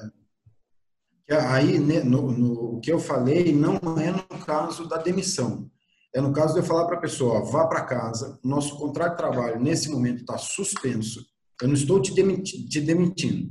Aí, 1.49 1.79
né, 1.81 2.05
no, 2.05 2.31
no, 2.31 2.77
o 2.77 2.81
que 2.81 2.93
eu 2.93 3.01
falei 3.01 3.53
não 3.53 3.77
é 3.99 4.13
no 4.13 4.45
caso 4.45 4.89
da 4.89 4.97
demissão 4.97 5.69
é 6.17 6.21
no 6.21 6.33
caso 6.33 6.55
de 6.55 6.61
eu 6.61 6.65
falar 6.65 6.87
para 6.87 6.97
a 6.97 7.01
pessoa, 7.01 7.45
vá 7.45 7.67
para 7.67 7.85
casa, 7.85 8.41
nosso 8.43 8.79
contrato 8.79 9.11
de 9.11 9.17
trabalho 9.19 9.61
nesse 9.61 9.91
momento 9.91 10.21
está 10.21 10.39
suspenso, 10.39 11.23
eu 11.61 11.69
não 11.69 11.75
estou 11.75 12.01
te, 12.01 12.15
demiti 12.15 12.67
te 12.67 12.81
demitindo. 12.81 13.51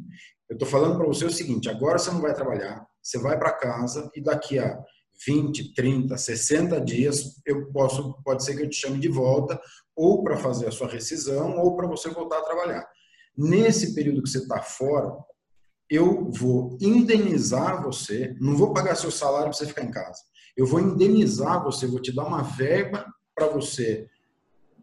Eu 0.49 0.55
estou 0.55 0.67
falando 0.67 0.97
para 0.97 1.05
você 1.05 1.25
o 1.25 1.31
seguinte, 1.31 1.69
agora 1.69 1.99
você 1.99 2.09
não 2.09 2.21
vai 2.21 2.33
trabalhar, 2.33 2.83
você 3.03 3.19
vai 3.19 3.37
para 3.37 3.53
casa 3.53 4.09
e 4.15 4.21
daqui 4.21 4.57
a 4.57 4.79
20, 5.27 5.75
30, 5.75 6.17
60 6.17 6.81
dias 6.81 7.39
eu 7.45 7.71
posso, 7.71 8.15
pode 8.23 8.43
ser 8.43 8.55
que 8.55 8.63
eu 8.63 8.69
te 8.69 8.77
chame 8.77 8.99
de 8.99 9.09
volta 9.09 9.61
ou 9.95 10.23
para 10.23 10.35
fazer 10.35 10.67
a 10.67 10.71
sua 10.71 10.87
rescisão 10.87 11.59
ou 11.59 11.75
para 11.75 11.85
você 11.85 12.09
voltar 12.09 12.39
a 12.39 12.45
trabalhar. 12.45 12.87
Nesse 13.37 13.93
período 13.93 14.23
que 14.23 14.29
você 14.29 14.39
está 14.39 14.61
fora, 14.61 15.13
eu 15.89 16.31
vou 16.31 16.77
indenizar 16.81 17.83
você, 17.83 18.35
não 18.39 18.55
vou 18.55 18.73
pagar 18.73 18.95
seu 18.95 19.11
salário 19.11 19.49
para 19.49 19.53
você 19.53 19.65
ficar 19.65 19.83
em 19.83 19.91
casa 19.91 20.19
eu 20.55 20.65
vou 20.65 20.79
indenizar 20.79 21.61
você, 21.63 21.85
vou 21.85 22.01
te 22.01 22.13
dar 22.13 22.25
uma 22.25 22.41
verba 22.41 23.05
para 23.35 23.47
você 23.47 24.07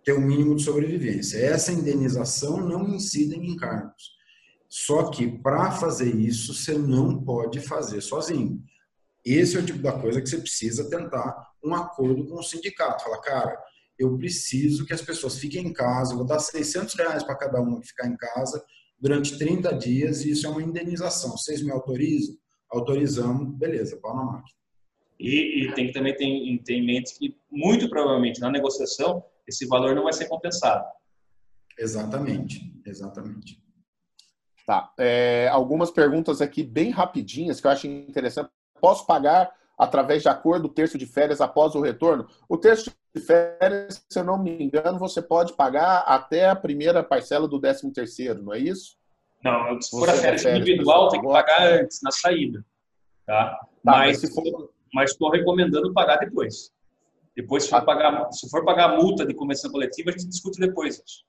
ter 0.05 0.13
o 0.13 0.19
um 0.19 0.27
mínimo 0.27 0.57
de 0.57 0.65
sobrevivência. 0.65 1.39
Essa 1.39 1.73
indenização 1.73 2.59
não 2.59 2.89
incide 2.89 3.37
em 3.37 3.53
encargos. 3.53 4.13
Só 4.69 5.11
que 5.11 5.27
para 5.39 5.71
fazer 5.71 6.15
isso, 6.15 6.55
você 6.55 6.77
não 6.77 7.23
pode 7.23 7.61
fazer 7.61 8.01
sozinho. 8.01 8.63
Esse 9.25 9.57
é 9.57 9.61
o 9.61 9.65
tipo 9.65 9.79
da 9.79 9.93
coisa 9.93 10.21
que 10.21 10.29
você 10.29 10.39
precisa 10.39 10.91
tentar 10.91 11.53
um 11.65 11.75
acordo 11.75 12.27
com 12.27 12.35
o 12.35 12.43
sindicato. 12.43 13.05
Fala, 13.05 13.21
cara, 13.21 13.59
eu 14.03 14.17
preciso 14.17 14.85
que 14.87 14.93
as 14.93 15.03
pessoas 15.03 15.39
fiquem 15.39 15.67
em 15.67 15.73
casa, 15.73 16.15
vou 16.15 16.25
dar 16.25 16.39
600 16.39 16.95
reais 16.95 17.23
para 17.23 17.37
cada 17.37 17.61
uma 17.61 17.81
que 17.81 17.89
ficar 17.89 18.07
em 18.07 18.17
casa 18.17 18.63
durante 18.99 19.39
30 19.39 19.75
dias 19.75 20.25
e 20.25 20.31
isso 20.31 20.47
é 20.47 20.51
uma 20.51 20.63
indenização. 20.63 21.33
Vocês 21.33 21.63
me 21.63 21.71
autorizam? 21.71 22.37
Autorizamos, 22.71 23.57
beleza, 23.57 23.99
pau 24.01 24.17
na 24.17 24.25
máquina. 24.25 24.57
E, 25.19 25.65
e 25.65 25.75
tem 25.75 25.87
que 25.87 25.93
também 25.93 26.17
ter, 26.17 26.63
ter 26.65 26.75
em 26.75 26.87
mente 26.87 27.17
que, 27.19 27.37
muito 27.51 27.89
provavelmente, 27.89 28.41
na 28.41 28.51
negociação, 28.51 29.23
esse 29.47 29.67
valor 29.67 29.95
não 29.95 30.05
vai 30.05 30.13
ser 30.13 30.27
compensado. 30.27 30.85
Exatamente, 31.79 32.61
exatamente. 32.87 33.63
Tá. 34.67 34.93
É, 34.99 35.49
algumas 35.49 35.91
perguntas 35.91 36.41
aqui 36.41 36.63
bem 36.63 36.91
rapidinhas 36.91 37.61
que 37.61 37.67
eu 37.67 37.71
acho 37.71 37.87
interessante. 37.87 38.51
Posso 38.81 39.07
pagar 39.07 39.53
através 39.79 40.23
de 40.23 40.29
acordo 40.29 40.67
o 40.67 40.73
terço 40.73 40.97
de 40.97 41.07
férias 41.07 41.41
após 41.41 41.75
o 41.75 41.81
retorno? 41.81 42.27
O 42.49 42.57
terço 42.57 42.91
de 43.15 43.21
férias, 43.21 44.05
se 44.09 44.19
eu 44.19 44.25
não 44.25 44.43
me 44.43 44.63
engano, 44.63 44.99
você 44.99 45.21
pode 45.21 45.53
pagar 45.53 45.99
até 46.01 46.49
a 46.49 46.57
primeira 46.57 47.03
parcela 47.03 47.47
do 47.47 47.61
13 47.61 47.93
terceiro, 47.93 48.43
não 48.43 48.55
é 48.55 48.59
isso? 48.59 48.97
Não, 49.45 49.81
se 49.81 49.91
for 49.91 50.09
a 50.09 50.15
férias 50.15 50.45
individual, 50.45 51.09
tem 51.09 51.21
que 51.21 51.27
pagar 51.27 51.81
antes, 51.81 52.01
na 52.03 52.11
saída. 52.11 52.65
Tá? 53.27 53.51
tá 53.51 53.69
mas, 53.85 54.21
for... 54.35 54.71
mas 54.95 55.11
estou 55.11 55.31
recomendando 55.31 55.93
pagar 55.93 56.17
depois. 56.17 56.73
Depois, 57.37 57.65
se 57.65 57.71
for, 57.71 57.77
ah. 57.77 57.83
pagar, 57.83 58.33
se 58.33 58.49
for 58.49 58.65
pagar 58.65 58.97
multa 58.97 59.27
de 59.27 59.35
convenção 59.35 59.71
coletiva, 59.71 60.11
a 60.11 60.13
gente 60.13 60.29
discute 60.29 60.59
depois 60.59 60.97
isso. 60.97 61.25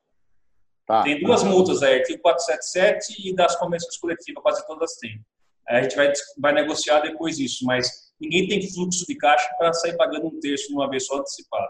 Tá. 0.85 1.03
Tem 1.03 1.21
duas 1.21 1.43
multas 1.43 1.81
aí, 1.81 1.99
artigo 1.99 2.21
477 2.21 3.29
e 3.29 3.35
das 3.35 3.55
convenções 3.55 3.97
coletivas, 3.97 4.43
quase 4.43 4.67
todas 4.67 4.95
têm. 4.97 5.21
Aí 5.67 5.77
a 5.77 5.83
gente 5.83 5.95
vai, 5.95 6.11
vai 6.37 6.53
negociar 6.53 6.99
depois 6.99 7.39
isso, 7.39 7.65
mas 7.65 8.02
ninguém 8.19 8.47
tem 8.47 8.71
fluxo 8.71 9.05
de 9.05 9.15
caixa 9.15 9.49
para 9.57 9.73
sair 9.73 9.97
pagando 9.97 10.27
um 10.27 10.39
terço 10.39 10.67
de 10.67 10.73
uma 10.73 10.89
vez 10.89 11.05
só 11.05 11.17
antecipado. 11.17 11.69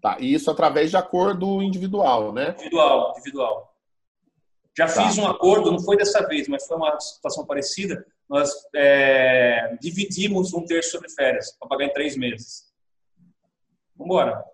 Tá, 0.00 0.16
e 0.20 0.32
isso 0.32 0.50
através 0.50 0.90
de 0.90 0.96
acordo 0.96 1.60
individual, 1.62 2.32
né? 2.32 2.50
Individual, 2.50 3.12
individual. 3.16 3.74
Já 4.76 4.86
tá. 4.86 5.08
fiz 5.08 5.18
um 5.18 5.26
acordo, 5.26 5.72
não 5.72 5.80
foi 5.80 5.96
dessa 5.96 6.24
vez, 6.28 6.46
mas 6.46 6.66
foi 6.66 6.76
uma 6.76 6.98
situação 7.00 7.44
parecida. 7.44 8.06
Nós 8.28 8.52
é, 8.76 9.76
dividimos 9.80 10.54
um 10.54 10.64
terço 10.64 10.92
sobre 10.92 11.10
férias 11.10 11.56
para 11.58 11.68
pagar 11.68 11.86
em 11.86 11.92
três 11.92 12.16
meses. 12.16 12.72
Vamos 13.96 14.14
embora. 14.14 14.44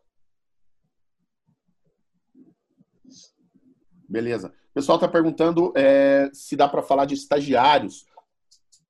Beleza. 4.08 4.48
O 4.70 4.74
pessoal 4.74 4.96
está 4.96 5.08
perguntando 5.08 5.72
é, 5.76 6.30
se 6.32 6.56
dá 6.56 6.68
para 6.68 6.82
falar 6.82 7.04
de 7.04 7.14
estagiários, 7.14 8.06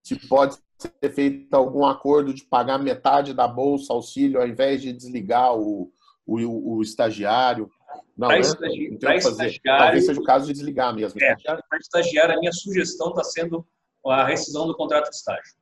se 0.03 0.17
pode 0.29 0.57
ser 0.79 1.13
feito 1.13 1.55
algum 1.55 1.85
acordo 1.85 2.33
de 2.33 2.45
pagar 2.45 2.79
metade 2.79 3.33
da 3.33 3.47
bolsa 3.49 3.93
auxílio 3.93 4.41
ao 4.41 4.47
invés 4.47 4.83
de 4.83 4.93
desligar 4.93 5.57
o, 5.57 5.93
o, 6.27 6.77
o 6.77 6.83
estagiário. 6.83 7.71
Não, 8.17 8.29
para 8.29 8.37
né? 8.37 8.43
estagi 8.43 8.89
então, 8.93 9.13
estagiário, 9.13 9.85
talvez 9.85 10.07
seja 10.07 10.21
o 10.21 10.25
caso 10.25 10.47
de 10.47 10.53
desligar 10.53 10.95
mesmo. 10.95 11.21
É, 11.23 11.35
para 11.37 11.79
estagiário, 11.79 12.35
a 12.37 12.41
minha 12.41 12.53
sugestão 12.53 13.11
está 13.11 13.25
sendo 13.25 13.67
a 14.07 14.25
rescisão 14.25 14.67
do 14.67 14.77
contrato 14.77 15.09
de 15.09 15.17
estágio. 15.17 15.55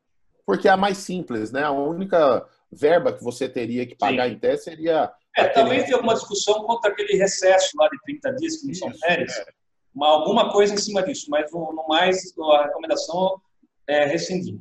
Porque 0.45 0.67
é 0.67 0.71
a 0.73 0.77
mais 0.77 0.99
simples, 0.99 1.53
né? 1.53 1.63
A 1.63 1.71
única 1.71 2.47
verba 2.71 3.13
que 3.13 3.23
você 3.23 3.49
teria 3.49 3.87
que 3.87 3.95
pagar 3.95 4.29
Sim. 4.29 4.35
em 4.35 4.39
tese 4.39 4.65
seria 4.65 5.13
é, 5.37 5.49
talvez 5.49 5.85
tenha 5.85 5.97
alguma 5.97 6.15
discussão 6.15 6.63
contra 6.65 6.91
aquele 6.91 7.17
recesso 7.17 7.71
lá 7.79 7.89
de 7.89 7.99
30 8.03 8.33
dias 8.37 8.57
que 8.59 8.67
não 8.67 8.75
são 8.75 8.95
férias, 8.95 9.35
é. 9.35 9.47
uma, 9.95 10.09
alguma 10.09 10.53
coisa 10.53 10.75
em 10.75 10.77
cima 10.77 11.03
disso, 11.03 11.31
mas 11.31 11.51
no 11.51 11.87
mais 11.89 12.35
a 12.39 12.65
recomendação 12.65 13.41
é 13.87 14.05
rescindir. 14.05 14.59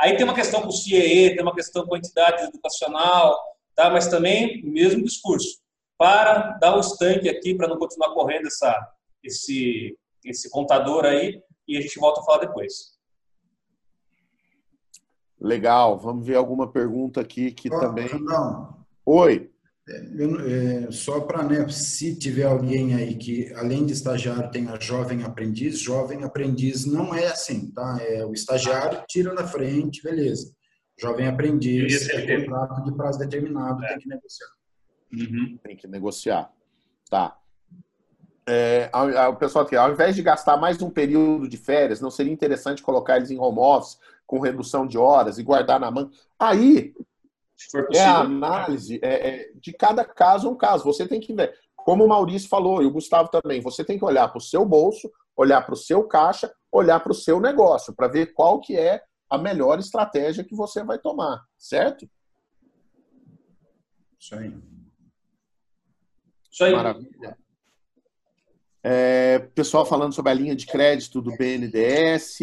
Aí 0.00 0.16
tem 0.16 0.24
uma 0.24 0.34
questão 0.34 0.62
com 0.62 0.68
o 0.68 0.72
CIE, 0.72 1.34
tem 1.34 1.42
uma 1.42 1.54
questão 1.54 1.86
com 1.86 1.94
a 1.94 1.98
entidade 1.98 2.44
educacional, 2.44 3.38
tá? 3.74 3.90
mas 3.90 4.08
também 4.08 4.64
mesmo 4.64 5.04
discurso. 5.04 5.60
Para 5.98 6.56
dar 6.58 6.74
o 6.76 6.80
estanque 6.80 7.28
aqui, 7.28 7.54
para 7.54 7.68
não 7.68 7.78
continuar 7.78 8.14
correndo 8.14 8.46
essa, 8.46 8.74
esse, 9.22 9.94
esse 10.24 10.48
contador 10.48 11.04
aí, 11.04 11.42
e 11.68 11.76
a 11.76 11.80
gente 11.82 11.98
volta 11.98 12.20
a 12.20 12.24
falar 12.24 12.38
depois. 12.38 12.98
Legal, 15.38 15.98
vamos 15.98 16.26
ver 16.26 16.36
alguma 16.36 16.70
pergunta 16.70 17.20
aqui 17.20 17.52
que 17.52 17.72
oh, 17.72 17.78
também. 17.78 18.08
Não, 18.20 18.80
Oi. 19.04 19.50
Eu, 20.16 20.40
é, 20.40 20.90
só 20.92 21.20
para, 21.20 21.42
né, 21.42 21.68
se 21.68 22.16
tiver 22.16 22.44
alguém 22.44 22.94
aí 22.94 23.16
que, 23.16 23.52
além 23.54 23.84
de 23.84 23.92
estagiário, 23.92 24.50
tenha 24.50 24.78
jovem 24.80 25.24
aprendiz, 25.24 25.80
jovem 25.80 26.22
aprendiz 26.22 26.86
não 26.86 27.14
é 27.14 27.26
assim, 27.26 27.70
tá? 27.72 27.98
É 28.00 28.24
o 28.24 28.32
estagiário 28.32 29.02
tira 29.08 29.34
na 29.34 29.46
frente, 29.46 30.02
beleza. 30.02 30.52
Jovem 30.98 31.26
aprendiz 31.26 32.08
é 32.10 32.36
contrato 32.36 32.84
de 32.84 32.94
prazo 32.94 33.18
determinado, 33.18 33.82
é. 33.84 33.88
tem 33.88 33.98
que 33.98 34.08
negociar. 34.08 34.48
Uhum. 35.12 35.58
Tem 35.62 35.76
que 35.76 35.88
negociar. 35.88 36.52
Tá. 37.08 37.36
É, 38.46 38.90
o 39.28 39.36
pessoal 39.36 39.64
aqui, 39.64 39.76
ao 39.76 39.92
invés 39.92 40.14
de 40.14 40.22
gastar 40.22 40.56
mais 40.56 40.80
um 40.82 40.90
período 40.90 41.48
de 41.48 41.56
férias, 41.56 42.00
não 42.00 42.10
seria 42.10 42.32
interessante 42.32 42.82
colocar 42.82 43.16
eles 43.16 43.30
em 43.30 43.38
home 43.38 43.58
office 43.58 43.98
com 44.26 44.40
redução 44.40 44.86
de 44.86 44.98
horas 44.98 45.38
e 45.38 45.42
guardar 45.42 45.80
na 45.80 45.90
mão? 45.90 46.10
Aí 46.38 46.94
é 47.94 48.00
a 48.00 48.20
análise 48.20 48.98
é, 49.02 49.28
é, 49.28 49.52
de 49.54 49.72
cada 49.72 50.04
caso 50.04 50.50
um 50.50 50.56
caso. 50.56 50.84
Você 50.84 51.06
tem 51.06 51.20
que 51.20 51.32
ver. 51.34 51.54
Como 51.76 52.04
o 52.04 52.08
Maurício 52.08 52.48
falou, 52.48 52.82
e 52.82 52.86
o 52.86 52.90
Gustavo 52.90 53.28
também, 53.30 53.60
você 53.60 53.84
tem 53.84 53.98
que 53.98 54.04
olhar 54.04 54.28
para 54.28 54.38
o 54.38 54.42
seu 54.42 54.64
bolso, 54.64 55.10
olhar 55.36 55.62
para 55.62 55.74
o 55.74 55.76
seu 55.76 56.06
caixa, 56.06 56.52
olhar 56.70 57.00
para 57.00 57.12
o 57.12 57.14
seu 57.14 57.40
negócio, 57.40 57.94
para 57.94 58.08
ver 58.08 58.32
qual 58.34 58.60
que 58.60 58.76
é 58.76 59.02
a 59.28 59.38
melhor 59.38 59.78
estratégia 59.78 60.44
que 60.44 60.54
você 60.54 60.84
vai 60.84 60.98
tomar, 60.98 61.42
certo? 61.56 62.08
Isso 64.18 64.34
aí. 64.34 64.54
Isso 66.50 66.64
aí. 66.64 66.72
Maravilha. 66.72 67.38
É, 68.82 69.38
pessoal 69.54 69.84
falando 69.84 70.14
sobre 70.14 70.32
a 70.32 70.34
linha 70.34 70.56
de 70.56 70.66
crédito 70.66 71.20
do 71.20 71.36
BNDES 71.36 72.38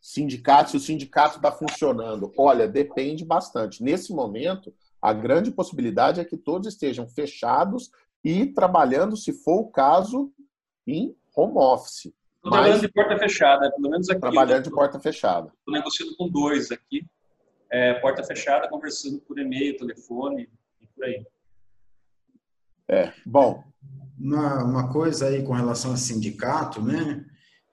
sindicato, 0.00 0.70
se 0.70 0.76
o 0.76 0.80
sindicato 0.80 1.36
está 1.36 1.52
funcionando. 1.52 2.32
Olha, 2.36 2.66
depende 2.66 3.24
bastante. 3.24 3.82
Nesse 3.82 4.12
momento, 4.12 4.72
a 5.00 5.12
grande 5.12 5.50
possibilidade 5.50 6.20
é 6.20 6.24
que 6.24 6.36
todos 6.36 6.68
estejam 6.68 7.08
fechados 7.08 7.90
e 8.24 8.46
trabalhando, 8.46 9.16
se 9.16 9.32
for 9.32 9.60
o 9.60 9.70
caso, 9.70 10.32
em 10.86 11.14
home 11.34 11.58
office. 11.58 12.12
Estou 12.36 12.52
trabalhando 12.52 12.80
de 12.80 12.88
porta 12.88 13.18
fechada, 13.18 13.70
pelo 13.70 13.90
menos 13.90 14.08
aqui. 14.08 14.20
Trabalhando 14.20 14.64
de 14.64 14.70
porta 14.70 15.00
fechada. 15.00 15.52
Estou 15.58 15.74
negociando 15.74 16.16
com 16.16 16.28
dois 16.28 16.70
aqui, 16.70 17.06
é, 17.70 17.94
porta 17.94 18.22
fechada, 18.24 18.68
conversando 18.68 19.20
por 19.20 19.38
e-mail, 19.38 19.76
telefone 19.76 20.48
e 20.80 20.86
por 20.86 21.04
aí. 21.04 21.26
É, 22.88 23.12
bom. 23.24 23.62
Uma, 24.18 24.64
uma 24.64 24.92
coisa 24.92 25.28
aí 25.28 25.42
com 25.42 25.52
relação 25.52 25.92
a 25.92 25.96
sindicato, 25.96 26.82
né? 26.82 27.24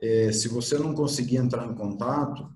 É, 0.01 0.31
se 0.31 0.47
você 0.47 0.77
não 0.77 0.93
conseguir 0.93 1.37
entrar 1.37 1.65
em 1.65 1.73
contato 1.73 2.49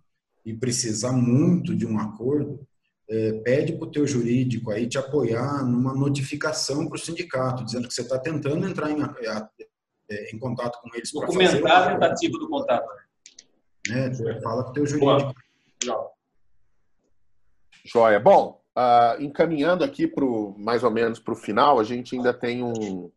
e 0.46 0.54
precisar 0.54 1.12
muito 1.12 1.76
de 1.76 1.86
um 1.86 2.00
acordo, 2.00 2.66
é, 3.10 3.34
pede 3.44 3.74
para 3.74 3.88
o 3.88 3.92
teu 3.92 4.08
jurídico 4.08 4.72
aí 4.72 4.88
te 4.88 4.98
apoiar 4.98 5.64
numa 5.66 5.94
notificação 5.94 6.88
para 6.88 6.96
o 6.96 7.00
sindicato, 7.00 7.66
dizendo 7.66 7.88
que 7.88 7.94
você 7.94 8.02
está 8.02 8.18
tentando 8.18 8.68
entrar 8.68 8.89
em, 8.89 9.02
é, 10.10 10.34
em, 10.34 10.39
contato 10.39 10.80
com 10.82 10.96
eles. 10.96 11.12
Documentar 11.12 11.89
a 11.89 11.94
tentativa 11.94 12.38
do 12.38 12.48
contato. 12.48 12.88
Né? 13.89 14.14
Fala 14.42 14.64
com 14.64 14.70
o 14.70 14.74
teu 14.74 14.86
jurídico. 14.86 15.34
Joia. 17.84 18.20
Bom, 18.20 18.62
uh, 18.78 19.22
encaminhando 19.22 19.84
aqui 19.84 20.08
pro, 20.08 20.56
mais 20.58 20.84
ou 20.84 20.92
menos 20.92 21.20
para 21.20 21.34
o 21.34 21.38
final, 21.38 21.80
a 21.80 21.84
gente 21.84 22.16
ainda 22.16 22.34
tem 22.34 22.64
um, 22.64 23.12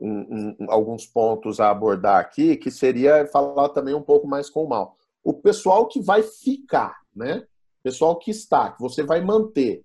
um, 0.00 0.54
um, 0.60 0.66
alguns 0.68 1.06
pontos 1.06 1.60
a 1.60 1.70
abordar 1.70 2.20
aqui, 2.20 2.56
que 2.56 2.70
seria 2.70 3.26
falar 3.26 3.70
também 3.70 3.94
um 3.94 4.02
pouco 4.02 4.26
mais 4.26 4.48
com 4.48 4.64
o 4.64 4.68
mal. 4.68 4.96
O 5.24 5.34
pessoal 5.34 5.86
que 5.86 6.00
vai 6.00 6.22
ficar, 6.22 6.96
né? 7.14 7.44
Pessoal 7.82 8.16
que 8.18 8.30
está, 8.30 8.72
que 8.72 8.80
você 8.80 9.02
vai 9.02 9.20
manter. 9.20 9.82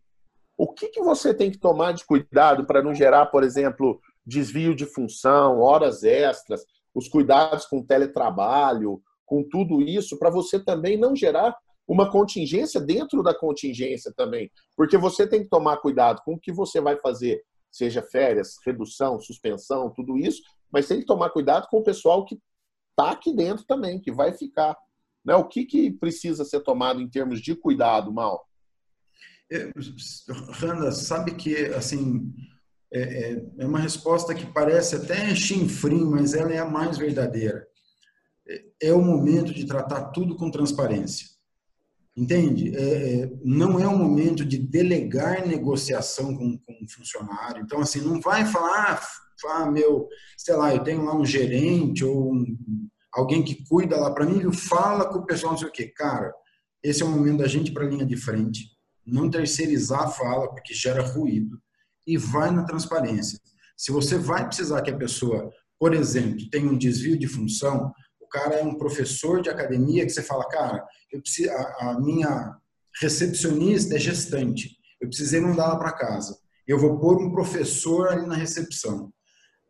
O 0.58 0.72
que, 0.72 0.90
que 0.90 1.02
você 1.02 1.34
tem 1.34 1.50
que 1.50 1.58
tomar 1.58 1.94
de 1.94 2.06
cuidado 2.06 2.66
para 2.66 2.84
não 2.84 2.94
gerar, 2.94 3.28
por 3.28 3.44
exemplo, 3.44 4.00
desvio 4.26 4.76
de 4.76 4.86
função, 4.86 5.60
horas 5.60 6.04
extras, 6.04 6.64
os 6.94 7.08
cuidados 7.08 7.66
com 7.66 7.84
teletrabalho, 7.84 9.02
com 9.26 9.44
tudo 9.44 9.82
isso, 9.82 10.18
para 10.20 10.30
você 10.30 10.60
também 10.60 10.98
não 10.98 11.16
gerar 11.16 11.56
uma 11.88 12.10
contingência 12.10 12.80
dentro 12.80 13.24
da 13.24 13.34
contingência 13.34 14.14
também. 14.16 14.50
Porque 14.76 14.98
você 14.98 15.28
tem 15.28 15.44
que 15.44 15.50
tomar 15.50 15.78
cuidado 15.78 16.22
com 16.24 16.36
o 16.36 16.40
que 16.40 16.52
você 16.52 16.80
vai 16.80 16.98
fazer 16.98 17.44
seja 17.74 18.04
férias, 18.04 18.58
redução, 18.64 19.20
suspensão, 19.20 19.90
tudo 19.90 20.18
isso, 20.18 20.42
mas 20.72 20.88
tem 20.88 21.00
que 21.00 21.06
tomar 21.06 21.32
cuidado 21.32 21.68
com 21.70 21.80
o 21.80 21.84
pessoal 21.84 22.24
que 22.24 22.40
está 22.92 23.12
aqui 23.12 23.36
dentro 23.36 23.66
também, 23.66 24.00
que 24.00 24.12
vai 24.12 24.32
ficar. 24.32 24.78
Né? 25.26 25.36
O 25.36 25.48
que, 25.48 25.66
que 25.66 25.92
precisa 25.92 26.46
ser 26.46 26.62
tomado 26.62 27.02
em 27.02 27.10
termos 27.10 27.42
de 27.42 27.56
cuidado, 27.56 28.14
Mal? 28.14 28.48
É, 29.52 29.72
Randa, 30.52 30.92
sabe 30.92 31.36
que 31.36 31.56
assim 31.68 32.34
é, 32.94 33.02
é, 33.02 33.46
é, 33.58 33.66
uma 33.66 33.80
resposta 33.80 34.36
que 34.36 34.46
parece 34.46 34.96
até 34.96 35.36
chinfrim, 35.36 36.06
mas 36.06 36.36
ela 36.36 36.54
é 36.54 36.60
a 36.60 36.70
mais 36.70 36.98
verdadeira. 36.98 37.68
É, 38.48 38.64
é 38.84 38.94
o 38.94 39.02
momento 39.02 39.52
de 39.52 39.66
tratar 39.66 40.12
tudo 40.12 40.36
com 40.36 40.52
transparência. 40.52 41.33
Entende? 42.16 42.76
É, 42.76 43.22
é 43.22 43.32
não 43.44 43.80
é 43.80 43.88
o 43.88 43.98
momento 43.98 44.46
de 44.46 44.58
delegar 44.58 45.48
negociação 45.48 46.36
com, 46.36 46.58
com 46.58 46.74
um 46.74 46.88
funcionário. 46.88 47.64
Então, 47.64 47.80
assim, 47.80 48.02
não 48.02 48.22
vai 48.22 48.46
falar, 48.46 48.94
ah, 48.94 49.02
ah 49.48 49.72
meu, 49.72 50.08
sei 50.38 50.56
lá, 50.56 50.74
eu 50.74 50.84
tenho 50.84 51.04
lá 51.04 51.16
um 51.16 51.26
gerente 51.26 52.06
ou 52.06 52.34
um, 52.34 52.58
alguém 53.14 53.44
que 53.44 53.64
cuida 53.68 53.98
lá 53.98 54.12
para 54.12 54.26
mim, 54.26 54.52
fala 54.52 55.10
com 55.10 55.20
o 55.20 55.26
pessoal, 55.26 55.54
não 55.54 55.60
sei 55.60 55.68
o 55.68 55.72
quê. 55.72 55.88
Cara, 55.88 56.34
esse 56.84 57.02
é 57.02 57.06
o 57.06 57.10
momento 57.10 57.38
da 57.38 57.48
gente 57.48 57.72
para 57.72 57.86
a 57.86 57.90
linha 57.90 58.06
de 58.06 58.18
frente, 58.18 58.70
não 59.06 59.30
terceirizar 59.30 60.04
a 60.04 60.08
fala, 60.08 60.50
porque 60.50 60.74
gera 60.74 61.02
ruído, 61.02 61.62
e 62.06 62.18
vai 62.18 62.52
na 62.52 62.64
transparência. 62.64 63.40
Se 63.78 63.92
você 63.92 64.18
vai 64.18 64.46
precisar 64.46 64.82
que 64.82 64.92
a 64.92 64.98
pessoa, 64.98 65.50
por 65.80 65.94
exemplo, 65.94 66.50
tenha 66.50 66.70
um 66.70 66.78
desvio 66.78 67.18
de 67.18 67.28
função, 67.28 67.92
cara 68.34 68.56
é 68.56 68.64
um 68.64 68.74
professor 68.74 69.42
de 69.42 69.50
academia 69.50 70.04
que 70.06 70.12
você 70.12 70.24
fala, 70.24 70.50
cara, 70.50 70.84
eu 71.12 71.22
preciso, 71.22 71.52
a, 71.52 71.92
a 71.92 72.02
minha 72.02 72.58
recepcionista 73.00 73.96
é 73.96 74.00
gestante, 74.00 74.76
eu 75.00 75.08
precisei 75.08 75.40
mandar 75.40 75.66
ela 75.66 75.78
para 75.78 75.92
casa. 75.92 76.36
Eu 76.68 76.80
vou 76.80 77.00
pôr 77.00 77.22
um 77.22 77.32
professor 77.32 78.08
ali 78.08 78.26
na 78.26 78.36
recepção. 78.36 79.14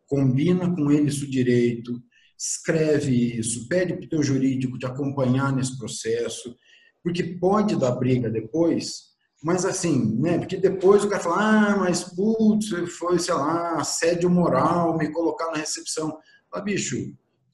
Combina 0.06 0.74
com 0.74 0.90
ele 0.90 1.08
isso 1.08 1.28
direito, 1.30 2.00
escreve 2.38 3.38
isso, 3.38 3.68
pede 3.68 3.94
para 3.94 4.06
o 4.06 4.08
teu 4.08 4.22
jurídico 4.22 4.78
te 4.78 4.86
acompanhar 4.86 5.52
nesse 5.52 5.76
processo, 5.76 6.56
porque 7.02 7.22
pode 7.22 7.76
dar 7.76 7.92
briga 7.92 8.30
depois, 8.30 9.14
mas 9.42 9.66
assim, 9.66 10.18
né? 10.18 10.38
Porque 10.38 10.56
depois 10.56 11.04
o 11.04 11.08
cara 11.08 11.22
fala, 11.22 11.72
ah, 11.72 11.76
mas 11.76 12.04
putz, 12.04 12.68
foi, 12.96 13.18
sei 13.18 13.34
lá, 13.34 13.74
assédio 13.74 14.30
moral, 14.30 14.96
me 14.96 15.12
colocar 15.12 15.50
na 15.50 15.58
recepção. 15.58 16.16
Ah, 16.50 16.60
bicho, 16.60 16.96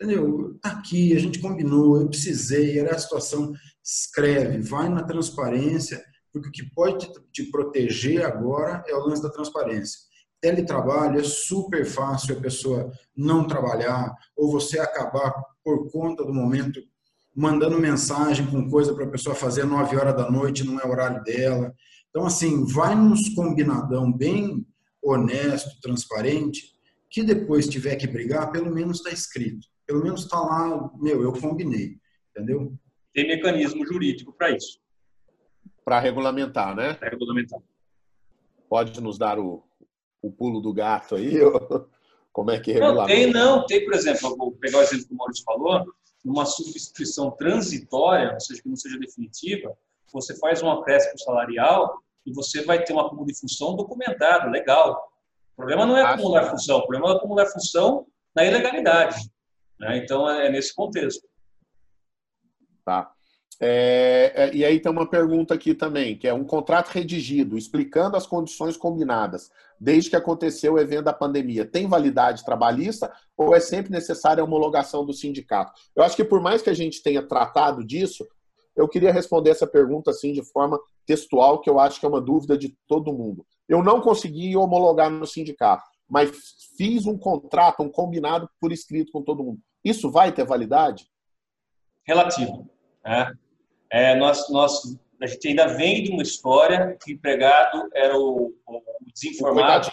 entendeu? 0.00 0.58
Tá 0.62 0.70
aqui, 0.70 1.14
a 1.14 1.18
gente 1.18 1.40
combinou, 1.40 2.00
eu 2.00 2.08
precisei, 2.08 2.78
era 2.78 2.94
a 2.94 2.98
situação. 2.98 3.52
Escreve, 3.84 4.60
vai 4.60 4.88
na 4.88 5.02
transparência, 5.02 6.02
porque 6.32 6.48
o 6.48 6.52
que 6.52 6.74
pode 6.74 7.10
te 7.32 7.50
proteger 7.50 8.24
agora 8.24 8.82
é 8.86 8.94
o 8.94 9.06
lance 9.06 9.22
da 9.22 9.30
transparência. 9.30 10.00
Teletrabalho 10.40 11.20
é 11.20 11.24
super 11.24 11.84
fácil 11.84 12.36
a 12.36 12.40
pessoa 12.40 12.90
não 13.14 13.46
trabalhar 13.46 14.14
ou 14.34 14.50
você 14.50 14.78
acabar 14.78 15.34
por 15.62 15.90
conta 15.90 16.24
do 16.24 16.32
momento 16.32 16.80
mandando 17.36 17.78
mensagem 17.78 18.46
com 18.46 18.68
coisa 18.68 18.94
para 18.94 19.04
a 19.04 19.10
pessoa 19.10 19.34
fazer 19.34 19.64
9 19.64 19.96
horas 19.96 20.16
da 20.16 20.30
noite, 20.30 20.64
não 20.64 20.80
é 20.80 20.86
horário 20.86 21.22
dela. 21.22 21.72
Então, 22.08 22.26
assim, 22.26 22.64
vai 22.66 22.94
nos 22.94 23.28
combinadão 23.34 24.12
bem 24.12 24.66
honesto, 25.02 25.80
transparente, 25.80 26.72
que 27.08 27.22
depois 27.22 27.68
tiver 27.68 27.96
que 27.96 28.06
brigar, 28.06 28.50
pelo 28.50 28.72
menos 28.72 28.98
está 28.98 29.10
escrito. 29.10 29.66
Pelo 29.90 30.04
menos 30.04 30.22
está 30.22 30.38
lá, 30.38 30.88
meu, 31.00 31.20
eu 31.20 31.32
combinei. 31.32 31.98
Entendeu? 32.30 32.72
Tem 33.12 33.26
mecanismo 33.26 33.84
jurídico 33.84 34.32
para 34.32 34.52
isso. 34.52 34.78
Para 35.84 35.98
regulamentar, 35.98 36.76
né? 36.76 36.94
Para 36.94 37.10
regulamentar. 37.10 37.58
Pode 38.68 39.00
nos 39.00 39.18
dar 39.18 39.36
o, 39.40 39.64
o 40.22 40.30
pulo 40.30 40.60
do 40.60 40.72
gato 40.72 41.16
aí? 41.16 41.32
Como 42.32 42.52
é 42.52 42.60
que 42.60 42.70
regulamenta? 42.70 43.00
Não, 43.00 43.06
tem, 43.08 43.32
não. 43.32 43.66
Tem, 43.66 43.84
por 43.84 43.94
exemplo, 43.94 44.36
vou 44.36 44.52
pegar 44.52 44.78
o 44.78 44.82
exemplo 44.82 45.08
que 45.08 45.12
o 45.12 45.16
Maurício 45.16 45.44
falou, 45.44 45.84
numa 46.24 46.46
substituição 46.46 47.32
transitória, 47.32 48.32
ou 48.32 48.40
seja, 48.40 48.62
que 48.62 48.68
não 48.68 48.76
seja 48.76 48.96
definitiva, 48.96 49.76
você 50.12 50.38
faz 50.38 50.62
um 50.62 50.70
acréscimo 50.70 51.18
salarial 51.18 52.00
e 52.24 52.32
você 52.32 52.62
vai 52.62 52.84
ter 52.84 52.92
uma 52.92 53.06
acúmulo 53.06 53.26
de 53.26 53.36
função 53.36 53.74
documentado, 53.74 54.50
legal. 54.50 55.10
O 55.54 55.56
problema 55.56 55.84
não 55.84 55.96
é 55.96 56.02
acumular 56.02 56.48
função, 56.48 56.78
o 56.78 56.86
problema 56.86 57.12
é 57.12 57.16
acumular 57.16 57.46
função 57.46 58.06
na 58.36 58.44
ilegalidade. 58.44 59.18
Né? 59.80 59.98
Então, 59.98 60.28
é 60.28 60.50
nesse 60.50 60.74
contexto. 60.74 61.26
Tá. 62.84 63.10
É, 63.62 64.32
é, 64.34 64.54
e 64.54 64.64
aí 64.64 64.80
tem 64.80 64.90
uma 64.90 65.08
pergunta 65.08 65.52
aqui 65.52 65.74
também, 65.74 66.16
que 66.16 66.26
é 66.26 66.32
um 66.32 66.44
contrato 66.44 66.88
redigido, 66.88 67.58
explicando 67.58 68.16
as 68.16 68.26
condições 68.26 68.74
combinadas, 68.74 69.50
desde 69.78 70.08
que 70.08 70.16
aconteceu 70.16 70.74
o 70.74 70.78
evento 70.78 71.04
da 71.04 71.12
pandemia, 71.12 71.66
tem 71.66 71.86
validade 71.86 72.44
trabalhista 72.44 73.12
ou 73.36 73.54
é 73.54 73.60
sempre 73.60 73.90
necessária 73.90 74.40
a 74.40 74.44
homologação 74.44 75.04
do 75.04 75.12
sindicato? 75.12 75.72
Eu 75.94 76.02
acho 76.02 76.16
que 76.16 76.24
por 76.24 76.40
mais 76.40 76.62
que 76.62 76.70
a 76.70 76.74
gente 76.74 77.02
tenha 77.02 77.22
tratado 77.22 77.84
disso, 77.84 78.26
eu 78.74 78.88
queria 78.88 79.12
responder 79.12 79.50
essa 79.50 79.66
pergunta 79.66 80.10
assim 80.10 80.32
de 80.32 80.42
forma 80.42 80.80
textual, 81.04 81.60
que 81.60 81.68
eu 81.68 81.78
acho 81.78 82.00
que 82.00 82.06
é 82.06 82.08
uma 82.08 82.20
dúvida 82.20 82.56
de 82.56 82.74
todo 82.86 83.12
mundo. 83.12 83.44
Eu 83.68 83.82
não 83.82 84.00
consegui 84.00 84.56
homologar 84.56 85.10
no 85.10 85.26
sindicato, 85.26 85.84
mas 86.08 86.30
fiz 86.78 87.04
um 87.04 87.18
contrato, 87.18 87.82
um 87.82 87.90
combinado 87.90 88.48
por 88.58 88.72
escrito 88.72 89.12
com 89.12 89.22
todo 89.22 89.44
mundo. 89.44 89.60
Isso 89.84 90.10
vai 90.10 90.32
ter 90.32 90.44
validade? 90.44 91.08
Relativo. 92.06 92.68
Né? 93.04 93.32
É, 93.90 94.14
nós, 94.16 94.48
nós, 94.50 94.98
a 95.20 95.26
gente 95.26 95.48
ainda 95.48 95.66
vem 95.68 96.02
de 96.02 96.10
uma 96.10 96.22
história 96.22 96.96
que 97.02 97.12
o 97.12 97.14
empregado 97.14 97.88
era 97.94 98.16
o, 98.16 98.54
o 98.66 98.82
desinformado 99.12 99.90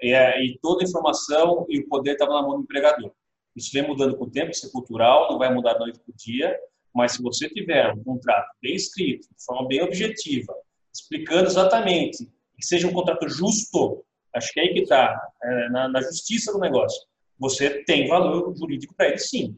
e, 0.00 0.12
é, 0.12 0.42
e, 0.44 0.58
toda 0.60 0.82
a 0.82 0.88
informação 0.88 1.66
e 1.68 1.80
o 1.80 1.88
poder 1.88 2.12
estava 2.12 2.34
na 2.34 2.42
mão 2.42 2.56
do 2.56 2.62
empregador. 2.62 3.12
Isso 3.54 3.70
vem 3.72 3.86
mudando 3.86 4.16
com 4.16 4.24
o 4.24 4.30
tempo, 4.30 4.50
isso 4.50 4.66
é 4.66 4.70
cultural, 4.70 5.30
não 5.30 5.38
vai 5.38 5.52
mudar 5.52 5.74
da 5.74 5.80
noite 5.80 6.00
para 6.00 6.12
o 6.12 6.16
dia, 6.16 6.58
mas 6.94 7.12
se 7.12 7.22
você 7.22 7.48
tiver 7.48 7.92
um 7.92 8.02
contrato 8.02 8.48
bem 8.62 8.74
escrito, 8.74 9.28
de 9.28 9.44
forma 9.44 9.68
bem 9.68 9.82
objetiva, 9.82 10.54
explicando 10.92 11.48
exatamente, 11.48 12.26
que 12.26 12.66
seja 12.66 12.86
um 12.86 12.92
contrato 12.92 13.28
justo, 13.28 14.04
acho 14.34 14.52
que 14.52 14.60
é 14.60 14.62
aí 14.64 14.74
que 14.74 14.80
está, 14.80 15.20
é, 15.42 15.68
na, 15.70 15.88
na, 15.88 16.02
justiça 16.02 16.52
do 16.52 16.58
negócio, 16.58 17.00
você 17.40 17.82
tem 17.84 18.06
valor 18.06 18.54
jurídico 18.54 18.94
para 18.94 19.08
ele 19.08 19.18
sim. 19.18 19.56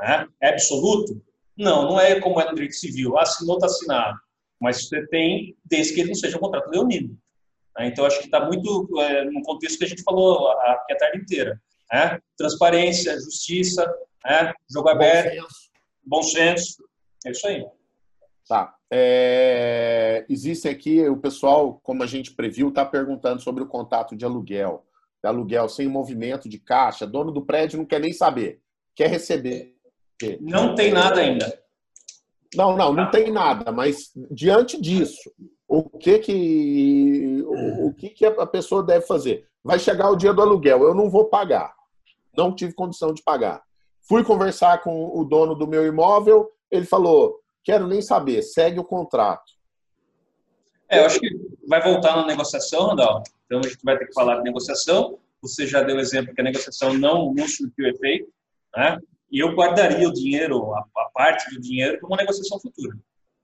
Né? 0.00 0.26
É 0.40 0.50
absoluto? 0.50 1.20
Não, 1.56 1.82
não 1.82 2.00
é 2.00 2.20
como 2.20 2.40
é 2.40 2.46
no 2.46 2.54
direito 2.54 2.76
civil. 2.76 3.18
Assinou, 3.18 3.56
está 3.56 3.66
assinado. 3.66 4.16
Mas 4.60 4.88
você 4.88 5.04
tem, 5.08 5.56
desde 5.64 5.92
que 5.92 6.00
ele 6.00 6.10
não 6.10 6.14
seja 6.14 6.36
um 6.36 6.40
contrato 6.40 6.70
leonino. 6.70 7.18
Né? 7.76 7.88
Então, 7.88 8.06
acho 8.06 8.20
que 8.20 8.26
está 8.26 8.46
muito 8.46 8.88
é, 9.00 9.24
no 9.24 9.42
contexto 9.42 9.78
que 9.78 9.84
a 9.84 9.88
gente 9.88 10.02
falou 10.02 10.48
aqui 10.50 10.92
a 10.92 10.96
tarde 10.96 11.18
inteira. 11.18 11.60
Né? 11.92 12.20
Transparência, 12.36 13.18
justiça, 13.18 13.84
né? 14.24 14.54
jogo 14.70 14.88
aberto, 14.88 15.44
bom 16.04 16.22
senso. 16.22 16.84
É 17.26 17.32
isso 17.32 17.46
aí. 17.48 17.66
Tá. 18.48 18.74
É, 18.90 20.24
existe 20.28 20.68
aqui, 20.68 21.06
o 21.08 21.16
pessoal, 21.16 21.80
como 21.82 22.02
a 22.02 22.06
gente 22.06 22.32
previu, 22.32 22.68
está 22.68 22.84
perguntando 22.84 23.42
sobre 23.42 23.62
o 23.62 23.66
contato 23.66 24.16
de 24.16 24.24
aluguel. 24.24 24.87
Aluguel 25.22 25.68
sem 25.68 25.88
movimento 25.88 26.48
de 26.48 26.58
caixa. 26.58 27.06
Dono 27.06 27.32
do 27.32 27.44
prédio 27.44 27.78
não 27.78 27.86
quer 27.86 28.00
nem 28.00 28.12
saber. 28.12 28.60
Quer 28.94 29.08
receber 29.08 29.78
não 30.40 30.74
tem 30.74 30.92
nada 30.92 31.20
ainda. 31.20 31.62
Não, 32.54 32.76
não, 32.76 32.92
não 32.92 33.10
tem 33.10 33.30
nada, 33.30 33.70
mas 33.70 34.10
diante 34.30 34.80
disso, 34.80 35.30
o 35.66 35.82
que 35.84 36.18
que 36.18 37.44
o, 37.46 37.92
que 37.92 38.08
que 38.08 38.24
a 38.24 38.46
pessoa 38.46 38.82
deve 38.82 39.06
fazer? 39.06 39.46
Vai 39.62 39.78
chegar 39.78 40.10
o 40.10 40.16
dia 40.16 40.32
do 40.32 40.40
aluguel, 40.40 40.82
eu 40.82 40.94
não 40.94 41.10
vou 41.10 41.26
pagar. 41.26 41.74
Não 42.36 42.54
tive 42.54 42.72
condição 42.72 43.12
de 43.12 43.22
pagar. 43.22 43.62
Fui 44.00 44.24
conversar 44.24 44.82
com 44.82 45.18
o 45.18 45.24
dono 45.24 45.54
do 45.54 45.66
meu 45.66 45.86
imóvel, 45.86 46.50
ele 46.70 46.86
falou: 46.86 47.38
"Quero 47.62 47.86
nem 47.86 48.00
saber, 48.00 48.42
segue 48.42 48.80
o 48.80 48.84
contrato". 48.84 49.52
É, 50.88 51.00
eu 51.00 51.04
acho 51.04 51.20
que 51.20 51.28
vai 51.68 51.82
voltar 51.82 52.16
na 52.16 52.24
negociação, 52.24 52.86
Randall. 52.86 53.22
Então 53.48 53.60
a 53.64 53.66
gente 53.66 53.78
vai 53.82 53.98
ter 53.98 54.06
que 54.06 54.12
falar 54.12 54.36
de 54.36 54.42
negociação. 54.42 55.18
Você 55.40 55.66
já 55.66 55.82
deu 55.82 55.96
o 55.96 56.00
exemplo 56.00 56.34
que 56.34 56.40
a 56.40 56.44
negociação 56.44 56.92
não, 56.92 57.32
não 57.32 57.48
surtiu 57.48 57.88
efeito, 57.88 58.28
né? 58.76 58.98
e 59.30 59.38
eu 59.38 59.54
guardaria 59.54 60.06
o 60.06 60.12
dinheiro, 60.12 60.74
a, 60.74 60.80
a 60.80 61.10
parte 61.14 61.54
do 61.54 61.60
dinheiro, 61.60 61.98
para 61.98 62.06
uma 62.06 62.16
negociação 62.18 62.60
futura. 62.60 62.94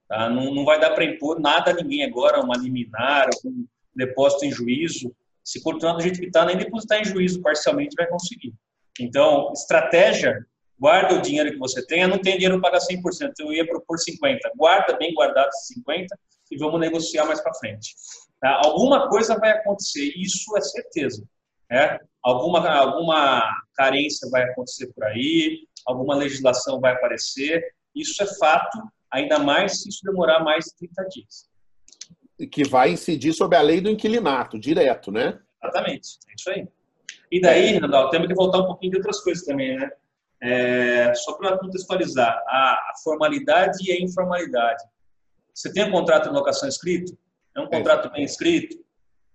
Tá? 0.07 0.29
Não, 0.29 0.53
não 0.53 0.63
vai 0.63 0.79
dar 0.79 0.91
para 0.91 1.03
impor 1.03 1.39
nada 1.39 1.71
a 1.71 1.73
ninguém 1.73 2.03
agora, 2.03 2.39
uma 2.39 2.55
liminar, 2.55 3.29
um 3.43 3.65
depósito 3.95 4.45
em 4.45 4.51
juízo. 4.51 5.11
Se 5.43 5.61
continuar 5.61 5.93
do 5.93 6.03
jeito 6.03 6.19
que 6.19 6.27
está, 6.27 6.45
nem 6.45 6.57
depositar 6.57 6.99
em 6.99 7.05
juízo 7.05 7.41
parcialmente 7.41 7.95
vai 7.95 8.07
conseguir. 8.07 8.53
Então, 8.99 9.51
estratégia, 9.53 10.45
guarda 10.79 11.15
o 11.15 11.21
dinheiro 11.21 11.51
que 11.51 11.57
você 11.57 11.85
tenha, 11.85 12.07
não 12.07 12.19
tem 12.19 12.33
dinheiro 12.33 12.59
para 12.59 12.71
pagar 12.71 12.85
100%, 12.85 13.31
eu 13.39 13.53
ia 13.53 13.65
propor 13.65 13.97
50%. 13.97 14.39
Guarda 14.55 14.97
bem 14.97 15.13
guardado 15.13 15.49
50% 15.89 16.07
e 16.51 16.57
vamos 16.57 16.79
negociar 16.79 17.25
mais 17.25 17.41
para 17.41 17.53
frente. 17.55 17.95
Tá? 18.45 18.61
Alguma 18.63 19.09
coisa 19.09 19.39
vai 19.39 19.53
acontecer, 19.53 20.13
isso 20.15 20.55
é 20.55 20.61
certeza. 20.61 21.27
Né? 21.67 21.97
Alguma, 22.23 22.69
alguma 22.69 23.43
carência 23.73 24.29
vai 24.29 24.43
acontecer 24.43 24.93
por 24.93 25.03
aí, 25.03 25.67
alguma 25.83 26.13
legislação 26.13 26.79
vai 26.79 26.93
aparecer. 26.93 27.63
Isso 27.95 28.21
é 28.21 28.27
fato, 28.37 28.77
ainda 29.09 29.39
mais 29.39 29.81
se 29.81 29.89
isso 29.89 30.01
demorar 30.03 30.43
mais 30.43 30.65
de 30.65 30.75
30 30.77 31.09
dias. 31.09 31.49
Que 32.51 32.63
vai 32.63 32.91
incidir 32.91 33.33
sobre 33.33 33.57
a 33.57 33.63
lei 33.63 33.81
do 33.81 33.89
inquilinato, 33.89 34.59
direto, 34.59 35.11
né? 35.11 35.39
Exatamente, 35.63 36.09
é 36.29 36.33
isso 36.37 36.49
aí. 36.51 36.67
E 37.31 37.41
daí, 37.41 37.79
Randall, 37.79 38.11
temos 38.11 38.27
que 38.27 38.35
voltar 38.35 38.59
um 38.59 38.67
pouquinho 38.67 38.91
de 38.91 38.97
outras 38.97 39.23
coisas 39.23 39.43
também, 39.43 39.75
né? 39.75 39.89
É, 40.43 41.15
só 41.15 41.33
para 41.33 41.57
contextualizar, 41.57 42.43
a, 42.47 42.73
a, 42.73 42.93
formalidade 43.03 43.89
e 43.89 43.91
a 43.91 43.99
informalidade. 43.99 44.83
Você 45.51 45.73
tem 45.73 45.85
um 45.85 45.91
contrato 45.91 46.29
de 46.29 46.35
locação 46.35 46.69
escrito? 46.69 47.17
É 47.55 47.61
um 47.61 47.67
contrato 47.67 48.11
bem 48.11 48.23
escrito? 48.23 48.75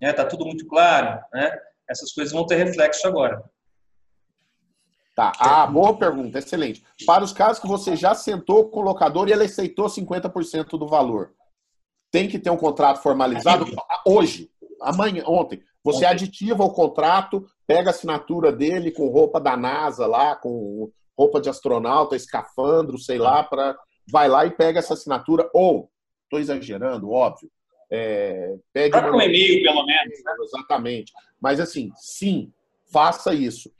Está 0.00 0.22
né? 0.22 0.28
tudo 0.28 0.44
muito 0.44 0.66
claro? 0.66 1.20
Né? 1.32 1.58
Essas 1.88 2.12
coisas 2.12 2.32
vão 2.32 2.46
ter 2.46 2.56
reflexo 2.56 3.06
agora. 3.06 3.42
Tá. 5.16 5.32
Ah, 5.38 5.66
boa 5.66 5.96
pergunta, 5.98 6.38
excelente. 6.38 6.82
Para 7.04 7.24
os 7.24 7.32
casos 7.32 7.60
que 7.60 7.68
você 7.68 7.96
já 7.96 8.14
sentou 8.14 8.68
com 8.70 8.80
o 8.80 8.84
locador 8.84 9.28
e 9.28 9.32
ele 9.32 9.44
aceitou 9.44 9.86
50% 9.86 10.78
do 10.78 10.86
valor, 10.86 11.34
tem 12.10 12.28
que 12.28 12.38
ter 12.38 12.50
um 12.50 12.56
contrato 12.56 13.02
formalizado 13.02 13.66
hoje, 14.06 14.50
amanhã, 14.80 15.22
ontem. 15.26 15.62
Você 15.82 16.04
aditiva 16.04 16.62
o 16.62 16.72
contrato, 16.72 17.46
pega 17.66 17.90
a 17.90 17.92
assinatura 17.92 18.52
dele 18.52 18.90
com 18.90 19.08
roupa 19.08 19.40
da 19.40 19.56
NASA 19.56 20.06
lá, 20.06 20.36
com 20.36 20.90
roupa 21.18 21.40
de 21.40 21.48
astronauta, 21.48 22.16
escafandro, 22.16 22.98
sei 22.98 23.18
lá, 23.18 23.42
para 23.42 23.76
vai 24.10 24.28
lá 24.28 24.44
e 24.44 24.50
pega 24.50 24.78
essa 24.78 24.94
assinatura. 24.94 25.48
Ou, 25.54 25.90
estou 26.24 26.38
exagerando, 26.38 27.10
óbvio. 27.10 27.50
É, 27.90 28.54
pegue 28.72 28.96
uma... 28.96 29.10
um 29.10 29.20
e-mail, 29.20 29.62
pelo 29.62 29.84
menos. 29.84 30.24
Né? 30.24 30.34
Exatamente. 30.42 31.12
Mas 31.40 31.58
assim, 31.58 31.90
sim, 31.96 32.52
faça 32.92 33.34
isso. 33.34 33.70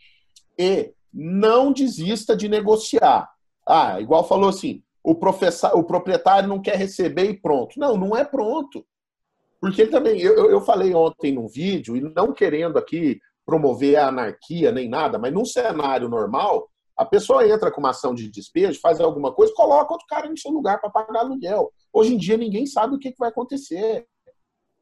E 0.59 0.93
não 1.13 1.73
desista 1.73 2.37
de 2.37 2.49
negociar. 2.49 3.31
Ah, 3.67 4.01
igual 4.01 4.27
falou 4.27 4.49
assim, 4.49 4.83
o, 5.03 5.15
professor, 5.15 5.77
o 5.77 5.85
proprietário 5.85 6.49
não 6.49 6.61
quer 6.61 6.77
receber 6.77 7.31
e 7.31 7.41
pronto. 7.41 7.79
Não, 7.79 7.97
não 7.97 8.17
é 8.17 8.25
pronto. 8.25 8.85
Porque 9.61 9.83
ele 9.83 9.91
também, 9.91 10.21
eu, 10.21 10.51
eu 10.51 10.61
falei 10.61 10.95
ontem 10.95 11.33
num 11.33 11.47
vídeo, 11.47 11.97
e 11.97 12.01
não 12.01 12.33
querendo 12.33 12.79
aqui 12.79 13.21
promover 13.45 13.97
a 13.97 14.09
anarquia 14.09 14.73
nem 14.73 14.89
nada, 14.89 15.19
mas 15.19 15.33
num 15.33 15.45
cenário 15.45 16.09
normal, 16.09 16.69
a 16.97 17.05
pessoa 17.05 17.47
entra 17.47 17.71
com 17.71 17.81
uma 17.81 17.91
ação 17.91 18.15
de 18.15 18.31
despejo, 18.31 18.81
faz 18.81 19.01
alguma 19.01 19.33
coisa, 19.33 19.53
coloca 19.55 19.93
outro 19.93 20.07
cara 20.07 20.29
no 20.29 20.39
seu 20.39 20.51
lugar 20.51 20.81
para 20.81 20.91
pagar 20.91 21.21
aluguel. 21.21 21.73
Hoje 21.93 22.15
em 22.15 22.19
dia 22.19 22.37
ninguém 22.37 22.67
sabe 22.67 22.95
o 22.95 22.99
que, 22.99 23.13
que 23.13 23.19
vai 23.19 23.29
acontecer. 23.29 24.07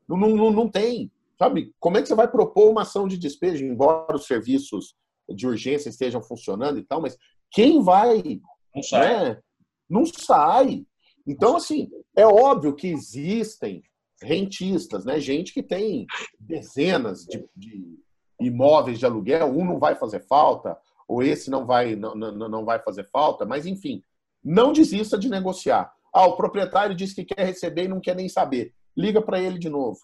Não, 0.08 0.16
não, 0.16 0.50
não 0.50 0.68
tem. 0.68 1.10
Sabe? 1.38 1.72
Como 1.78 1.96
é 1.96 2.02
que 2.02 2.08
você 2.08 2.14
vai 2.14 2.28
propor 2.28 2.70
uma 2.70 2.82
ação 2.82 3.06
de 3.06 3.16
despejo, 3.16 3.64
embora 3.64 4.16
os 4.16 4.26
serviços 4.26 4.96
de 5.28 5.46
urgência 5.46 5.88
estejam 5.88 6.22
funcionando 6.22 6.78
e 6.78 6.82
tal, 6.82 7.00
mas 7.00 7.16
quem 7.50 7.82
vai. 7.82 8.40
Não 8.74 8.82
sai. 8.82 9.24
Né? 9.24 9.42
Não 9.88 10.06
sai. 10.06 10.86
Então, 11.26 11.56
assim, 11.56 11.90
é 12.16 12.26
óbvio 12.26 12.74
que 12.74 12.88
existem 12.88 13.82
rentistas, 14.22 15.04
né? 15.04 15.20
Gente 15.20 15.52
que 15.52 15.62
tem 15.62 16.06
dezenas 16.40 17.24
de, 17.24 17.46
de 17.54 17.98
imóveis 18.40 18.98
de 18.98 19.06
aluguel, 19.06 19.46
um 19.48 19.64
não 19.64 19.78
vai 19.78 19.94
fazer 19.94 20.20
falta, 20.26 20.76
ou 21.06 21.22
esse 21.22 21.50
não 21.50 21.66
vai, 21.66 21.94
não, 21.96 22.14
não, 22.14 22.48
não 22.48 22.64
vai 22.64 22.78
fazer 22.80 23.08
falta, 23.10 23.44
mas 23.44 23.66
enfim, 23.66 24.02
não 24.42 24.72
desista 24.72 25.18
de 25.18 25.28
negociar. 25.28 25.92
Ah, 26.12 26.26
o 26.26 26.36
proprietário 26.36 26.94
disse 26.94 27.14
que 27.14 27.24
quer 27.24 27.44
receber 27.44 27.84
e 27.84 27.88
não 27.88 28.00
quer 28.00 28.16
nem 28.16 28.28
saber. 28.28 28.72
Liga 28.96 29.22
para 29.22 29.40
ele 29.40 29.58
de 29.58 29.68
novo. 29.68 29.98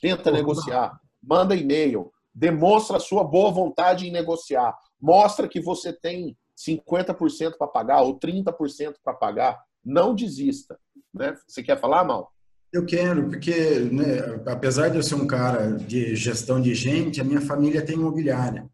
Tenta 0.00 0.30
negociar. 0.30 0.98
Manda 1.22 1.54
e-mail. 1.54 2.10
Demonstra 2.34 2.96
a 2.96 3.00
sua 3.00 3.22
boa 3.24 3.50
vontade 3.50 4.06
em 4.06 4.12
negociar. 4.12 4.74
Mostra 5.00 5.48
que 5.48 5.60
você 5.60 5.92
tem 5.92 6.36
50% 6.58 7.56
para 7.56 7.66
pagar 7.66 8.02
ou 8.02 8.18
30% 8.18 8.94
para 9.02 9.14
pagar. 9.14 9.60
Não 9.84 10.14
desista. 10.14 10.78
Né? 11.12 11.36
Você 11.46 11.62
quer 11.62 11.80
falar, 11.80 12.04
Mal? 12.04 12.32
Eu 12.72 12.86
quero, 12.86 13.28
porque 13.28 13.80
né, 13.80 14.42
apesar 14.46 14.88
de 14.88 14.96
eu 14.96 15.02
ser 15.02 15.14
um 15.14 15.26
cara 15.26 15.72
de 15.72 16.16
gestão 16.16 16.60
de 16.60 16.74
gente, 16.74 17.20
a 17.20 17.24
minha 17.24 17.40
família 17.40 17.84
tem 17.84 17.96
imobiliária. 17.96 18.66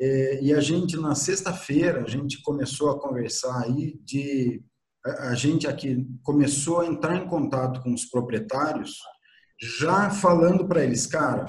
É, 0.00 0.42
e 0.42 0.52
a 0.52 0.60
gente, 0.60 0.96
na 0.96 1.14
sexta-feira, 1.14 2.02
a 2.02 2.08
gente 2.08 2.42
começou 2.42 2.90
a 2.90 3.00
conversar 3.00 3.64
aí 3.64 3.96
de... 4.04 4.62
A 5.18 5.34
gente 5.34 5.66
aqui 5.66 6.06
começou 6.22 6.80
a 6.80 6.86
entrar 6.86 7.16
em 7.16 7.26
contato 7.26 7.82
com 7.82 7.92
os 7.92 8.04
proprietários, 8.04 8.98
já 9.60 10.10
falando 10.10 10.66
para 10.66 10.84
eles, 10.84 11.06
cara, 11.06 11.46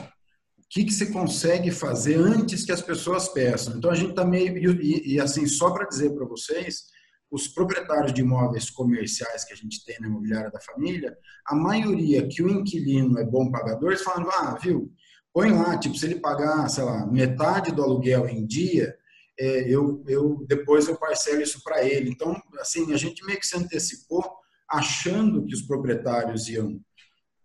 o 0.57 0.64
que, 0.70 0.84
que 0.84 0.93
você 0.93 1.07
consegue 1.07 1.72
fazer 1.72 2.16
antes 2.16 2.64
que 2.64 2.72
as 2.72 2.82
pessoas 2.82 3.28
peçam? 3.30 3.78
Então, 3.78 3.89
a 3.89 3.95
gente 3.95 4.12
está 4.12 4.24
meio... 4.24 4.82
E, 4.82 5.16
e 5.16 5.20
assim, 5.20 5.47
só 5.47 5.72
para 5.72 5.88
dizer 5.88 6.12
para 6.14 6.26
vocês 6.26 6.84
os 7.32 7.47
proprietários 7.47 8.14
de 8.14 8.22
imóveis 8.22 8.70
comerciais 8.70 9.45
que 9.45 9.53
a 9.53 9.55
gente 9.55 9.86
tem 9.86 9.99
na 9.99 10.07
imobiliária 10.07 10.49
da 10.49 10.60
família, 10.60 11.16
a 11.45 11.55
maioria 11.55 12.28
que 12.28 12.41
o 12.41 12.49
inquilino 12.49 13.20
é 13.20 13.24
bom 13.24 13.51
pagador, 13.51 13.89
eles 13.89 14.01
falam, 14.01 14.28
ah, 14.32 14.57
viu, 14.62 14.91
põe 15.34 15.51
lá, 15.51 15.78
tipo, 15.78 15.95
se 15.95 16.05
ele 16.05 16.20
pagar, 16.20 16.68
sei 16.70 16.84
lá, 16.84 17.05
metade 17.05 17.72
do 17.72 17.84
aluguel 17.84 18.28
em 18.28 18.45
dia, 18.45 18.95
é, 19.39 19.61
eu, 19.69 20.03
eu 20.07 20.45
depois 20.47 20.87
eu 20.87 20.97
parcelo 20.97 21.41
isso 21.41 21.63
para 21.63 21.83
ele. 21.83 22.09
Então, 22.09 22.35
assim, 22.59 22.93
a 22.93 22.97
gente 22.97 23.25
meio 23.25 23.39
que 23.39 23.47
se 23.47 23.57
antecipou 23.57 24.23
achando 24.69 25.45
que 25.45 25.53
os 25.53 25.61
proprietários 25.61 26.49
iam 26.49 26.79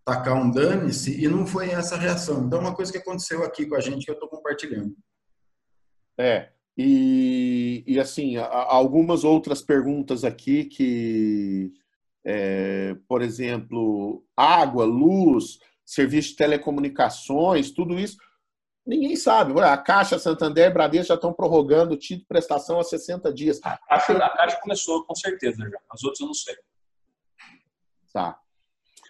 tacar 0.04 0.34
um 0.34 0.50
dane-se 0.50 1.18
e 1.24 1.28
não 1.28 1.46
foi 1.46 1.70
essa 1.70 1.94
a 1.94 1.98
reação. 1.98 2.44
Então, 2.44 2.60
uma 2.60 2.74
coisa 2.74 2.92
que 2.92 2.98
aconteceu 2.98 3.44
aqui 3.44 3.64
com 3.64 3.76
a 3.76 3.80
gente 3.80 4.04
que 4.04 4.10
eu 4.10 4.14
estou 4.14 4.28
compartilhando. 4.28 4.94
É, 6.18 6.50
e, 6.76 7.84
e 7.86 7.98
assim, 8.00 8.36
algumas 8.36 9.24
outras 9.24 9.62
perguntas 9.62 10.24
aqui 10.24 10.64
que, 10.64 11.72
é, 12.24 12.96
por 13.08 13.22
exemplo, 13.22 14.24
água, 14.36 14.84
luz, 14.84 15.58
serviço 15.86 16.30
de 16.30 16.36
telecomunicações, 16.36 17.70
tudo 17.70 17.98
isso, 17.98 18.16
ninguém 18.86 19.16
sabe. 19.16 19.58
A 19.60 19.76
Caixa, 19.76 20.18
Santander 20.18 20.70
e 20.70 20.72
Bradesco 20.72 21.08
já 21.08 21.14
estão 21.14 21.32
prorrogando 21.32 21.94
o 21.94 21.96
título 21.96 22.20
de 22.20 22.26
prestação 22.26 22.78
há 22.78 22.84
60 22.84 23.32
dias. 23.32 23.60
A 23.62 23.78
Caixa, 23.78 24.12
a 24.12 24.36
Caixa 24.36 24.60
começou, 24.60 25.04
com 25.04 25.14
certeza, 25.14 25.56
já. 25.58 25.78
As 25.90 26.02
outras 26.02 26.20
eu 26.20 26.26
não 26.26 26.34
sei. 26.34 26.56
Tá. 28.12 28.38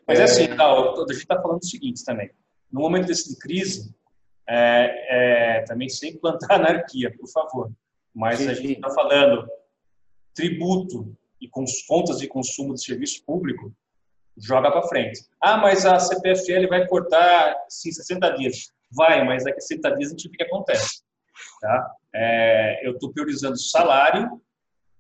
Mas 0.06 0.20
é 0.20 0.24
assim, 0.24 0.56
tá, 0.56 0.64
a 0.64 1.12
gente 1.12 1.12
está 1.12 1.40
falando 1.40 1.62
o 1.62 1.66
seguinte 1.66 2.04
também. 2.04 2.30
No 2.70 2.80
momento 2.80 3.06
desse 3.06 3.30
de 3.32 3.38
crise, 3.38 3.94
é, 4.48 5.58
é, 5.58 5.62
também 5.62 5.88
sem 5.88 6.16
plantar 6.16 6.54
anarquia, 6.60 7.14
por 7.16 7.28
favor. 7.28 7.70
Mas 8.14 8.38
sim, 8.38 8.48
a 8.48 8.54
gente 8.54 8.72
está 8.74 8.90
falando 8.90 9.48
tributo 10.34 11.16
e 11.40 11.48
contas 11.48 12.18
de 12.18 12.26
consumo 12.26 12.74
de 12.74 12.84
serviço 12.84 13.24
público, 13.24 13.72
joga 14.36 14.70
para 14.70 14.88
frente. 14.88 15.20
Ah, 15.40 15.56
mas 15.56 15.86
a 15.86 15.98
CPFL 15.98 16.68
vai 16.68 16.86
cortar 16.86 17.54
sim, 17.68 17.92
60 17.92 18.30
dias. 18.36 18.72
Vai, 18.94 19.24
mas 19.24 19.42
60 19.42 19.96
dias 19.96 20.08
a 20.08 20.10
gente 20.10 20.28
vê 20.28 20.34
o 20.34 20.38
que 20.38 20.44
acontece. 20.44 21.02
Tá? 21.60 21.94
É, 22.14 22.86
eu 22.86 22.92
estou 22.92 23.12
priorizando 23.12 23.58
salário, 23.58 24.40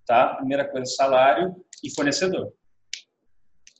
tá? 0.06 0.34
primeira 0.34 0.64
coisa, 0.68 0.90
salário 0.92 1.54
e 1.82 1.94
fornecedor. 1.94 2.52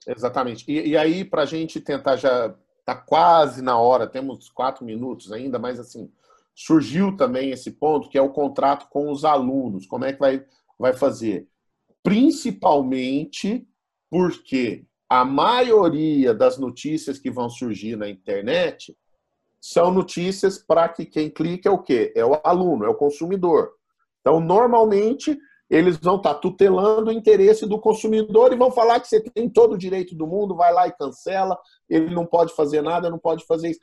Exatamente. 0.06 0.64
E, 0.68 0.90
e 0.90 0.96
aí, 0.96 1.24
para 1.24 1.42
a 1.42 1.46
gente 1.46 1.80
tentar 1.80 2.16
já 2.16 2.54
está 2.80 2.94
quase 2.94 3.62
na 3.62 3.78
hora, 3.78 4.06
temos 4.06 4.50
quatro 4.50 4.84
minutos 4.84 5.32
ainda, 5.32 5.58
mas 5.58 5.80
assim, 5.80 6.12
surgiu 6.54 7.16
também 7.16 7.50
esse 7.50 7.70
ponto 7.72 8.08
que 8.08 8.18
é 8.18 8.22
o 8.22 8.32
contrato 8.32 8.88
com 8.88 9.10
os 9.10 9.24
alunos. 9.24 9.86
Como 9.86 10.04
é 10.04 10.12
que 10.12 10.18
vai, 10.18 10.44
vai 10.78 10.92
fazer? 10.92 11.48
Principalmente 12.02 13.66
porque 14.10 14.84
a 15.08 15.24
maioria 15.24 16.34
das 16.34 16.58
notícias 16.58 17.18
que 17.18 17.30
vão 17.30 17.48
surgir 17.48 17.96
na 17.96 18.08
internet 18.08 18.96
são 19.66 19.90
notícias 19.90 20.58
para 20.58 20.86
que 20.90 21.06
quem 21.06 21.30
clica 21.30 21.70
é 21.70 21.72
o 21.72 21.82
quê? 21.82 22.12
É 22.14 22.22
o 22.22 22.38
aluno, 22.44 22.84
é 22.84 22.88
o 22.90 22.94
consumidor. 22.94 23.72
Então, 24.20 24.38
normalmente, 24.38 25.38
eles 25.70 25.96
vão 25.96 26.16
estar 26.16 26.34
tá 26.34 26.38
tutelando 26.38 27.08
o 27.08 27.12
interesse 27.12 27.66
do 27.66 27.80
consumidor 27.80 28.52
e 28.52 28.58
vão 28.58 28.70
falar 28.70 29.00
que 29.00 29.08
você 29.08 29.22
tem 29.22 29.48
todo 29.48 29.72
o 29.72 29.78
direito 29.78 30.14
do 30.14 30.26
mundo, 30.26 30.54
vai 30.54 30.70
lá 30.70 30.86
e 30.86 30.92
cancela, 30.92 31.58
ele 31.88 32.14
não 32.14 32.26
pode 32.26 32.54
fazer 32.54 32.82
nada, 32.82 33.08
não 33.08 33.18
pode 33.18 33.46
fazer 33.46 33.70
isso. 33.70 33.80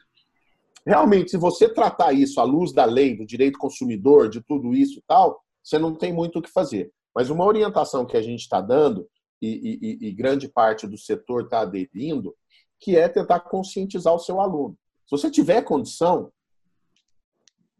Realmente, 0.86 1.32
se 1.32 1.38
você 1.38 1.68
tratar 1.68 2.14
isso 2.14 2.40
à 2.40 2.44
luz 2.44 2.72
da 2.72 2.86
lei, 2.86 3.18
do 3.18 3.26
direito 3.26 3.58
consumidor, 3.58 4.30
de 4.30 4.40
tudo 4.40 4.76
isso 4.76 5.00
e 5.00 5.04
tal, 5.08 5.42
você 5.64 5.80
não 5.80 5.96
tem 5.96 6.14
muito 6.14 6.38
o 6.38 6.42
que 6.44 6.52
fazer. 6.52 6.92
Mas 7.16 7.32
uma 7.32 7.44
orientação 7.44 8.06
que 8.06 8.16
a 8.16 8.22
gente 8.22 8.42
está 8.42 8.62
dando, 8.62 9.08
e, 9.42 9.98
e, 10.02 10.10
e 10.10 10.12
grande 10.12 10.48
parte 10.48 10.86
do 10.86 10.96
setor 10.96 11.46
está 11.46 11.62
aderindo, 11.62 12.36
que 12.80 12.96
é 12.96 13.10
tentar 13.10 13.40
conscientizar 13.40 14.14
o 14.14 14.20
seu 14.20 14.40
aluno. 14.40 14.78
Se 15.12 15.18
você 15.18 15.30
tiver 15.30 15.62
condição, 15.64 16.32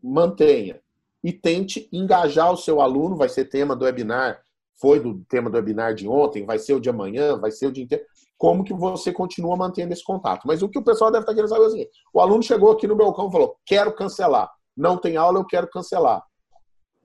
mantenha 0.04 0.82
e 1.24 1.32
tente 1.32 1.88
engajar 1.90 2.52
o 2.52 2.58
seu 2.58 2.82
aluno. 2.82 3.16
Vai 3.16 3.30
ser 3.30 3.46
tema 3.46 3.74
do 3.74 3.86
webinar, 3.86 4.44
foi 4.76 5.00
do 5.00 5.24
tema 5.30 5.50
do 5.50 5.56
webinar 5.56 5.96
de 5.96 6.10
ontem, 6.10 6.46
vai 6.46 6.60
ser 6.60 6.74
o 6.74 6.80
de 6.82 6.90
amanhã, 6.90 7.40
vai 7.40 7.50
ser 7.50 7.68
o 7.68 7.72
dia 7.72 7.86
inteiro. 7.86 8.04
Como 8.38 8.66
que 8.66 8.74
você 8.74 9.14
continua 9.14 9.56
mantendo 9.56 9.94
esse 9.94 10.04
contato? 10.04 10.46
Mas 10.46 10.62
o 10.62 10.68
que 10.68 10.78
o 10.78 10.84
pessoal 10.84 11.10
deve 11.10 11.24
estar 11.24 11.34
querendo 11.34 11.48
saber 11.48 11.64
é 11.64 11.68
o 11.68 11.70
seguinte: 11.70 11.92
o 12.14 12.20
aluno 12.20 12.44
chegou 12.44 12.70
aqui 12.70 12.86
no 12.86 12.98
balcão 12.98 13.30
e 13.30 13.32
falou: 13.32 13.56
quero 13.66 13.96
cancelar. 13.96 14.52
Não 14.76 14.98
tem 14.98 15.16
aula, 15.16 15.40
eu 15.40 15.46
quero 15.46 15.70
cancelar. 15.70 16.22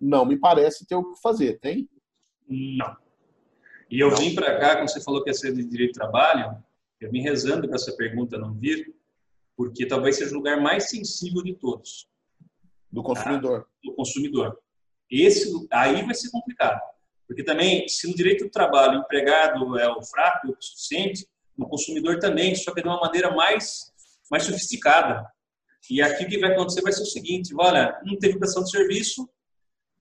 Não 0.01 0.25
me 0.25 0.37
parece 0.37 0.85
ter 0.89 0.97
o 0.97 1.05
que 1.05 1.21
fazer, 1.21 1.61
tem? 1.61 1.89
Não. 2.49 2.97
E 3.89 4.01
eu 4.01 4.11
não. 4.11 4.17
vim 4.17 4.35
para 4.35 4.59
cá, 4.59 4.75
quando 4.75 4.91
você 4.91 5.01
falou 5.01 5.23
que 5.23 5.31
ia 5.31 5.35
ser 5.35 5.55
de 5.55 5.65
direito 5.65 5.93
de 5.93 6.01
trabalho, 6.01 6.57
eu 7.01 7.13
vim 7.13 7.21
rezando 7.21 7.69
para 7.69 7.77
essa 7.77 7.95
pergunta 7.97 8.37
não 8.37 8.53
vir, 8.53 8.93
porque 9.57 9.87
talvez 9.87 10.17
seja 10.17 10.33
o 10.33 10.39
lugar 10.39 10.61
mais 10.61 10.91
sensível 10.91 11.43
de 11.43 11.55
todos. 11.55 12.09
Do 12.93 13.03
consumidor. 13.03 13.63
Tá? 13.63 13.69
Do 13.85 13.95
consumidor. 13.95 14.59
Esse, 15.11 15.51
aí 15.73 16.05
vai 16.05 16.15
ser 16.15 16.31
complicado. 16.31 16.81
Porque 17.27 17.43
também, 17.43 17.89
se 17.89 18.07
no 18.09 18.15
direito 18.15 18.45
do 18.45 18.51
trabalho 18.51 18.99
o 18.99 19.03
empregado 19.03 19.79
é 19.79 19.89
o 19.89 20.03
fraco, 20.03 20.49
o 20.49 20.57
suficiente, 20.63 21.27
no 21.57 21.69
consumidor 21.69 22.19
também, 22.19 22.55
só 22.55 22.73
que 22.73 22.83
de 22.83 22.89
uma 22.89 23.01
maneira 23.01 23.35
mais, 23.35 23.93
mais 24.31 24.45
sofisticada. 24.45 25.27
E 25.91 26.03
aqui 26.03 26.25
o 26.25 26.29
que 26.29 26.39
vai 26.39 26.53
acontecer 26.53 26.83
vai 26.83 26.93
ser 26.93 27.03
o 27.03 27.07
seguinte: 27.07 27.55
olha, 27.59 27.99
não 28.05 28.19
teve 28.19 28.39
prestação 28.39 28.65
de 28.65 28.71
serviço, 28.71 29.29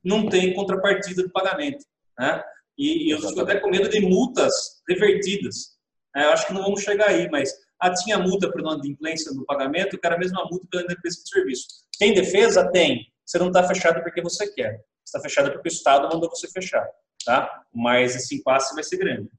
não 0.04 0.28
tem 0.28 0.54
contrapartida 0.54 1.24
de 1.24 1.32
pagamento. 1.32 1.86
Né? 2.20 2.44
E, 2.78 3.08
e 3.08 3.12
eu 3.12 3.22
fico 3.22 3.42
até 3.42 3.60
com 3.60 3.70
medo 3.70 3.90
de 3.90 4.00
multas 4.02 4.54
revertidas. 4.88 5.76
É, 6.16 6.26
eu 6.26 6.30
acho 6.30 6.48
que 6.48 6.54
não 6.54 6.64
vamos 6.64 6.82
chegar 6.82 7.10
aí, 7.10 7.30
mas 7.30 7.54
ah, 7.80 7.94
tinha 7.94 8.18
multa 8.18 8.52
por 8.52 8.62
inadimplência 8.62 9.32
no 9.34 9.46
pagamento, 9.46 9.96
eu 9.96 10.00
quero 10.00 10.16
a 10.16 10.46
multa 10.50 10.68
pela 10.70 10.84
inadimplência 10.84 11.24
de 11.24 11.30
serviço. 11.30 11.68
Tem 12.00 12.14
defesa? 12.14 12.70
Tem. 12.72 13.12
Você 13.26 13.38
não 13.40 13.48
está 13.48 13.64
fechado 13.64 14.02
porque 14.02 14.22
você 14.22 14.52
quer. 14.52 14.84
Está 15.04 15.20
fechado 15.20 15.52
porque 15.52 15.70
o 15.70 15.72
Estado 15.72 16.08
mandou 16.12 16.30
você 16.30 16.48
fechar. 16.48 16.88
Tá? 17.26 17.64
Mas 17.74 18.16
esse 18.16 18.36
impasse 18.36 18.74
vai 18.74 18.84
ser 18.84 18.98
grande. 18.98 19.30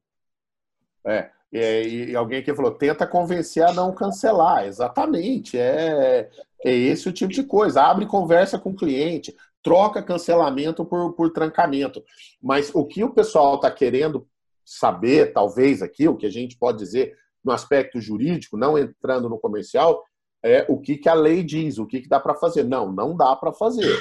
É. 1.06 1.30
E, 1.52 2.10
e, 2.10 2.16
alguém 2.16 2.40
aqui 2.40 2.52
falou, 2.52 2.72
tenta 2.72 3.06
convencer 3.06 3.62
a 3.62 3.72
não 3.72 3.94
cancelar. 3.94 4.66
Exatamente. 4.66 5.58
É, 5.58 6.28
é 6.64 6.72
esse 6.72 7.08
o 7.08 7.12
tipo 7.12 7.32
de 7.32 7.42
coisa. 7.44 7.82
Abre 7.82 8.06
conversa 8.06 8.58
com 8.58 8.70
o 8.70 8.76
cliente, 8.76 9.34
troca 9.62 10.02
cancelamento 10.02 10.84
por, 10.84 11.12
por 11.14 11.32
trancamento. 11.32 12.02
Mas 12.42 12.74
o 12.74 12.84
que 12.84 13.04
o 13.04 13.14
pessoal 13.14 13.56
está 13.56 13.70
querendo 13.70 14.28
saber, 14.64 15.32
talvez 15.32 15.80
aqui, 15.80 16.08
o 16.08 16.16
que 16.16 16.26
a 16.26 16.30
gente 16.30 16.58
pode 16.58 16.78
dizer 16.78 17.16
no 17.46 17.52
aspecto 17.52 18.00
jurídico, 18.00 18.56
não 18.56 18.76
entrando 18.76 19.28
no 19.28 19.38
comercial, 19.38 20.02
é 20.42 20.66
o 20.68 20.80
que, 20.80 20.98
que 20.98 21.08
a 21.08 21.14
lei 21.14 21.44
diz, 21.44 21.78
o 21.78 21.86
que, 21.86 22.00
que 22.00 22.08
dá 22.08 22.18
para 22.18 22.34
fazer. 22.34 22.64
Não, 22.64 22.90
não 22.92 23.16
dá 23.16 23.36
para 23.36 23.52
fazer. 23.52 23.96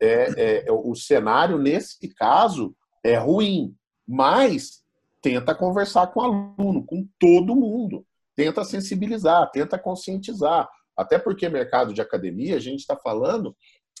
É, 0.00 0.64
é, 0.66 0.72
o 0.72 0.94
cenário, 0.94 1.58
nesse 1.58 2.08
caso, 2.14 2.74
é 3.04 3.16
ruim, 3.16 3.76
mas 4.08 4.82
tenta 5.20 5.54
conversar 5.54 6.06
com 6.08 6.20
o 6.20 6.24
aluno, 6.24 6.84
com 6.84 7.06
todo 7.18 7.54
mundo. 7.54 8.04
Tenta 8.34 8.64
sensibilizar, 8.64 9.50
tenta 9.50 9.78
conscientizar. 9.78 10.68
Até 10.96 11.18
porque 11.18 11.48
mercado 11.48 11.92
de 11.92 12.00
academia, 12.00 12.56
a 12.56 12.60
gente 12.60 12.80
está 12.80 12.96
falando 12.96 13.54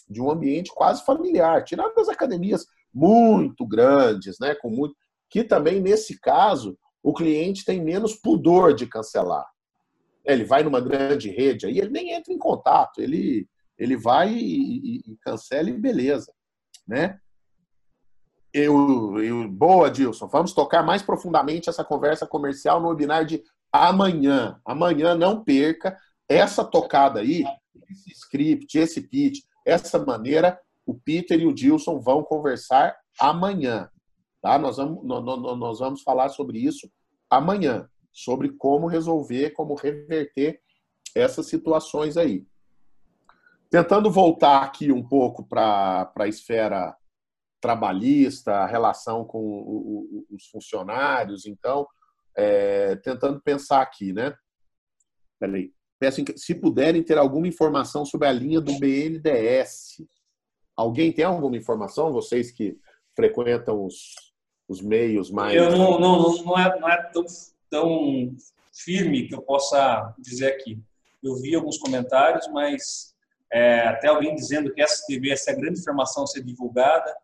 de 0.08 0.20
um 0.20 0.30
ambiente 0.30 0.72
quase 0.74 1.04
familiar, 1.04 1.64
tirando 1.64 1.98
as 1.98 2.08
academias 2.08 2.66
muito 2.92 3.66
grandes, 3.66 4.38
né, 4.38 4.54
com 4.54 4.70
muito, 4.70 4.94
que 5.28 5.42
também 5.42 5.80
nesse 5.80 6.20
caso 6.20 6.78
o 7.04 7.12
cliente 7.12 7.66
tem 7.66 7.82
menos 7.82 8.14
pudor 8.14 8.72
de 8.72 8.86
cancelar. 8.86 9.46
Ele 10.24 10.42
vai 10.42 10.62
numa 10.62 10.80
grande 10.80 11.28
rede, 11.28 11.66
aí 11.66 11.78
ele 11.78 11.90
nem 11.90 12.12
entra 12.12 12.32
em 12.32 12.38
contato, 12.38 12.98
ele, 12.98 13.46
ele 13.78 13.94
vai 13.94 14.32
e, 14.32 15.02
e, 15.02 15.12
e 15.12 15.16
cancela 15.20 15.68
e 15.68 15.78
beleza. 15.78 16.32
Né? 16.88 17.20
Eu, 18.50 19.22
eu, 19.22 19.46
boa, 19.46 19.90
Dilson. 19.90 20.26
Vamos 20.28 20.54
tocar 20.54 20.82
mais 20.82 21.02
profundamente 21.02 21.68
essa 21.68 21.84
conversa 21.84 22.26
comercial 22.26 22.80
no 22.80 22.88
webinar 22.88 23.26
de 23.26 23.42
amanhã. 23.70 24.58
Amanhã 24.64 25.14
não 25.14 25.44
perca 25.44 25.98
essa 26.26 26.64
tocada 26.64 27.20
aí, 27.20 27.44
esse 27.90 28.12
script, 28.12 28.78
esse 28.78 29.02
pitch, 29.02 29.44
essa 29.66 29.98
maneira. 30.02 30.58
O 30.86 30.94
Peter 30.94 31.38
e 31.38 31.46
o 31.46 31.52
Dilson 31.52 32.00
vão 32.00 32.22
conversar 32.22 32.96
amanhã. 33.20 33.90
Tá? 34.44 34.58
Nós, 34.58 34.76
vamos, 34.76 35.02
nós 35.06 35.78
vamos 35.78 36.02
falar 36.02 36.28
sobre 36.28 36.58
isso 36.58 36.92
amanhã, 37.30 37.88
sobre 38.12 38.50
como 38.50 38.86
resolver, 38.86 39.52
como 39.52 39.74
reverter 39.74 40.60
essas 41.14 41.46
situações 41.46 42.18
aí. 42.18 42.46
Tentando 43.70 44.10
voltar 44.10 44.62
aqui 44.62 44.92
um 44.92 45.02
pouco 45.02 45.48
para 45.48 46.12
a 46.14 46.28
esfera 46.28 46.94
trabalhista, 47.58 48.56
a 48.56 48.66
relação 48.66 49.24
com 49.24 49.38
o, 49.38 50.26
o, 50.28 50.36
os 50.36 50.46
funcionários, 50.48 51.46
então, 51.46 51.86
é, 52.36 52.96
tentando 52.96 53.40
pensar 53.40 53.80
aqui, 53.80 54.12
né? 54.12 54.36
Peraí. 55.40 55.72
Peço, 55.98 56.22
se 56.36 56.54
puderem 56.54 57.02
ter 57.02 57.16
alguma 57.16 57.48
informação 57.48 58.04
sobre 58.04 58.28
a 58.28 58.32
linha 58.32 58.60
do 58.60 58.78
BNDES. 58.78 60.02
Alguém 60.76 61.10
tem 61.10 61.24
alguma 61.24 61.56
informação? 61.56 62.12
Vocês 62.12 62.50
que 62.50 62.78
frequentam 63.16 63.86
os, 63.86 64.12
os 64.68 64.80
meios 64.80 65.30
mais. 65.30 65.54
Eu 65.54 65.70
não, 65.70 65.98
não, 65.98 66.44
não, 66.44 66.58
é, 66.58 66.80
não 66.80 66.88
é 66.88 67.02
tão, 67.12 67.24
tão 67.70 68.34
firme 68.72 69.26
que 69.26 69.34
eu 69.34 69.42
possa 69.42 70.14
dizer 70.18 70.48
aqui. 70.48 70.78
Eu 71.22 71.36
vi 71.36 71.54
alguns 71.54 71.78
comentários, 71.78 72.48
mas 72.48 73.14
é, 73.52 73.80
até 73.86 74.08
alguém 74.08 74.34
dizendo 74.34 74.72
que 74.72 74.82
essa 74.82 75.04
TV, 75.06 75.30
essa 75.30 75.50
é 75.50 75.54
a 75.54 75.56
grande 75.56 75.80
informação 75.80 76.24
a 76.24 76.26
ser 76.26 76.42
divulgada, 76.42 77.14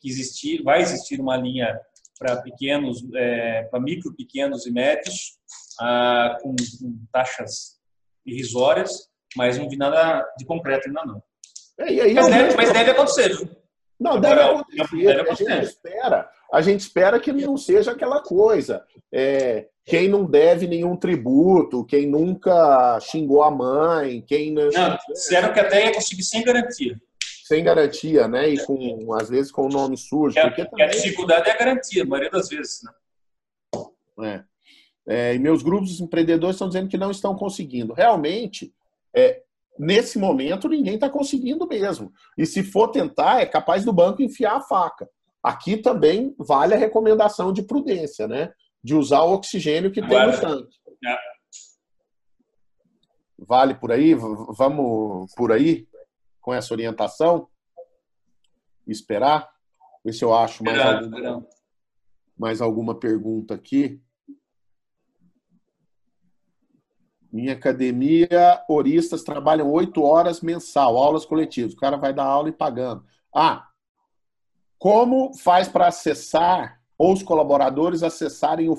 que 0.00 0.08
existir, 0.08 0.62
vai 0.62 0.80
existir 0.80 1.20
uma 1.20 1.36
linha 1.36 1.78
para 2.18 2.36
pequenos, 2.42 3.02
é, 3.14 3.64
para 3.64 3.80
micro, 3.80 4.14
pequenos 4.14 4.66
e 4.66 4.70
médios, 4.70 5.38
ah, 5.80 6.38
com, 6.42 6.54
com, 6.54 7.06
taxas 7.10 7.78
irrisórias, 8.26 9.08
mas 9.34 9.56
não 9.56 9.68
vi 9.68 9.76
nada 9.76 10.26
de 10.38 10.44
concreto 10.44 10.88
ainda 10.88 11.04
não. 11.04 11.22
É, 11.78 12.12
mas, 12.12 12.26
deve, 12.26 12.56
mas 12.56 12.72
deve 12.72 12.90
acontecer, 12.90 13.34
viu? 13.34 13.48
Não, 13.98 14.20
deve 14.20 14.40
acontecer. 14.40 14.96
Deve 14.96 15.20
acontecer. 15.20 15.50
A 15.50 15.56
gente 15.56 15.64
espera 15.64 16.30
a 16.52 16.60
gente 16.60 16.80
espera 16.80 17.20
que 17.20 17.32
não 17.32 17.56
seja 17.56 17.92
aquela 17.92 18.20
coisa. 18.22 18.84
É, 19.12 19.68
quem 19.84 20.08
não 20.08 20.24
deve 20.24 20.66
nenhum 20.66 20.96
tributo, 20.96 21.84
quem 21.84 22.06
nunca 22.06 22.98
xingou 23.00 23.42
a 23.42 23.50
mãe, 23.50 24.22
quem 24.26 24.52
não. 24.52 24.70
Não, 24.70 24.98
disseram 25.12 25.52
que 25.52 25.60
até 25.60 25.86
ia 25.86 25.94
conseguir 25.94 26.22
sem 26.22 26.42
garantia. 26.42 27.00
Sem 27.44 27.64
garantia, 27.64 28.28
né? 28.28 28.48
E 28.48 28.64
com, 28.64 29.12
às 29.14 29.28
vezes 29.28 29.50
com 29.50 29.66
o 29.66 29.68
nome 29.68 29.96
sujo. 29.96 30.38
É, 30.38 30.42
porque 30.42 30.64
também... 30.64 30.86
a 30.86 30.88
dificuldade 30.90 31.48
é 31.48 31.52
a 31.52 31.58
garantia, 31.58 32.02
a 32.02 32.06
maioria 32.06 32.30
das 32.30 32.48
vezes, 32.48 32.82
né? 32.84 32.92
É. 34.26 34.50
É, 35.08 35.34
e 35.34 35.38
meus 35.38 35.62
grupos 35.62 35.96
de 35.96 36.02
empreendedores 36.02 36.54
estão 36.54 36.68
dizendo 36.68 36.88
que 36.88 36.98
não 36.98 37.10
estão 37.10 37.34
conseguindo. 37.34 37.92
Realmente, 37.92 38.72
é, 39.12 39.42
nesse 39.78 40.18
momento, 40.18 40.68
ninguém 40.68 40.94
está 40.94 41.10
conseguindo 41.10 41.66
mesmo. 41.66 42.12
E 42.38 42.46
se 42.46 42.62
for 42.62 42.88
tentar, 42.88 43.40
é 43.40 43.46
capaz 43.46 43.84
do 43.84 43.92
banco 43.92 44.22
enfiar 44.22 44.56
a 44.56 44.60
faca. 44.60 45.08
Aqui 45.42 45.76
também 45.76 46.34
vale 46.38 46.74
a 46.74 46.78
recomendação 46.78 47.52
de 47.52 47.62
prudência, 47.62 48.28
né? 48.28 48.52
De 48.82 48.94
usar 48.94 49.22
o 49.22 49.32
oxigênio 49.32 49.90
que 49.90 50.00
tem 50.00 50.26
no 50.26 50.40
tanque. 50.40 50.76
É. 51.04 51.16
Vale 53.38 53.74
por 53.74 53.90
aí? 53.90 54.14
Vamos 54.14 55.32
por 55.34 55.50
aí 55.50 55.88
com 56.40 56.52
essa 56.52 56.74
orientação? 56.74 57.48
Esperar? 58.86 59.48
Ver 60.04 60.12
se 60.12 60.24
eu 60.24 60.34
acho 60.34 60.62
mais, 60.64 60.78
alguma, 60.80 61.46
mais 62.38 62.60
alguma 62.60 62.98
pergunta 62.98 63.54
aqui. 63.54 64.02
Minha 67.32 67.52
academia, 67.52 68.62
oristas 68.68 69.22
trabalham 69.22 69.70
oito 69.70 70.02
horas 70.02 70.40
mensal, 70.40 70.96
aulas 70.96 71.24
coletivas. 71.24 71.72
O 71.72 71.76
cara 71.76 71.96
vai 71.96 72.12
dar 72.12 72.24
aula 72.24 72.48
e 72.48 72.52
pagando. 72.52 73.04
Ah, 73.34 73.69
como 74.80 75.36
faz 75.36 75.68
para 75.68 75.88
acessar, 75.88 76.80
ou 76.96 77.12
os 77.12 77.22
colaboradores 77.22 78.02
acessarem 78.02 78.70
o, 78.70 78.76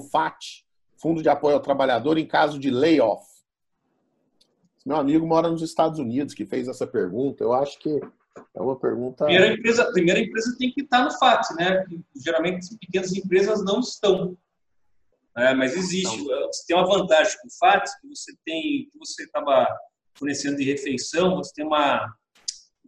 FAT, 0.00 0.64
Fundo 0.96 1.22
de 1.22 1.28
Apoio 1.28 1.56
ao 1.56 1.60
Trabalhador, 1.60 2.16
em 2.18 2.26
caso 2.26 2.56
de 2.56 2.70
layoff? 2.70 3.26
Meu 4.86 4.96
amigo 4.96 5.26
mora 5.26 5.50
nos 5.50 5.60
Estados 5.60 5.98
Unidos 5.98 6.34
que 6.34 6.46
fez 6.46 6.68
essa 6.68 6.86
pergunta. 6.86 7.42
Eu 7.42 7.52
acho 7.52 7.80
que 7.80 8.00
é 8.54 8.62
uma 8.62 8.78
pergunta. 8.78 9.24
Primeira 9.24 9.52
empresa, 9.52 9.92
primeira 9.92 10.20
empresa 10.20 10.56
tem 10.56 10.72
que 10.72 10.82
estar 10.82 11.04
no 11.04 11.10
FAT, 11.18 11.50
né? 11.56 11.84
Geralmente 12.14 12.78
pequenas 12.78 13.12
empresas 13.12 13.64
não 13.64 13.80
estão. 13.80 14.38
É, 15.36 15.52
mas 15.52 15.76
existe. 15.76 16.24
Você 16.24 16.64
tem 16.68 16.76
uma 16.76 16.86
vantagem 16.86 17.36
com 17.42 17.48
o 17.48 17.58
FAT, 17.58 17.84
que 18.00 18.08
você 18.08 18.32
tem, 18.44 18.88
que 18.90 18.98
você 18.98 19.24
estava 19.24 19.66
fornecendo 20.14 20.58
de 20.58 20.64
refeição, 20.64 21.36
você 21.36 21.52
tem 21.54 21.66
uma 21.66 22.08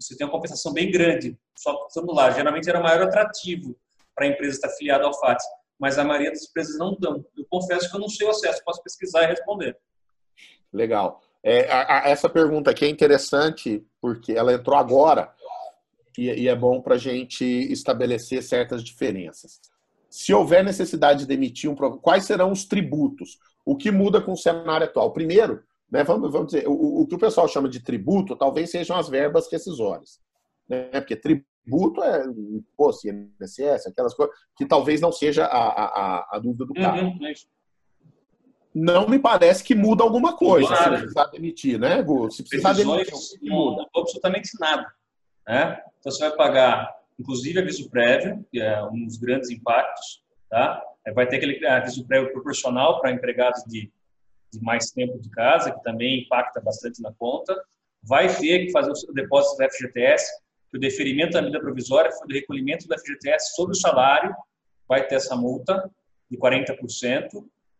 você 0.03 0.16
tem 0.16 0.26
uma 0.26 0.32
compensação 0.32 0.72
bem 0.72 0.90
grande. 0.90 1.38
Só 1.57 1.86
estando 1.86 2.12
lá, 2.12 2.30
geralmente 2.30 2.68
era 2.68 2.80
o 2.80 2.82
maior 2.82 3.03
atrativo 3.03 3.76
para 4.14 4.26
a 4.26 4.28
empresa 4.28 4.57
estar 4.57 4.68
afiliada 4.68 5.05
ao 5.05 5.18
FAT, 5.18 5.38
mas 5.78 5.98
a 5.98 6.05
maioria 6.05 6.30
das 6.30 6.42
empresas 6.42 6.78
não 6.78 6.96
dão. 6.98 7.24
Eu 7.36 7.46
confesso 7.50 7.90
que 7.90 7.96
eu 7.96 8.00
não 8.00 8.09
sei 8.09 8.26
o 8.26 8.30
acesso, 8.30 8.62
posso 8.64 8.82
pesquisar 8.82 9.24
e 9.24 9.26
responder. 9.26 9.76
Legal. 10.72 11.20
É, 11.42 11.70
a, 11.70 12.05
a, 12.05 12.09
essa 12.09 12.28
pergunta 12.28 12.70
aqui 12.70 12.84
é 12.84 12.88
interessante 12.88 13.84
porque 14.00 14.32
ela 14.32 14.53
entrou 14.53 14.76
agora 14.76 15.32
e, 16.16 16.30
e 16.42 16.48
é 16.48 16.55
bom 16.55 16.80
para 16.80 16.94
a 16.94 16.98
gente 16.98 17.44
estabelecer 17.44 18.42
certas 18.42 18.84
diferenças. 18.84 19.61
Se 20.09 20.32
houver 20.32 20.62
necessidade 20.62 21.20
de 21.20 21.26
demitir 21.26 21.70
um 21.70 21.74
quais 21.74 22.26
serão 22.26 22.53
os 22.53 22.64
tributos? 22.64 23.38
O 23.64 23.76
que 23.76 23.90
muda 23.90 24.20
com 24.20 24.32
o 24.32 24.36
cenário 24.36 24.86
atual? 24.86 25.12
Primeiro, 25.12 25.62
né, 25.93 26.03
vamos, 26.03 26.32
vamos 26.32 26.47
dizer, 26.47 26.66
o, 26.66 27.03
o, 27.03 27.07
que 27.07 27.14
o 27.14 27.18
pessoal 27.18 27.47
chama 27.47 27.68
de 27.68 27.78
tributo 27.80 28.34
talvez 28.34 28.70
sejam 28.70 28.97
as 28.97 29.11
verbas 29.11 29.53
rescisórias. 29.53 30.18
Né, 30.66 30.88
porque 30.90 31.14
tributo 31.14 32.03
é 32.03 32.24
imposto, 32.24 33.07
INSS, 33.07 33.88
aquelas 33.88 34.14
coisas 34.14 34.34
que 34.57 34.64
talvez 34.64 35.03
não 35.03 35.12
seja 35.12 35.45
a, 35.45 35.84
a, 35.84 36.36
a 36.36 36.38
dúvida 36.38 36.64
do 36.64 36.72
cara. 36.72 37.03
Uhum, 37.03 37.18
é 37.26 37.32
não 38.74 39.07
me 39.07 39.18
parece 39.18 39.62
que 39.62 39.74
muda 39.74 40.03
alguma 40.03 40.34
coisa 40.34 40.68
claro. 40.68 40.95
se 40.97 41.01
precisar 41.03 41.26
demitir, 41.26 41.78
né, 41.78 42.03
Gu? 42.03 42.30
Se 42.30 42.43
precisar 42.43 42.72
demitir, 42.72 43.12
não 43.43 43.57
muda? 43.57 43.86
absolutamente 43.95 44.49
nada. 44.59 44.90
Né? 45.47 45.78
Então 46.01 46.11
você 46.11 46.26
vai 46.26 46.36
pagar, 46.38 46.90
inclusive, 47.20 47.59
aviso 47.59 47.90
prévio, 47.90 48.43
que 48.51 48.59
é 48.59 48.82
um 48.84 49.05
dos 49.05 49.18
grandes 49.18 49.51
impactos, 49.51 50.24
tá? 50.49 50.82
Vai 51.14 51.26
ter 51.26 51.36
aquele 51.36 51.66
aviso 51.66 52.07
prévio 52.07 52.32
proporcional 52.32 52.99
para 52.99 53.12
empregados 53.12 53.62
de 53.64 53.93
de 54.53 54.61
mais 54.61 54.90
tempo 54.90 55.18
de 55.18 55.30
casa, 55.30 55.72
que 55.72 55.82
também 55.82 56.22
impacta 56.22 56.61
bastante 56.61 57.00
na 57.00 57.12
conta. 57.12 57.61
Vai 58.03 58.34
ter 58.34 58.66
que 58.66 58.72
fazer 58.72 58.90
o 58.90 59.12
depósito 59.12 59.57
do 59.57 59.70
FGTS, 59.70 60.30
que 60.70 60.76
o 60.76 60.80
deferimento 60.80 61.32
da 61.32 61.42
medida 61.42 61.61
provisória 61.61 62.11
foi 62.12 62.26
do 62.26 62.34
recolhimento 62.34 62.86
da 62.88 62.98
FGTS 62.98 63.55
sobre 63.55 63.72
o 63.72 63.78
salário, 63.78 64.34
vai 64.88 65.07
ter 65.07 65.16
essa 65.16 65.36
multa 65.36 65.90
de 66.30 66.36
40%, 66.36 66.76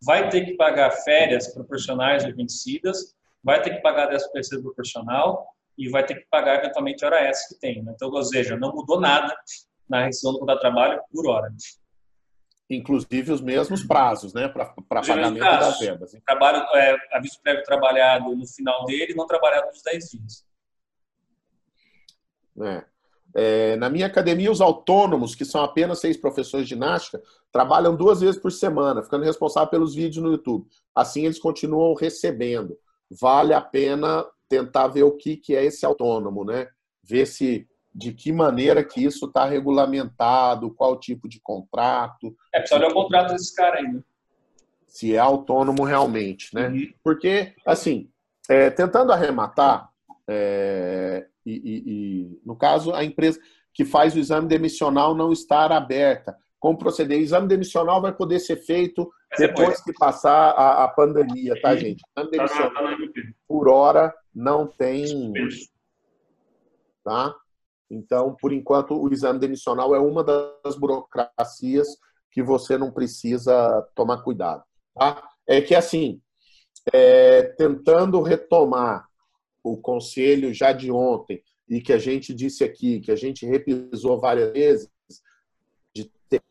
vai 0.03 0.29
ter 0.29 0.45
que 0.45 0.55
pagar 0.55 0.91
férias 0.91 1.53
proporcionais 1.53 2.25
ou 2.25 2.35
vencidas, 2.35 3.15
vai 3.43 3.61
ter 3.63 3.77
que 3.77 3.83
pagar 3.83 4.07
10 4.07 4.29
terceiro 4.29 4.63
proporcional 4.63 5.47
e 5.77 5.89
vai 5.89 6.05
ter 6.05 6.17
que 6.17 6.27
pagar 6.31 6.59
eventualmente 6.59 7.05
a 7.05 7.09
hora 7.09 7.21
extra 7.25 7.55
que 7.55 7.61
tem. 7.61 7.83
Né? 7.83 7.93
Então, 7.95 8.11
ou 8.11 8.23
seja, 8.23 8.57
não 8.57 8.73
mudou 8.73 9.01
nada 9.01 9.35
na 9.89 10.05
rescisão 10.05 10.33
do 10.33 10.39
contrato 10.39 10.59
de 10.59 10.63
trabalho 10.63 11.01
por 11.11 11.27
hora. 11.29 11.53
Inclusive 12.75 13.33
os 13.33 13.41
mesmos 13.41 13.83
prazos, 13.83 14.33
né, 14.33 14.49
para 14.49 14.67
pagamento 14.89 15.39
das 15.39 15.79
verbas. 15.79 16.17
Trabalho, 16.27 16.65
é, 16.75 16.97
aviso 17.13 17.41
prévio 17.43 17.63
trabalhado 17.65 18.35
no 18.35 18.47
final 18.47 18.85
dele, 18.87 19.15
não 19.15 19.27
trabalhado 19.27 19.67
nos 19.69 19.83
10 19.83 20.11
dias. 20.11 20.47
É. 22.61 22.85
É, 23.35 23.77
na 23.77 23.89
minha 23.89 24.07
academia, 24.07 24.51
os 24.51 24.61
autônomos, 24.61 25.35
que 25.35 25.45
são 25.45 25.63
apenas 25.63 26.01
seis 26.01 26.17
professores 26.17 26.69
de 26.69 26.75
ginástica, 26.75 27.23
trabalham 27.51 27.97
duas 27.97 28.21
vezes 28.21 28.41
por 28.41 28.53
semana, 28.53 29.03
ficando 29.03 29.25
responsável 29.25 29.71
pelos 29.71 29.95
vídeos 29.95 30.23
no 30.23 30.33
YouTube. 30.33 30.67
Assim, 30.95 31.25
eles 31.25 31.39
continuam 31.39 31.95
recebendo. 31.95 32.77
Vale 33.11 33.55
a 33.55 33.61
pena 33.61 34.25
tentar 34.49 34.89
ver 34.89 35.05
o 35.05 35.17
que, 35.17 35.37
que 35.37 35.57
é 35.57 35.65
esse 35.65 35.85
autônomo, 35.87 36.45
né? 36.45 36.69
Ver 37.03 37.27
se 37.27 37.67
de 37.95 38.13
que 38.13 38.33
maneira 38.33 38.83
que 38.83 39.05
isso 39.05 39.27
está 39.27 39.45
regulamentado, 39.45 40.75
qual 40.75 40.99
tipo 40.99 41.29
de 41.29 41.41
contrato. 41.41 42.35
É, 42.53 42.59
precisa 42.59 42.81
olhar 42.81 42.91
o 42.91 42.95
contrato 42.95 43.33
desse 43.33 43.55
cara 43.55 43.83
né? 43.83 44.01
Se 44.87 45.15
é 45.15 45.19
autônomo 45.19 45.85
realmente, 45.85 46.55
né? 46.55 46.69
Uhum. 46.69 46.93
Porque, 47.03 47.55
assim, 47.67 48.11
é, 48.49 48.71
tentando 48.71 49.13
arrematar, 49.13 49.91
é, 50.29 51.27
e, 51.45 51.53
e, 51.53 51.83
e, 51.87 52.41
no 52.45 52.57
caso, 52.57 52.95
a 52.95 53.05
empresa 53.05 53.41
que 53.73 53.85
faz 53.85 54.15
o 54.15 54.19
exame 54.19 54.49
demissional 54.49 55.15
não 55.15 55.33
estar 55.33 55.73
aberta. 55.73 56.37
Como 56.61 56.79
proceder? 56.79 57.19
O 57.19 57.23
exame 57.23 57.49
demissional 57.49 58.01
vai 58.01 58.13
poder 58.13 58.39
ser 58.39 58.57
feito 58.57 59.11
depois 59.37 59.83
que 59.83 59.93
passar 59.95 60.51
a, 60.51 60.85
a 60.85 60.89
pandemia, 60.89 61.61
tá, 61.61 61.75
gente? 61.75 62.03
O 62.03 62.21
exame 62.21 62.37
tá 62.37 62.45
demissional, 62.45 62.99
por 63.49 63.69
hora, 63.69 64.15
não 64.35 64.67
tem. 64.67 65.33
Tá? 67.03 67.35
Então, 67.93 68.35
por 68.41 68.53
enquanto, 68.53 68.95
o 68.95 69.13
exame 69.13 69.39
demissional 69.39 69.95
é 69.95 69.99
uma 69.99 70.25
das 70.25 70.77
burocracias 70.77 71.89
que 72.31 72.43
você 72.43 72.79
não 72.79 72.91
precisa 72.91 73.87
tomar 73.95 74.23
cuidado. 74.23 74.65
Tá? 74.95 75.29
É 75.47 75.61
que, 75.61 75.75
assim, 75.75 76.21
é, 76.91 77.43
tentando 77.43 78.23
retomar 78.23 79.07
o 79.63 79.77
conselho 79.77 80.55
já 80.55 80.73
de 80.73 80.91
ontem 80.91 81.43
e 81.69 81.81
que 81.81 81.93
a 81.93 81.99
gente 81.99 82.35
disse 82.35 82.65
aqui, 82.65 83.01
que 83.01 83.13
a 83.13 83.17
gente 83.17 83.45
repisou 83.47 84.19
várias 84.19 84.53
vezes, 84.53 84.91
de 85.95 86.11
ter 86.29 86.43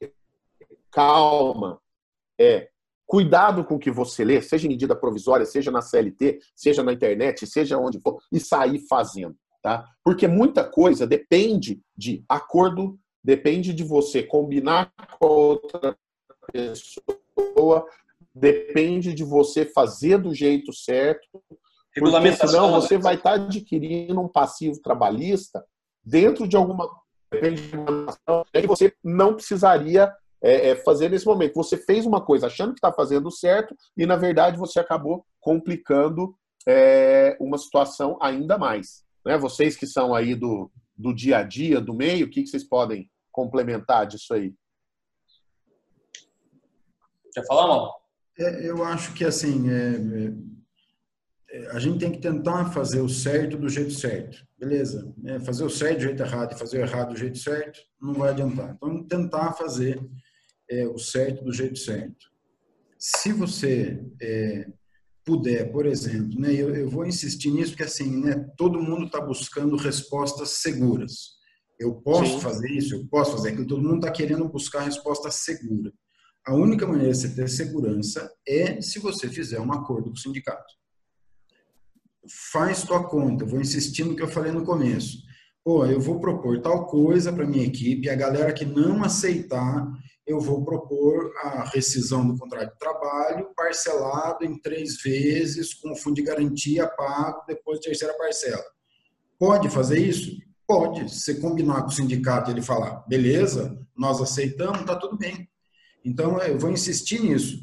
calma, 0.91 1.81
é 2.39 2.69
cuidado 3.07 3.65
com 3.65 3.75
o 3.75 3.79
que 3.79 3.91
você 3.91 4.23
lê, 4.23 4.41
seja 4.41 4.67
em 4.67 4.69
medida 4.69 4.95
provisória, 4.95 5.45
seja 5.45 5.69
na 5.69 5.81
CLT, 5.81 6.39
seja 6.55 6.81
na 6.81 6.93
internet, 6.93 7.45
seja 7.45 7.77
onde 7.77 7.99
for, 7.99 8.21
e 8.31 8.39
sair 8.39 8.79
fazendo. 8.87 9.35
Tá? 9.61 9.87
Porque 10.03 10.27
muita 10.27 10.63
coisa 10.63 11.05
depende 11.05 11.81
de 11.95 12.23
acordo, 12.27 12.97
depende 13.23 13.73
de 13.73 13.83
você 13.83 14.23
combinar 14.23 14.91
com 15.19 15.27
outra 15.27 15.95
pessoa, 16.51 17.85
depende 18.33 19.13
de 19.13 19.23
você 19.23 19.65
fazer 19.65 20.17
do 20.17 20.33
jeito 20.33 20.73
certo, 20.73 21.27
porque 21.93 22.31
senão 22.33 22.71
né? 22.71 22.73
você 22.73 22.97
vai 22.97 23.15
estar 23.15 23.33
adquirindo 23.33 24.19
um 24.19 24.27
passivo 24.27 24.81
trabalhista 24.81 25.63
dentro 26.03 26.47
de 26.47 26.55
alguma 26.55 26.89
que 28.51 28.67
você 28.67 28.93
não 29.03 29.35
precisaria 29.35 30.11
é, 30.41 30.69
é, 30.69 30.75
fazer 30.75 31.09
nesse 31.09 31.25
momento. 31.25 31.53
Você 31.55 31.77
fez 31.77 32.05
uma 32.05 32.19
coisa 32.19 32.47
achando 32.47 32.73
que 32.73 32.79
está 32.79 32.91
fazendo 32.91 33.31
certo 33.31 33.75
e, 33.95 34.05
na 34.05 34.15
verdade, 34.15 34.57
você 34.57 34.79
acabou 34.79 35.25
complicando 35.39 36.35
é, 36.67 37.37
uma 37.39 37.57
situação 37.57 38.17
ainda 38.21 38.57
mais. 38.57 39.03
Né? 39.25 39.37
Vocês 39.37 39.75
que 39.75 39.87
são 39.87 40.13
aí 40.13 40.35
do, 40.35 40.71
do 40.97 41.13
dia 41.13 41.37
a 41.37 41.43
dia, 41.43 41.79
do 41.79 41.93
meio, 41.93 42.25
o 42.25 42.29
que, 42.29 42.43
que 42.43 42.49
vocês 42.49 42.63
podem 42.63 43.09
complementar 43.31 44.05
disso 44.05 44.33
aí? 44.33 44.53
Quer 47.33 47.45
falar, 47.45 47.67
Mal? 47.67 48.01
É, 48.37 48.69
eu 48.69 48.83
acho 48.83 49.13
que, 49.13 49.23
assim, 49.23 49.69
é, 49.69 50.33
é 51.57 51.67
a 51.71 51.79
gente 51.79 51.99
tem 51.99 52.11
que 52.11 52.19
tentar 52.19 52.71
fazer 52.71 53.01
o 53.01 53.09
certo 53.09 53.57
do 53.57 53.67
jeito 53.67 53.91
certo, 53.91 54.45
beleza? 54.57 55.13
É, 55.25 55.39
fazer 55.39 55.65
o 55.65 55.69
certo 55.69 55.97
do 55.97 56.03
jeito 56.03 56.23
errado 56.23 56.53
e 56.53 56.57
fazer 56.57 56.79
o 56.79 56.81
errado 56.81 57.09
do 57.09 57.17
jeito 57.17 57.37
certo 57.37 57.79
não 58.01 58.13
vai 58.13 58.29
adiantar. 58.29 58.73
Então, 58.75 59.03
tentar 59.03 59.53
fazer 59.53 60.01
é, 60.69 60.87
o 60.87 60.97
certo 60.97 61.43
do 61.43 61.51
jeito 61.51 61.77
certo. 61.77 62.31
Se 62.97 63.33
você 63.33 64.01
é, 64.21 64.67
puder, 65.25 65.71
por 65.71 65.85
exemplo, 65.85 66.39
né, 66.39 66.53
eu, 66.53 66.73
eu, 66.75 66.89
vou 66.89 67.05
insistir 67.05 67.51
nisso 67.51 67.71
porque 67.71 67.83
assim, 67.83 68.21
né, 68.21 68.45
todo 68.57 68.81
mundo 68.81 69.05
está 69.05 69.21
buscando 69.21 69.75
respostas 69.75 70.61
seguras. 70.61 71.39
Eu 71.79 71.95
posso 71.95 72.33
Sim. 72.33 72.41
fazer 72.41 72.69
isso, 72.71 72.95
eu 72.95 73.07
posso 73.07 73.31
fazer 73.31 73.49
aquilo. 73.49 73.67
Todo 73.67 73.81
mundo 73.81 73.97
está 73.97 74.11
querendo 74.11 74.47
buscar 74.47 74.81
resposta 74.81 75.31
segura. 75.31 75.91
A 76.45 76.53
única 76.53 76.85
maneira 76.85 77.11
de 77.11 77.17
você 77.17 77.29
ter 77.29 77.49
segurança 77.49 78.31
é 78.47 78.81
se 78.81 78.99
você 78.99 79.27
fizer 79.27 79.59
um 79.59 79.71
acordo 79.71 80.09
com 80.09 80.15
o 80.15 80.19
sindicato 80.19 80.81
faz 82.51 82.83
tua 82.83 83.03
conta. 83.03 83.45
vou 83.45 83.59
insistir 83.59 84.03
no 84.03 84.15
que 84.15 84.21
eu 84.21 84.27
falei 84.27 84.51
no 84.51 84.63
começo. 84.63 85.23
Pô, 85.63 85.85
eu 85.85 85.99
vou 85.99 86.19
propor 86.19 86.59
tal 86.61 86.87
coisa 86.87 87.31
para 87.31 87.45
minha 87.45 87.65
equipe, 87.65 88.09
a 88.09 88.15
galera 88.15 88.53
que 88.53 88.65
não 88.65 89.03
aceitar, 89.03 89.87
eu 90.25 90.39
vou 90.39 90.63
propor 90.63 91.31
a 91.43 91.63
rescisão 91.65 92.25
do 92.25 92.37
contrato 92.37 92.71
de 92.71 92.79
trabalho 92.79 93.49
parcelado 93.55 94.45
em 94.45 94.59
três 94.59 95.01
vezes, 95.01 95.73
com 95.73 95.91
o 95.91 95.95
fundo 95.95 96.15
de 96.15 96.21
garantia 96.21 96.87
pago 96.87 97.43
depois 97.47 97.79
da 97.79 97.85
terceira 97.85 98.13
parcela. 98.17 98.63
Pode 99.39 99.69
fazer 99.69 99.99
isso? 99.99 100.31
Pode. 100.67 101.13
Se 101.13 101.41
combinar 101.41 101.81
com 101.81 101.89
o 101.89 101.91
sindicato 101.91 102.49
e 102.49 102.53
ele 102.53 102.61
falar, 102.61 103.03
beleza, 103.07 103.77
nós 103.97 104.21
aceitamos, 104.21 104.85
tá 104.85 104.95
tudo 104.95 105.17
bem. 105.17 105.49
Então, 106.05 106.39
eu 106.39 106.57
vou 106.57 106.71
insistir 106.71 107.21
nisso. 107.21 107.59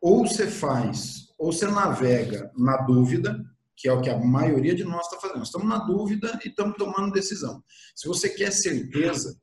Ou 0.00 0.26
você 0.26 0.46
faz, 0.46 1.28
ou 1.38 1.52
você 1.52 1.66
navega 1.66 2.50
na 2.56 2.78
dúvida, 2.78 3.38
que 3.76 3.88
é 3.88 3.92
o 3.92 4.00
que 4.00 4.10
a 4.10 4.18
maioria 4.18 4.74
de 4.74 4.84
nós 4.84 5.06
está 5.06 5.18
fazendo. 5.18 5.42
Estamos 5.42 5.68
na 5.68 5.78
dúvida 5.78 6.38
e 6.44 6.48
estamos 6.48 6.76
tomando 6.76 7.12
decisão. 7.12 7.62
Se 7.94 8.08
você 8.08 8.28
quer 8.28 8.50
certeza, 8.50 9.38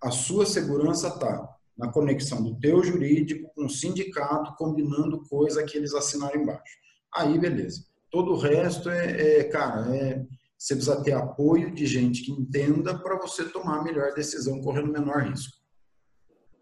a 0.00 0.10
sua 0.10 0.44
segurança 0.44 1.08
está 1.08 1.48
na 1.76 1.90
conexão 1.90 2.42
do 2.42 2.58
teu 2.58 2.82
jurídico 2.82 3.50
com 3.54 3.66
o 3.66 3.70
sindicato, 3.70 4.54
combinando 4.56 5.22
coisa 5.28 5.64
que 5.64 5.76
eles 5.76 5.94
assinaram 5.94 6.40
embaixo. 6.40 6.76
Aí, 7.14 7.38
beleza. 7.38 7.84
Todo 8.10 8.32
o 8.32 8.38
resto 8.38 8.90
é, 8.90 9.38
é 9.38 9.44
cara, 9.44 9.94
é, 9.94 10.24
você 10.58 10.74
precisa 10.74 11.02
ter 11.02 11.12
apoio 11.12 11.74
de 11.74 11.86
gente 11.86 12.22
que 12.22 12.30
entenda 12.30 12.96
para 12.98 13.18
você 13.18 13.44
tomar 13.44 13.78
a 13.78 13.82
melhor 13.82 14.14
decisão, 14.14 14.60
correndo 14.60 14.92
menor 14.92 15.22
risco. 15.22 15.56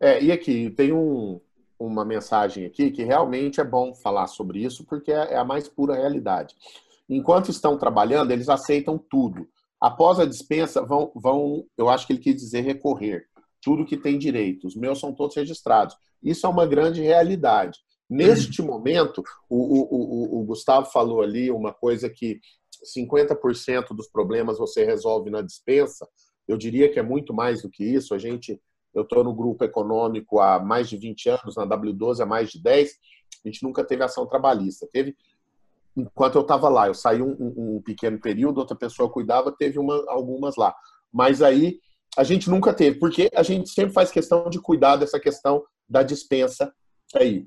É, 0.00 0.22
e 0.22 0.32
aqui, 0.32 0.70
tem 0.70 0.92
um, 0.92 1.40
uma 1.78 2.04
mensagem 2.04 2.64
aqui 2.64 2.90
que 2.90 3.04
realmente 3.04 3.60
é 3.60 3.64
bom 3.64 3.94
falar 3.94 4.26
sobre 4.26 4.64
isso, 4.64 4.84
porque 4.86 5.12
é, 5.12 5.34
é 5.34 5.36
a 5.36 5.44
mais 5.44 5.68
pura 5.68 5.94
realidade. 5.94 6.54
Enquanto 7.08 7.50
estão 7.50 7.76
trabalhando, 7.76 8.30
eles 8.30 8.48
aceitam 8.48 8.96
tudo. 8.96 9.48
Após 9.80 10.20
a 10.20 10.26
dispensa, 10.26 10.82
vão, 10.82 11.10
vão 11.14 11.66
eu 11.76 11.88
acho 11.88 12.06
que 12.06 12.12
ele 12.12 12.20
quis 12.20 12.36
dizer 12.36 12.60
recorrer. 12.60 13.26
Tudo 13.62 13.84
que 13.84 13.96
tem 13.96 14.18
direito. 14.18 14.66
Os 14.66 14.74
meus 14.74 14.98
são 14.98 15.12
todos 15.12 15.36
registrados. 15.36 15.96
Isso 16.22 16.46
é 16.46 16.48
uma 16.48 16.66
grande 16.66 17.02
realidade. 17.02 17.78
Neste 18.08 18.60
momento, 18.60 19.22
o, 19.48 19.56
o, 19.56 20.38
o, 20.38 20.40
o 20.40 20.44
Gustavo 20.44 20.86
falou 20.90 21.22
ali 21.22 21.50
uma 21.50 21.72
coisa 21.72 22.10
que 22.10 22.40
50% 22.84 23.94
dos 23.94 24.08
problemas 24.08 24.58
você 24.58 24.84
resolve 24.84 25.30
na 25.30 25.42
dispensa. 25.42 26.08
Eu 26.48 26.56
diria 26.56 26.90
que 26.90 26.98
é 26.98 27.02
muito 27.02 27.32
mais 27.32 27.62
do 27.62 27.70
que 27.70 27.84
isso. 27.84 28.14
A 28.14 28.18
gente, 28.18 28.60
eu 28.94 29.02
estou 29.02 29.22
no 29.22 29.34
grupo 29.34 29.64
econômico 29.64 30.40
há 30.40 30.58
mais 30.58 30.88
de 30.88 30.96
20 30.96 31.28
anos, 31.28 31.56
na 31.56 31.66
W12 31.66 32.20
há 32.20 32.26
mais 32.26 32.50
de 32.50 32.60
10. 32.60 32.90
A 33.44 33.48
gente 33.48 33.62
nunca 33.62 33.84
teve 33.84 34.02
ação 34.02 34.26
trabalhista. 34.26 34.88
Teve 34.92 35.14
enquanto 35.96 36.36
eu 36.36 36.42
estava 36.42 36.68
lá. 36.68 36.88
Eu 36.88 36.94
saí 36.94 37.22
um, 37.22 37.36
um, 37.38 37.76
um, 37.76 37.82
pequeno 37.82 38.18
período, 38.20 38.58
outra 38.58 38.76
pessoa 38.76 39.10
cuidava, 39.10 39.52
teve 39.52 39.78
uma, 39.78 40.04
algumas 40.08 40.56
lá. 40.56 40.74
Mas 41.12 41.42
aí 41.42 41.80
a 42.16 42.24
gente 42.24 42.50
nunca 42.50 42.72
teve, 42.72 42.98
porque 42.98 43.30
a 43.34 43.42
gente 43.42 43.70
sempre 43.70 43.92
faz 43.92 44.10
questão 44.10 44.48
de 44.50 44.60
cuidar 44.60 44.96
dessa 44.96 45.18
questão 45.18 45.62
da 45.88 46.02
dispensa 46.02 46.72
aí. 47.14 47.46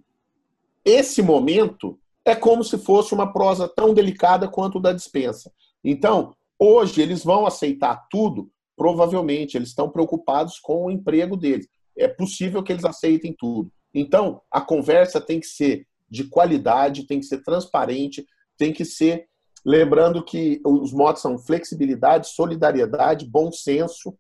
Esse 0.86 1.22
momento 1.22 2.00
é 2.26 2.36
como 2.36 2.64
se 2.64 2.78
fosse 2.78 3.14
uma 3.14 3.32
prosa 3.32 3.68
tão 3.68 3.94
delicada 3.94 4.48
quanto 4.48 4.80
da 4.80 4.94
dispensa. 4.94 5.52
Então, 5.84 6.34
hoje 6.58 7.02
eles 7.02 7.24
vão 7.24 7.46
aceitar 7.46 8.08
tudo, 8.10 8.50
provavelmente, 8.76 9.58
eles 9.58 9.70
estão 9.70 9.90
preocupados 9.90 10.60
com 10.60 10.86
o 10.86 10.92
emprego 10.92 11.36
deles. 11.36 11.68
É 11.98 12.08
possível 12.08 12.64
que 12.64 12.72
eles 12.72 12.86
aceitem 12.86 13.36
tudo. 13.38 13.72
Então, 13.94 14.42
a 14.50 14.62
conversa 14.62 15.22
tem 15.22 15.40
que 15.40 15.48
ser 15.48 15.86
de 16.10 16.26
qualidade, 16.26 17.06
tem 17.06 17.20
que 17.20 17.26
ser 17.26 17.44
transparente, 17.44 18.26
tem 18.58 18.72
que 18.72 18.86
ser 18.86 19.28
Lembrando 19.66 20.24
que 20.24 20.62
os 20.66 20.92
motos 20.92 21.22
são 21.22 21.38
flexibilidade, 21.38 22.28
solidariedade, 22.28 23.26
bom 23.26 23.50
senso, 23.52 24.14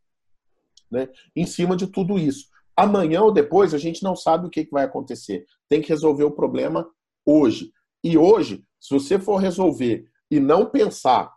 né? 0.94 1.10
em 1.36 1.46
cima 1.46 1.76
de 1.76 1.88
tudo 1.88 2.18
isso. 2.18 2.48
Amanhã 2.76 3.22
ou 3.22 3.32
depois 3.32 3.74
a 3.74 3.78
gente 3.78 4.02
não 4.04 4.16
sabe 4.16 4.48
o 4.48 4.50
que 4.50 4.68
vai 4.72 4.86
acontecer. 4.86 5.46
Tem 5.68 5.82
que 5.82 5.90
resolver 5.90 6.24
o 6.24 6.32
problema 6.32 6.88
hoje. 7.26 7.72
E 8.04 8.18
hoje, 8.18 8.64
se 8.80 8.94
você 8.94 9.20
for 9.20 9.38
resolver 9.38 10.06
e 10.30 10.40
não 10.40 10.66
pensar 10.66 11.32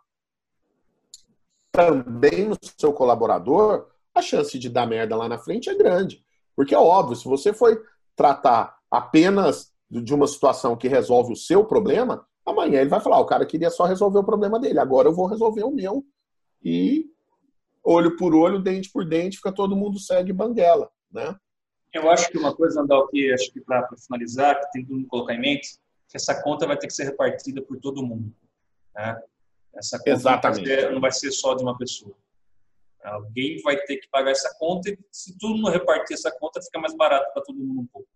também 1.71 2.47
no 2.47 2.57
seu 2.79 2.91
colaborador, 2.91 3.87
a 4.13 4.21
chance 4.21 4.57
de 4.57 4.67
dar 4.67 4.87
merda 4.87 5.15
lá 5.15 5.29
na 5.29 5.37
frente 5.37 5.69
é 5.69 5.75
grande. 5.75 6.23
Porque 6.55 6.73
é 6.73 6.79
óbvio, 6.79 7.15
se 7.15 7.25
você 7.25 7.53
for 7.53 7.79
tratar 8.15 8.75
apenas 8.89 9.71
de 9.89 10.13
uma 10.13 10.27
situação 10.27 10.75
que 10.75 10.87
resolve 10.87 11.33
o 11.33 11.37
seu 11.37 11.63
problema, 11.63 12.25
amanhã 12.45 12.81
ele 12.81 12.89
vai 12.89 12.99
falar: 12.99 13.19
o 13.19 13.25
cara 13.25 13.45
queria 13.45 13.69
só 13.69 13.85
resolver 13.85 14.19
o 14.19 14.23
problema 14.23 14.59
dele, 14.59 14.79
agora 14.79 15.07
eu 15.07 15.13
vou 15.13 15.27
resolver 15.27 15.63
o 15.63 15.71
meu. 15.71 16.03
E 16.63 17.05
olho 17.87 18.17
por 18.17 18.35
olho, 18.35 18.59
dente 18.59 18.91
por 18.91 19.05
dente, 19.05 19.37
fica 19.37 19.51
todo 19.51 19.75
mundo 19.75 19.97
segue 19.97 20.33
banguela, 20.33 20.89
né? 21.11 21.35
Eu 21.93 22.09
acho 22.11 22.29
que 22.29 22.37
uma 22.37 22.53
coisa, 22.53 22.81
Andal, 22.81 23.07
que 23.07 23.31
acho 23.31 23.51
que 23.51 23.61
para 23.61 23.87
finalizar, 24.05 24.59
que 24.59 24.71
tem 24.71 24.85
que 24.85 25.05
colocar 25.05 25.33
em 25.33 25.39
mente, 25.39 25.79
que 26.09 26.17
essa 26.17 26.43
conta 26.43 26.67
vai 26.67 26.77
ter 26.77 26.87
que 26.87 26.93
ser 26.93 27.05
repartida 27.05 27.61
por 27.61 27.79
todo 27.79 28.05
mundo. 28.05 28.31
Né? 28.93 29.19
Essa 29.73 29.97
conta 29.97 30.11
Exatamente. 30.11 30.59
Não 30.59 30.67
vai, 30.67 30.81
ser, 30.81 30.91
não 30.91 31.01
vai 31.01 31.11
ser 31.11 31.31
só 31.31 31.55
de 31.55 31.63
uma 31.63 31.77
pessoa. 31.77 32.13
Alguém 33.03 33.61
vai 33.61 33.77
ter 33.77 33.97
que 33.97 34.09
pagar 34.09 34.31
essa 34.31 34.53
conta 34.59 34.89
e 34.89 34.99
se 35.11 35.37
todo 35.37 35.55
mundo 35.55 35.69
repartir 35.69 36.13
essa 36.13 36.29
conta, 36.29 36.61
fica 36.61 36.77
mais 36.77 36.95
barato 36.95 37.31
para 37.33 37.41
todo 37.41 37.57
mundo 37.57 37.81
um 37.81 37.87
pouco. 37.87 38.09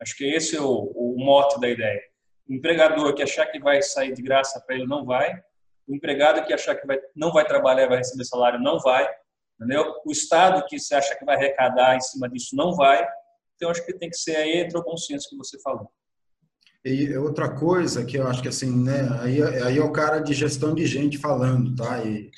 Acho 0.00 0.16
que 0.16 0.24
esse 0.24 0.56
é 0.56 0.60
o, 0.60 0.92
o 0.94 1.16
mote 1.16 1.60
da 1.60 1.68
ideia. 1.68 2.02
O 2.48 2.52
empregador 2.52 3.14
que 3.14 3.22
achar 3.22 3.46
que 3.46 3.60
vai 3.60 3.80
sair 3.80 4.12
de 4.12 4.22
graça 4.22 4.60
para 4.60 4.74
ele 4.74 4.86
não 4.86 5.04
vai. 5.04 5.40
O 5.88 5.96
empregado 5.96 6.44
que 6.44 6.52
achar 6.52 6.74
que 6.74 6.86
vai, 6.86 6.98
não 7.16 7.32
vai 7.32 7.46
trabalhar 7.46 7.88
vai 7.88 7.98
receber 7.98 8.24
salário 8.24 8.60
não 8.60 8.78
vai. 8.78 9.08
Entendeu? 9.58 9.94
O 10.04 10.12
Estado 10.12 10.64
que 10.66 10.78
você 10.78 10.94
acha 10.94 11.16
que 11.18 11.24
vai 11.24 11.36
arrecadar 11.36 11.96
em 11.96 12.00
cima 12.00 12.28
disso 12.28 12.54
não 12.54 12.74
vai. 12.74 13.04
Então, 13.56 13.70
acho 13.70 13.84
que 13.84 13.92
tem 13.92 14.08
que 14.08 14.16
ser 14.16 14.36
aí 14.36 14.58
entre 14.58 14.78
o 14.78 14.84
bom 14.84 14.96
senso 14.96 15.28
que 15.28 15.36
você 15.36 15.58
falou. 15.60 15.90
E 16.84 17.16
outra 17.16 17.48
coisa 17.50 18.04
que 18.04 18.16
eu 18.16 18.26
acho 18.28 18.40
que 18.40 18.48
assim, 18.48 18.84
né, 18.84 19.08
aí, 19.20 19.42
aí 19.42 19.78
é 19.78 19.82
o 19.82 19.92
cara 19.92 20.20
de 20.20 20.32
gestão 20.32 20.74
de 20.74 20.86
gente 20.86 21.18
falando, 21.18 21.74
tá? 21.74 22.04
E, 22.04 22.30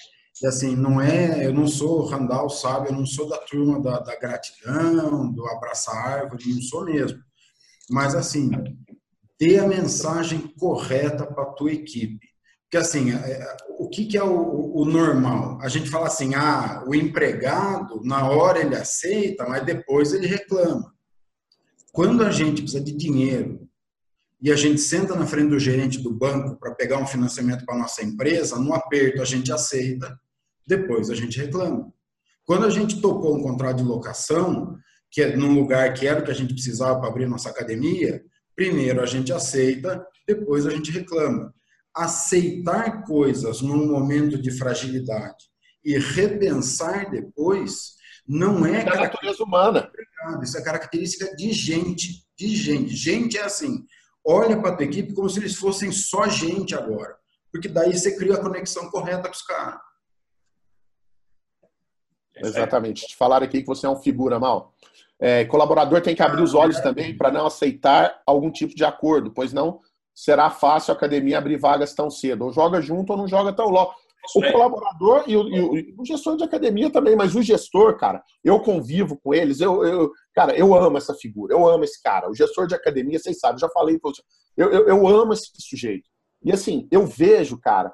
e 0.43 0.47
assim, 0.47 0.75
não 0.75 0.99
é, 0.99 1.45
eu 1.45 1.53
não 1.53 1.67
sou 1.67 2.07
Randall, 2.07 2.49
sabe? 2.49 2.89
Eu 2.89 2.95
não 2.95 3.05
sou 3.05 3.29
da 3.29 3.37
turma 3.37 3.83
da, 3.83 4.01
da 4.01 4.19
gratidão, 4.19 5.31
do 5.31 5.47
abraçar 5.47 5.95
árvore, 5.95 6.55
não 6.55 6.63
sou 6.63 6.87
mesmo. 6.87 7.19
Mas 7.91 8.15
assim, 8.15 8.51
ter 9.39 9.59
a 9.59 9.69
mensagem 9.69 10.41
correta 10.59 11.27
para 11.27 11.53
tua 11.53 11.73
equipe. 11.73 12.30
Porque 12.71 12.85
assim, 12.85 13.11
é, 13.11 13.15
é, 13.15 13.57
o 13.81 13.89
que, 13.89 14.17
é 14.17 14.23
o, 14.23 14.73
o, 14.73 14.85
normal? 14.85 15.59
A 15.61 15.69
gente 15.69 15.91
fala 15.91 16.07
assim, 16.07 16.37
ah, 16.37 16.85
o 16.87 16.95
empregado, 16.95 18.01
na 18.05 18.31
hora 18.31 18.61
ele 18.61 18.77
aceita, 18.77 19.45
mas 19.49 19.67
depois 19.67 20.13
ele 20.13 20.29
reclama. 20.29 20.95
Quando 21.93 22.23
a 22.23 22.31
gente 22.31 22.63
precisa 22.63 22.81
de 22.81 22.93
dinheiro 22.93 23.69
e 24.41 24.53
a 24.53 24.57
gente 24.57 24.81
senta 24.81 25.17
na 25.17 25.27
frente 25.27 25.49
do 25.49 25.59
gerente 25.59 25.99
do 25.99 26.15
banco 26.15 26.61
para 26.61 26.73
pegar 26.73 26.99
um 26.99 27.07
financiamento 27.09 27.65
para 27.67 27.77
nossa 27.77 28.05
empresa, 28.05 28.57
no 28.57 28.73
aperto 28.73 29.21
a 29.21 29.25
gente 29.25 29.53
aceita, 29.53 30.17
depois 30.65 31.11
a 31.11 31.17
gente 31.17 31.41
reclama. 31.41 31.93
Quando 32.45 32.67
a 32.67 32.71
gente 32.71 33.01
tocou 33.01 33.37
um 33.37 33.43
contrato 33.43 33.79
de 33.79 33.83
locação, 33.83 34.79
que 35.11 35.23
é 35.23 35.37
num 35.37 35.55
lugar 35.55 35.93
que 35.93 36.07
era 36.07 36.21
o 36.21 36.25
que 36.25 36.31
a 36.31 36.35
gente 36.35 36.55
precisava 36.55 37.01
para 37.01 37.09
abrir 37.09 37.27
nossa 37.27 37.51
academia, 37.51 38.23
primeiro 38.55 39.03
a 39.03 39.07
gente 39.07 39.33
aceita, 39.33 40.07
depois 40.25 40.69
a 40.69 40.71
gente 40.71 40.93
reclama. 40.93 41.53
Aceitar 42.03 43.05
coisas 43.05 43.61
num 43.61 43.87
momento 43.87 44.41
de 44.41 44.51
fragilidade 44.51 45.45
e 45.85 45.99
repensar 45.99 47.11
depois 47.11 47.97
não 48.27 48.65
é, 48.65 48.81
é 48.81 48.85
natureza 48.85 49.43
humana. 49.43 49.91
Isso 50.43 50.57
é 50.57 50.63
característica 50.63 51.35
de 51.37 51.53
gente, 51.53 52.25
de 52.39 52.55
gente. 52.55 52.95
Gente 52.95 53.37
é 53.37 53.43
assim, 53.43 53.85
olha 54.25 54.59
para 54.61 54.71
a 54.71 54.77
tua 54.77 54.87
equipe 54.87 55.13
como 55.13 55.29
se 55.29 55.41
eles 55.41 55.57
fossem 55.57 55.91
só 55.91 56.29
gente 56.29 56.75
agora. 56.75 57.17
Porque 57.53 57.69
daí 57.69 57.93
você 57.93 58.17
cria 58.17 58.35
a 58.35 58.41
conexão 58.41 58.91
correta 58.91 59.25
com 59.25 59.35
os 59.35 59.43
caras. 59.43 59.81
Exatamente. 62.37 63.07
Te 63.07 63.17
falaram 63.17 63.45
aqui 63.45 63.61
que 63.61 63.67
você 63.67 63.87
é 63.87 63.91
um 63.91 64.01
figura 64.01 64.39
mal. 64.39 64.75
É, 65.19 65.45
colaborador 65.45 66.01
tem 66.01 66.15
que 66.15 66.23
abrir 66.23 66.43
os 66.43 66.55
olhos 66.55 66.81
também 66.81 67.15
para 67.15 67.31
não 67.31 67.47
aceitar 67.47 68.23
algum 68.27 68.51
tipo 68.51 68.75
de 68.75 68.85
acordo, 68.85 69.31
pois 69.31 69.53
não 69.53 69.81
será 70.15 70.51
fácil 70.51 70.93
a 70.93 70.97
academia 70.97 71.39
abrir 71.39 71.57
vagas 71.57 71.95
tão 71.95 72.11
cedo. 72.11 72.45
Ou 72.45 72.53
joga 72.53 72.81
junto 72.81 73.13
ou 73.13 73.17
não 73.17 73.29
joga 73.29 73.53
tão 73.53 73.69
logo. 73.69 73.95
O 74.37 74.53
colaborador 74.53 75.25
e 75.27 75.37
o, 75.37 75.49
e 75.49 75.61
o, 75.61 76.03
o, 76.03 76.05
gestor 76.05 76.37
de 76.37 76.45
academia 76.45 76.91
também, 76.91 77.17
mas 77.17 77.35
o 77.35 77.43
gestor, 77.43 77.97
cara, 77.97 78.23
eu 78.45 78.61
convivo 78.61 79.19
com 79.19 79.33
eles, 79.33 79.61
eu, 79.61 79.83
eu, 79.83 80.13
cara, 80.35 80.55
eu 80.55 80.75
amo 80.75 80.99
essa 80.99 81.15
figura, 81.15 81.55
eu 81.55 81.67
amo 81.67 81.85
esse 81.85 82.01
cara. 82.03 82.31
O 82.31 82.35
gestor 82.35 82.67
de 82.67 82.75
academia, 82.75 83.19
vocês 83.19 83.39
sabem, 83.39 83.59
já 83.59 83.69
falei 83.71 83.99
eu, 84.57 84.71
eu, 84.71 84.89
eu 84.89 85.09
amo 85.09 85.33
esse 85.33 85.51
sujeito. 85.59 86.09
E 86.45 86.53
assim, 86.53 86.87
eu 86.91 87.07
vejo, 87.07 87.59
cara, 87.59 87.93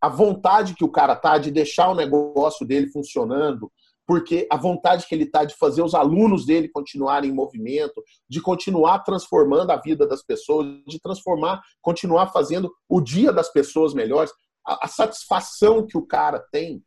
a 0.00 0.08
vontade 0.08 0.74
que 0.74 0.84
o 0.84 0.90
cara 0.90 1.16
tá 1.16 1.36
de 1.36 1.50
deixar 1.50 1.90
o 1.90 1.94
negócio 1.94 2.66
dele 2.66 2.88
funcionando, 2.88 3.70
porque 4.06 4.46
a 4.50 4.56
vontade 4.56 5.06
que 5.06 5.14
ele 5.14 5.26
tá 5.26 5.44
de 5.44 5.54
fazer 5.56 5.82
os 5.82 5.94
alunos 5.94 6.46
dele 6.46 6.68
continuarem 6.68 7.30
em 7.30 7.34
movimento, 7.34 8.02
de 8.28 8.40
continuar 8.40 9.00
transformando 9.00 9.70
a 9.70 9.76
vida 9.76 10.06
das 10.06 10.22
pessoas, 10.22 10.66
de 10.86 11.00
transformar, 11.00 11.60
continuar 11.82 12.28
fazendo 12.28 12.72
o 12.88 13.00
dia 13.00 13.32
das 13.32 13.50
pessoas 13.52 13.92
melhores 13.92 14.30
a, 14.66 14.86
a 14.86 14.88
satisfação 14.88 15.86
que 15.86 15.96
o 15.96 16.06
cara 16.06 16.44
tem 16.50 16.82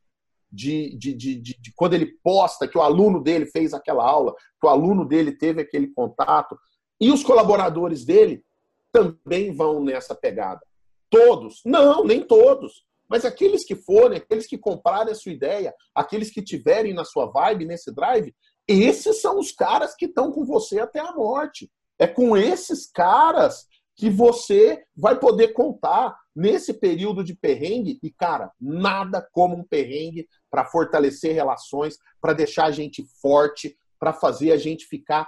de, 0.52 0.98
de, 0.98 1.14
de, 1.14 1.36
de, 1.36 1.74
quando 1.76 1.94
ele 1.94 2.18
posta 2.24 2.68
que 2.68 2.78
o 2.78 2.82
aluno 2.82 3.22
dele 3.22 3.46
fez 3.46 3.74
aquela 3.74 4.04
aula, 4.04 4.34
que 4.60 4.66
o 4.66 4.70
aluno 4.70 5.06
dele 5.06 5.32
teve 5.32 5.62
aquele 5.62 5.88
contato, 5.94 6.58
e 7.00 7.12
os 7.12 7.24
colaboradores 7.24 8.04
dele 8.04 8.44
também 8.92 9.54
vão 9.54 9.82
nessa 9.84 10.16
pegada. 10.16 10.60
Todos? 11.10 11.62
Não, 11.66 12.04
nem 12.04 12.22
todos. 12.22 12.84
Mas 13.10 13.26
aqueles 13.26 13.66
que 13.66 13.76
forem, 13.76 14.20
aqueles 14.20 14.46
que 14.46 14.58
comprarem 14.58 15.12
a 15.12 15.16
sua 15.16 15.32
ideia, 15.32 15.74
aqueles 15.96 16.30
que 16.30 16.44
tiverem 16.44 16.94
na 16.94 17.04
sua 17.04 17.26
vibe, 17.26 17.66
nesse 17.66 17.92
drive, 17.94 18.34
esses 18.68 19.20
são 19.20 19.40
os 19.40 19.52
caras 19.52 19.96
que 19.96 20.06
estão 20.06 20.32
com 20.32 20.46
você 20.46 20.80
até 20.80 21.00
a 21.00 21.12
morte. 21.12 21.72
É 21.98 22.06
com 22.06 22.38
esses 22.38 22.90
caras 22.90 23.66
que 23.96 24.10
você 24.10 24.82
vai 24.96 25.20
poder 25.20 25.50
contar 25.50 26.16
nesse 26.34 26.74
período 26.74 27.22
de 27.24 27.36
perrengue. 27.36 28.00
E, 28.02 28.10
cara, 28.10 28.52
nada 28.62 29.28
como 29.34 29.58
um 29.58 29.64
perrengue 29.64 30.26
para 30.50 30.64
fortalecer 30.64 31.34
relações, 31.34 31.98
para 32.22 32.32
deixar 32.32 32.66
a 32.66 32.72
gente 32.72 33.04
forte, 33.22 33.76
para 34.00 34.14
fazer 34.14 34.54
a 34.54 34.58
gente 34.58 34.86
ficar, 34.86 35.28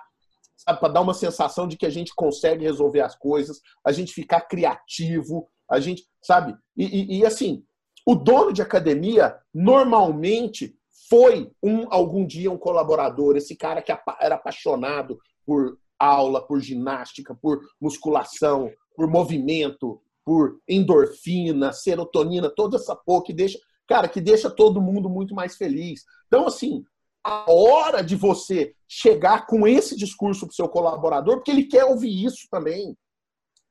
para 0.66 0.88
dar 0.88 1.02
uma 1.02 1.14
sensação 1.14 1.68
de 1.68 1.76
que 1.76 1.86
a 1.86 1.90
gente 1.90 2.14
consegue 2.16 2.64
resolver 2.64 3.02
as 3.02 3.16
coisas, 3.18 3.60
a 3.86 3.91
gente 3.91 4.14
ficar 4.14 4.41
criativo, 4.41 5.49
a 5.70 5.80
gente, 5.80 6.06
sabe? 6.22 6.56
E, 6.78 6.86
e, 6.86 7.20
e 7.20 7.26
assim, 7.26 7.66
o 8.06 8.15
dono 8.15 8.52
de 8.52 8.61
academia 8.61 9.38
normalmente 9.53 10.76
foi 11.10 11.52
um 11.61 11.88
algum 11.91 12.26
dia 12.26 12.52
um 12.52 12.57
colaborador, 12.57 13.36
esse 13.36 13.56
cara 13.56 13.82
que 13.82 13.91
era 14.19 14.36
apaixonado 14.36 15.19
por 15.45 15.78
aula, 15.99 16.45
por 16.45 16.60
ginástica, 16.60 17.36
por 17.36 17.61
musculação, 17.80 18.72
por 18.95 19.07
movimento, 19.07 20.02
por 20.26 20.60
endorfina, 20.68 21.73
serotonina, 21.73 22.49
toda 22.49 22.78
essa 22.78 22.95
porra 22.95 23.23
que 23.23 23.34
deixa, 23.34 23.60
cara, 23.88 24.07
que 24.07 24.22
deixa 24.22 24.49
todo 24.49 24.82
mundo 24.82 25.10
muito 25.10 25.36
mais 25.36 25.56
feliz. 25.56 26.03
Então, 26.28 26.48
assim, 26.48 26.84
a 27.23 27.52
hora 27.52 28.02
de 28.02 28.15
você 28.15 28.73
chegar 28.88 29.45
com 29.45 29.68
esse 29.68 29.95
discurso 29.95 30.45
pro 30.45 30.56
seu 30.56 30.68
colaborador, 30.68 31.36
porque 31.36 31.52
ele 31.52 31.65
quer 31.65 31.86
ouvir 31.86 32.23
isso 32.23 32.48
também. 32.49 32.98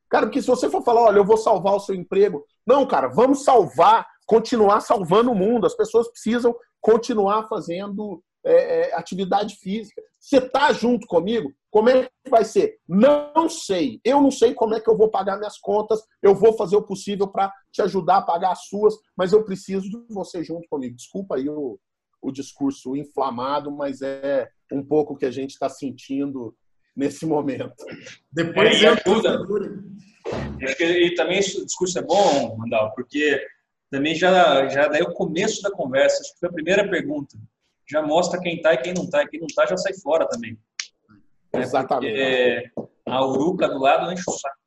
Cara, 0.09 0.27
porque 0.27 0.41
se 0.41 0.49
você 0.49 0.69
for 0.69 0.83
falar, 0.83 1.03
olha, 1.03 1.19
eu 1.19 1.25
vou 1.25 1.37
salvar 1.37 1.75
o 1.75 1.81
seu 1.81 1.95
emprego. 1.95 2.45
Não, 2.67 2.87
cara, 2.87 3.09
vamos 3.09 3.45
salvar, 3.45 4.07
continuar 4.31 4.81
salvando 4.81 5.33
o 5.33 5.35
mundo. 5.35 5.67
As 5.67 5.75
pessoas 5.75 6.09
precisam 6.09 6.55
continuar 6.81 7.49
fazendo 7.49 8.23
é, 8.47 8.53
é, 8.53 8.95
atividade 8.95 9.57
física. 9.57 10.01
Você 10.21 10.37
está 10.37 10.73
junto 10.73 11.05
comigo? 11.09 11.53
Como 11.69 11.89
é 11.91 12.05
que 12.05 12.31
vai 12.31 12.45
ser? 12.45 12.79
Não 12.89 13.49
sei. 13.49 14.01
Eu 14.05 14.23
não 14.23 14.31
sei 14.31 14.55
como 14.55 14.73
é 14.77 14.81
que 14.81 14.89
eu 14.89 14.97
vou 14.97 15.11
pagar 15.11 15.37
minhas 15.37 15.59
contas. 15.59 16.01
Eu 16.23 16.33
vou 16.33 16.57
fazer 16.57 16.77
o 16.77 16.83
possível 16.83 17.27
para 17.27 17.53
te 17.73 17.83
ajudar 17.83 18.19
a 18.19 18.23
pagar 18.23 18.53
as 18.53 18.67
suas, 18.67 18.95
mas 19.17 19.33
eu 19.33 19.45
preciso 19.45 19.91
de 19.91 20.15
você 20.15 20.45
junto 20.45 20.69
comigo. 20.69 20.95
Desculpa 20.95 21.35
aí 21.35 21.49
o, 21.49 21.77
o 22.23 22.31
discurso 22.31 22.95
inflamado, 22.95 23.73
mas 23.73 24.01
é 24.01 24.49
um 24.73 24.85
pouco 24.85 25.15
o 25.15 25.17
que 25.17 25.27
a 25.27 25.31
gente 25.33 25.51
está 25.51 25.69
sentindo 25.69 26.55
nesse 26.95 27.27
momento. 27.27 27.75
Depois 28.31 28.81
é, 28.81 28.85
e 28.85 28.87
ajuda. 28.87 29.45
E 30.79 31.15
também 31.17 31.39
esse 31.39 31.65
discurso 31.65 31.99
é 31.99 32.03
bom, 32.03 32.57
Mandal, 32.57 32.93
porque 32.95 33.41
também 33.91 34.15
já, 34.15 34.69
já 34.69 34.89
daí 34.89 35.03
o 35.03 35.13
começo 35.13 35.63
da 35.63 35.71
conversa, 35.71 36.21
acho 36.23 36.33
que 36.35 36.41
foi 36.41 36.49
a 36.49 36.53
primeira 36.53 36.89
pergunta 36.89 37.37
já 37.91 38.01
mostra 38.01 38.41
quem 38.41 38.63
tá 38.63 38.73
e 38.73 38.79
quem 38.79 38.95
não 38.95 39.09
tá. 39.09 39.23
E 39.23 39.29
quem 39.29 39.41
não 39.41 39.49
tá 39.49 39.67
já 39.67 39.77
sai 39.77 39.93
fora 39.95 40.27
também. 40.29 40.57
Exatamente. 41.53 42.21
É, 42.21 42.71
a 43.07 43.27
uruca 43.27 43.69
do 43.69 43.79
lado 43.79 44.13
enche 44.13 44.23
o 44.29 44.33
saco. 44.33 44.61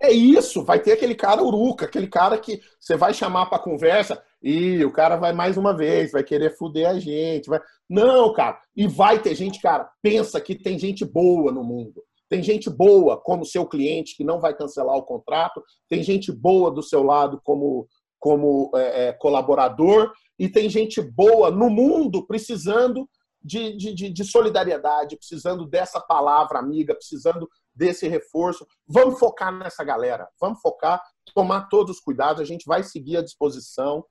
É 0.00 0.12
isso, 0.12 0.64
vai 0.64 0.80
ter 0.80 0.92
aquele 0.92 1.14
cara 1.14 1.42
uruca, 1.42 1.86
aquele 1.86 2.06
cara 2.06 2.38
que 2.38 2.60
você 2.78 2.96
vai 2.96 3.12
chamar 3.12 3.46
para 3.46 3.58
conversa 3.58 4.22
e 4.40 4.84
o 4.84 4.92
cara 4.92 5.16
vai 5.16 5.32
mais 5.32 5.56
uma 5.56 5.76
vez, 5.76 6.12
vai 6.12 6.22
querer 6.22 6.56
fuder 6.56 6.88
a 6.88 6.98
gente. 7.00 7.48
Vai... 7.48 7.60
Não, 7.88 8.32
cara. 8.32 8.60
E 8.76 8.86
vai 8.86 9.20
ter 9.20 9.34
gente, 9.34 9.60
cara, 9.60 9.90
pensa 10.00 10.40
que 10.40 10.54
tem 10.54 10.78
gente 10.78 11.04
boa 11.04 11.50
no 11.50 11.64
mundo. 11.64 12.02
Tem 12.28 12.42
gente 12.42 12.68
boa 12.68 13.16
como 13.16 13.44
seu 13.44 13.66
cliente 13.66 14.16
que 14.16 14.22
não 14.22 14.38
vai 14.38 14.54
cancelar 14.54 14.96
o 14.96 15.02
contrato, 15.02 15.62
tem 15.88 16.02
gente 16.02 16.30
boa 16.30 16.70
do 16.70 16.82
seu 16.82 17.02
lado 17.02 17.40
como, 17.42 17.88
como 18.18 18.70
é, 18.74 19.08
é, 19.08 19.12
colaborador, 19.12 20.12
e 20.38 20.48
tem 20.48 20.68
gente 20.68 21.00
boa 21.00 21.50
no 21.50 21.70
mundo 21.70 22.26
precisando 22.26 23.08
de, 23.42 23.76
de, 23.76 24.10
de, 24.10 24.24
solidariedade, 24.24 25.16
precisando 25.16 25.64
dessa 25.66 26.00
palavra 26.00 26.58
amiga, 26.58 26.94
precisando 26.94 27.48
desse 27.74 28.08
reforço. 28.08 28.66
Vamos 28.86 29.18
focar 29.18 29.52
nessa 29.52 29.84
galera, 29.84 30.28
vamos 30.40 30.60
focar, 30.60 31.02
tomar 31.34 31.68
todos 31.68 31.96
os 31.96 32.02
cuidados, 32.02 32.42
a 32.42 32.44
gente 32.44 32.66
vai 32.66 32.82
seguir 32.82 33.16
à 33.16 33.22
disposição, 33.22 34.04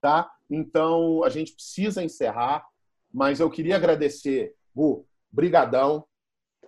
tá? 0.00 0.30
Então, 0.50 1.24
a 1.24 1.28
gente 1.30 1.52
precisa 1.54 2.04
encerrar, 2.04 2.64
mas 3.12 3.40
eu 3.40 3.50
queria 3.50 3.76
agradecer, 3.76 4.54
Bu, 4.74 5.06
brigadão, 5.32 6.04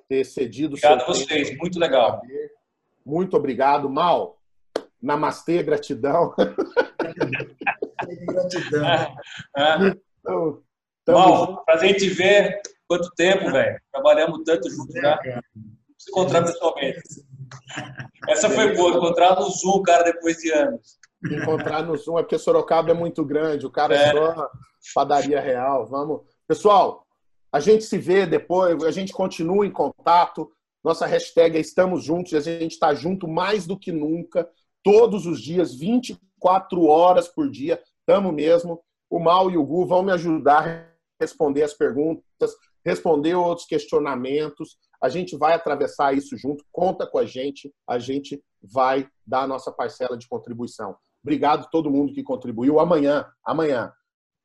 ter 0.09 0.24
cedido 0.24 0.74
Obrigado 0.74 1.02
a 1.02 1.06
vocês, 1.06 1.56
muito 1.59 1.78
legal. 1.78 2.23
Muito 3.05 3.36
obrigado. 3.36 3.89
Mal, 3.89 4.38
namastê, 5.02 5.62
gratidão. 5.62 6.34
gratidão. 8.26 8.86
Ah, 9.56 9.94
então, 10.20 10.62
Mal, 11.08 11.64
prazer 11.64 11.90
em 11.90 11.94
te 11.94 12.08
ver. 12.08 12.60
Quanto 12.86 13.10
tempo, 13.14 13.50
velho? 13.50 13.78
Trabalhamos 13.92 14.42
tanto 14.44 14.70
juntos. 14.70 14.94
Né? 14.94 15.18
Se 15.98 16.10
encontrar 16.10 16.42
pessoalmente. 16.42 17.00
Essa 18.28 18.48
foi 18.48 18.74
boa, 18.74 18.96
encontrar 18.96 19.36
no 19.36 19.50
Zoom, 19.50 19.82
cara, 19.82 20.04
depois 20.04 20.38
de 20.38 20.50
anos. 20.50 20.98
Encontrar 21.24 21.82
no 21.82 21.96
Zoom 21.96 22.18
é 22.18 22.22
porque 22.22 22.38
Sorocaba 22.38 22.90
é 22.90 22.94
muito 22.94 23.24
grande, 23.24 23.66
o 23.66 23.70
cara 23.70 23.94
é, 23.94 24.08
é 24.08 24.12
só 24.12 24.50
padaria 24.94 25.40
real. 25.40 25.86
Vamos. 25.86 26.22
Pessoal, 26.46 27.06
a 27.52 27.60
gente 27.60 27.84
se 27.84 27.98
vê 27.98 28.26
depois, 28.26 28.82
a 28.84 28.90
gente 28.90 29.12
continua 29.12 29.66
em 29.66 29.70
contato. 29.70 30.50
Nossa 30.82 31.06
hashtag 31.06 31.56
é 31.56 31.60
Estamos 31.60 32.04
Juntos, 32.04 32.34
a 32.34 32.40
gente 32.40 32.72
está 32.72 32.94
junto 32.94 33.26
mais 33.26 33.66
do 33.66 33.78
que 33.78 33.90
nunca, 33.90 34.48
todos 34.90 35.27
os 35.27 35.43
dias, 35.43 35.74
24 35.74 36.86
horas 36.86 37.28
por 37.28 37.51
dia, 37.51 37.78
estamos 38.01 38.32
mesmo. 38.32 38.82
O 39.10 39.19
Mal 39.19 39.51
e 39.51 39.56
o 39.59 39.62
Gu 39.62 39.86
vão 39.86 40.02
me 40.02 40.10
ajudar 40.12 40.66
a 40.66 40.89
responder 41.20 41.62
as 41.62 41.74
perguntas, 41.74 42.55
responder 42.82 43.35
outros 43.35 43.66
questionamentos. 43.66 44.78
A 44.98 45.10
gente 45.10 45.36
vai 45.36 45.52
atravessar 45.52 46.16
isso 46.16 46.39
junto, 46.39 46.65
conta 46.73 47.06
com 47.06 47.19
a 47.19 47.27
gente, 47.27 47.70
a 47.86 47.98
gente 47.98 48.43
vai 48.62 49.06
dar 49.27 49.43
a 49.43 49.47
nossa 49.47 49.70
parcela 49.70 50.16
de 50.16 50.27
contribuição. 50.27 50.97
Obrigado 51.23 51.65
a 51.66 51.69
todo 51.69 51.90
mundo 51.90 52.15
que 52.15 52.23
contribuiu. 52.23 52.81
Amanhã, 52.81 53.27
amanhã, 53.44 53.93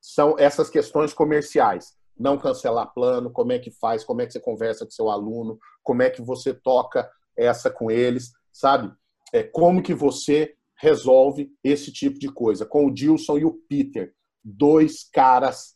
são 0.02 0.36
essas 0.38 0.70
questões 0.70 1.14
comerciais 1.14 1.94
não 2.20 2.38
cancelar 2.38 2.94
plano, 2.94 3.32
como 3.32 3.54
é 3.54 3.60
que 3.60 3.72
faz, 3.72 4.04
como 4.04 4.22
é 4.22 4.26
que 4.26 4.34
você 4.34 4.42
conversa 4.42 4.84
com 4.84 4.92
seu 4.92 5.10
aluno, 5.10 5.58
como 5.82 6.02
é 6.02 6.10
que 6.10 6.22
você 6.22 6.54
toca 6.54 7.10
essa 7.36 7.72
com 7.72 7.90
eles, 7.90 8.34
sabe? 8.52 8.94
É, 9.34 9.44
como 9.44 9.84
que 9.84 9.94
você 9.94 10.56
resolve 10.76 11.52
esse 11.64 11.92
tipo 11.92 12.20
de 12.20 12.28
coisa. 12.28 12.66
Com 12.66 12.86
o 12.86 12.94
Dilson 12.94 13.38
e 13.38 13.46
o 13.46 13.54
Peter, 13.54 14.14
dois 14.44 15.04
caras 15.04 15.76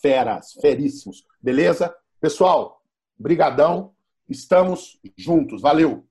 feras, 0.00 0.52
feríssimos. 0.60 1.24
Beleza? 1.42 1.94
Pessoal, 2.20 2.82
brigadão. 3.18 3.92
Estamos 4.28 5.00
juntos. 5.16 5.60
Valeu! 5.60 6.06